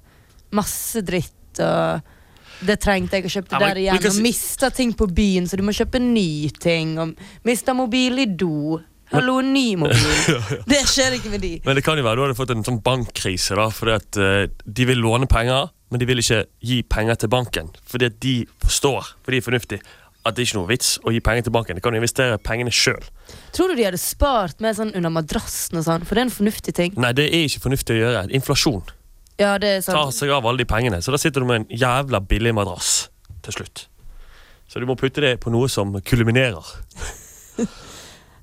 masse 0.58 1.04
dritt 1.06 1.36
og 1.64 2.66
det 2.66 2.76
trengte 2.84 3.20
jeg 3.20 3.30
å 3.30 3.34
kjøpe 3.38 3.56
Ja, 3.56 3.60
der 3.64 3.80
igjen. 3.80 4.06
Og 4.10 4.22
mista 4.24 4.70
ting 4.74 4.92
på 4.98 5.08
byen, 5.08 5.48
så 5.48 5.60
du 5.60 5.64
må 5.64 5.76
kjøpe 5.76 6.02
ny 6.04 6.50
ting. 6.60 6.98
Og 7.00 7.16
mista 7.48 7.76
mobil 7.78 8.26
i 8.26 8.28
do. 8.28 8.80
Hallo, 9.10 9.40
ny 9.42 9.74
mobil. 9.80 10.42
Det 10.70 10.84
skjer 10.86 11.18
ikke 11.18 11.32
med 11.34 11.42
de. 11.42 11.54
Men 11.66 11.80
det 11.80 11.84
kan 11.86 11.98
jo 11.98 12.06
være 12.06 12.20
du 12.20 12.24
hadde 12.28 12.38
fått 12.38 12.52
en 12.54 12.66
sånn 12.66 12.82
bankkrise, 12.86 13.56
da, 13.58 13.66
fordi 13.74 13.96
at 13.96 14.20
uh, 14.22 14.44
de 14.66 14.86
vil 14.86 15.02
låne 15.02 15.26
penger, 15.30 15.72
men 15.90 16.02
de 16.02 16.06
vil 16.06 16.22
ikke 16.22 16.44
gi 16.62 16.84
penger 16.86 17.24
til 17.24 17.32
banken. 17.34 17.72
Fordi 17.90 18.12
at 18.12 18.20
de 18.22 18.36
forstår, 18.62 19.16
for 19.24 19.34
de 19.34 19.40
er 19.42 19.48
fornuftige, 19.48 19.82
at 20.28 20.36
det 20.36 20.44
er 20.44 20.50
ikke 20.52 20.60
noe 20.60 20.70
vits 20.70 20.92
å 21.02 21.16
gi 21.16 21.24
penger 21.26 21.48
til 21.48 21.56
banken. 21.56 21.80
De 21.80 21.82
kan 21.82 21.96
jo 21.96 22.04
investere 22.04 22.38
pengene 22.46 22.74
sjøl. 22.76 23.02
Tror 23.56 23.72
du 23.72 23.80
de 23.80 23.88
hadde 23.88 24.02
spart 24.02 24.62
mer 24.62 24.78
sånn 24.78 24.94
under 24.94 25.14
madrassen 25.16 25.80
og 25.80 25.88
sånn? 25.88 26.06
For 26.06 26.14
det 26.14 26.26
er 26.26 26.30
en 26.30 26.38
fornuftig 26.38 26.76
ting. 26.78 26.94
Nei, 27.00 27.16
det 27.18 27.32
er 27.32 27.48
ikke 27.48 27.66
fornuftig 27.66 27.98
å 27.98 28.02
gjøre. 28.04 28.26
Inflasjon 28.38 28.84
Ja, 29.40 29.54
det 29.62 29.86
tar 29.88 30.12
seg 30.12 30.30
av 30.36 30.46
alle 30.50 30.60
de 30.64 30.66
pengene. 30.68 31.00
Så 31.02 31.12
da 31.16 31.18
sitter 31.22 31.42
du 31.42 31.48
med 31.48 31.62
en 31.64 31.68
jævla 31.80 32.20
billig 32.28 32.52
madrass 32.58 33.10
til 33.46 33.56
slutt. 33.56 33.86
Så 34.70 34.80
du 34.82 34.86
må 34.86 34.96
putte 35.00 35.22
det 35.24 35.38
på 35.42 35.50
noe 35.54 35.70
som 35.72 35.96
kulminerer. 36.06 36.66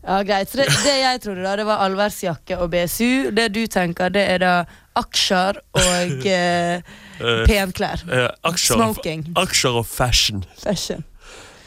Ja, 0.07 0.21
greit. 0.23 0.47
Så 0.53 0.61
det, 0.61 0.69
det 0.85 0.93
jeg 1.01 1.21
trodde, 1.25 1.43
da, 1.43 1.57
det 1.59 1.65
var 1.67 1.81
allværsjakke 1.83 2.61
og 2.63 2.69
BSU. 2.71 3.33
Det 3.35 3.49
du 3.51 3.65
tenker, 3.67 4.13
det 4.15 4.23
er 4.37 4.39
da 4.39 4.53
aksjer 5.01 5.59
og 5.81 6.27
eh, 6.31 6.83
Eh, 7.17 7.41
penklær. 7.49 8.03
eh, 8.13 8.27
aksjer, 8.45 8.77
Smoking. 8.77 9.23
aksjer 9.41 9.79
og 9.81 9.87
fashion. 9.89 10.43
Fashion. 10.61 11.03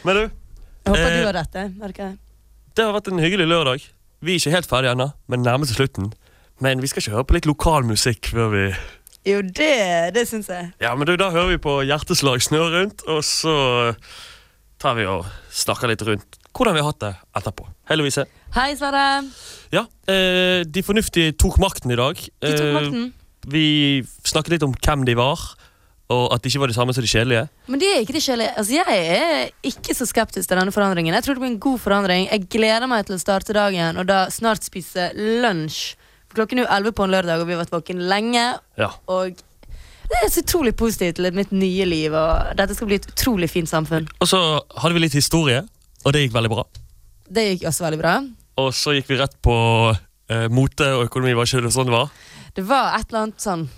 Men 0.05 0.15
du, 0.15 0.21
Jeg 0.21 0.93
håper 0.93 1.07
Eh, 1.09 1.17
du 1.19 1.25
har 1.25 1.33
rett. 1.39 1.51
det, 1.57 1.63
merker 1.81 2.03
jeg. 2.05 2.17
det 2.77 2.85
har 2.85 2.93
vært 2.95 3.07
en 3.11 3.19
hyggelig 3.19 3.47
lørdag. 3.49 3.87
Vi 4.21 4.35
er 4.35 4.39
ikke 4.39 4.53
helt 4.55 4.69
ferdige 4.69 4.91
ennå, 4.95 5.09
men 5.27 5.41
nærmer 5.43 5.65
seg 5.67 5.75
slutten. 5.81 6.11
Men 6.61 6.79
vi 6.79 6.87
skal 6.87 7.01
ikke 7.03 7.15
høre 7.17 7.25
på 7.27 7.33
litt 7.39 7.49
lokal 7.49 7.83
musikk 7.89 8.29
før 8.31 8.53
vi 8.53 8.63
Jo, 9.27 9.41
det, 9.43 10.13
det 10.15 10.23
syns 10.29 10.47
jeg. 10.51 10.69
Ja, 10.82 10.93
men 10.95 11.05
du, 11.10 11.15
Da 11.19 11.29
hører 11.34 11.51
vi 11.53 11.58
på 11.62 11.79
Hjerteslag 11.88 12.41
snø 12.43 12.62
rundt, 12.71 13.03
og 13.12 13.19
så 13.27 13.55
tar 14.79 14.95
vi 14.95 15.05
og 15.12 15.25
snakker 15.51 15.91
litt 15.91 16.03
rundt 16.08 16.38
hvordan 16.55 16.75
vi 16.75 16.82
har 16.82 16.89
hatt 16.89 17.01
det 17.03 17.12
etterpå. 17.39 17.67
Hei, 17.88 17.95
Louise. 17.99 18.23
Hei, 18.55 18.71
Sverre. 18.75 19.03
Ja, 19.71 19.84
eh, 20.10 20.63
De 20.67 20.82
fornuftige 20.84 21.36
tok 21.38 21.60
makten 21.62 21.91
i 21.93 21.97
dag. 21.99 22.15
De 22.17 22.51
tok 22.55 22.65
Eh, 22.65 22.73
makten. 22.75 23.05
Vi 23.47 24.01
snakket 24.27 24.55
litt 24.58 24.63
om 24.65 24.73
hvem 24.73 25.05
de 25.08 25.13
var, 25.15 25.39
og 26.10 26.34
at 26.34 26.41
de 26.43 26.49
ikke 26.49 26.60
var 26.60 26.67
de 26.67 26.75
samme 26.75 26.93
som 26.93 27.05
de 27.05 27.08
kjedelige. 27.08 27.45
Men 27.69 27.79
de 27.79 27.86
er 27.86 28.01
ikke 28.01 28.15
de 28.17 28.23
kjedelige. 28.25 28.55
Altså, 28.58 28.73
jeg 28.73 28.97
er 29.13 29.51
ikke 29.63 29.95
så 29.95 30.08
skeptisk 30.10 30.49
til 30.49 30.57
denne 30.57 30.74
forandringen. 30.76 31.13
Jeg 31.13 31.24
tror 31.24 31.38
det 31.38 31.43
blir 31.45 31.53
en 31.53 31.59
god 31.63 31.80
forandring. 31.80 32.28
Jeg 32.32 32.49
gleder 32.49 32.88
meg 32.89 33.05
til 33.05 33.15
å 33.15 33.22
starte 33.22 33.53
dagen 33.55 33.97
og 34.01 34.07
da 34.09 34.26
snart 34.34 34.65
spise 34.65 35.11
lunsj. 35.15 35.95
Klokken 36.36 36.61
er 36.61 36.67
jo 36.67 36.71
11 36.75 36.95
på 36.97 37.05
en 37.05 37.13
lørdag, 37.13 37.41
og 37.41 37.47
vi 37.49 37.55
har 37.55 37.63
vært 37.63 37.73
våkne 37.73 38.09
lenge. 38.11 38.43
Ja. 38.80 38.89
Og 39.09 39.39
det 40.09 40.19
er 40.23 40.32
så 40.34 40.41
utrolig 40.41 40.73
positivt 40.77 41.19
til 41.19 41.30
mitt 41.38 41.53
nye 41.53 41.86
liv, 41.86 42.13
og 42.17 42.53
dette 42.57 42.77
skal 42.77 42.89
bli 42.89 42.97
et 42.97 43.07
utrolig 43.11 43.49
fint 43.51 43.69
samfunn. 43.69 44.09
Og 44.19 44.30
så 44.30 44.39
hadde 44.82 44.97
vi 44.97 45.03
litt 45.05 45.17
historie, 45.17 45.63
og 46.03 46.15
det 46.15 46.25
gikk 46.25 46.36
veldig 46.38 46.53
bra. 46.53 46.65
Det 47.30 47.45
gikk 47.51 47.67
også 47.69 47.86
veldig 47.86 48.01
bra. 48.01 48.15
Og 48.59 48.71
så 48.75 48.95
gikk 48.97 49.11
vi 49.11 49.19
rett 49.21 49.38
på 49.45 49.55
eh, 49.93 50.47
mote 50.53 50.88
og 50.97 51.05
økonomi, 51.07 51.36
var 51.38 51.49
ikke 51.49 51.61
det 51.67 51.73
sånn 51.75 51.89
det 51.91 51.95
var? 51.95 52.09
Det 52.57 52.65
var 52.65 52.97
et 52.97 53.05
eller 53.11 53.27
annet 53.27 53.45
sånn 53.45 53.69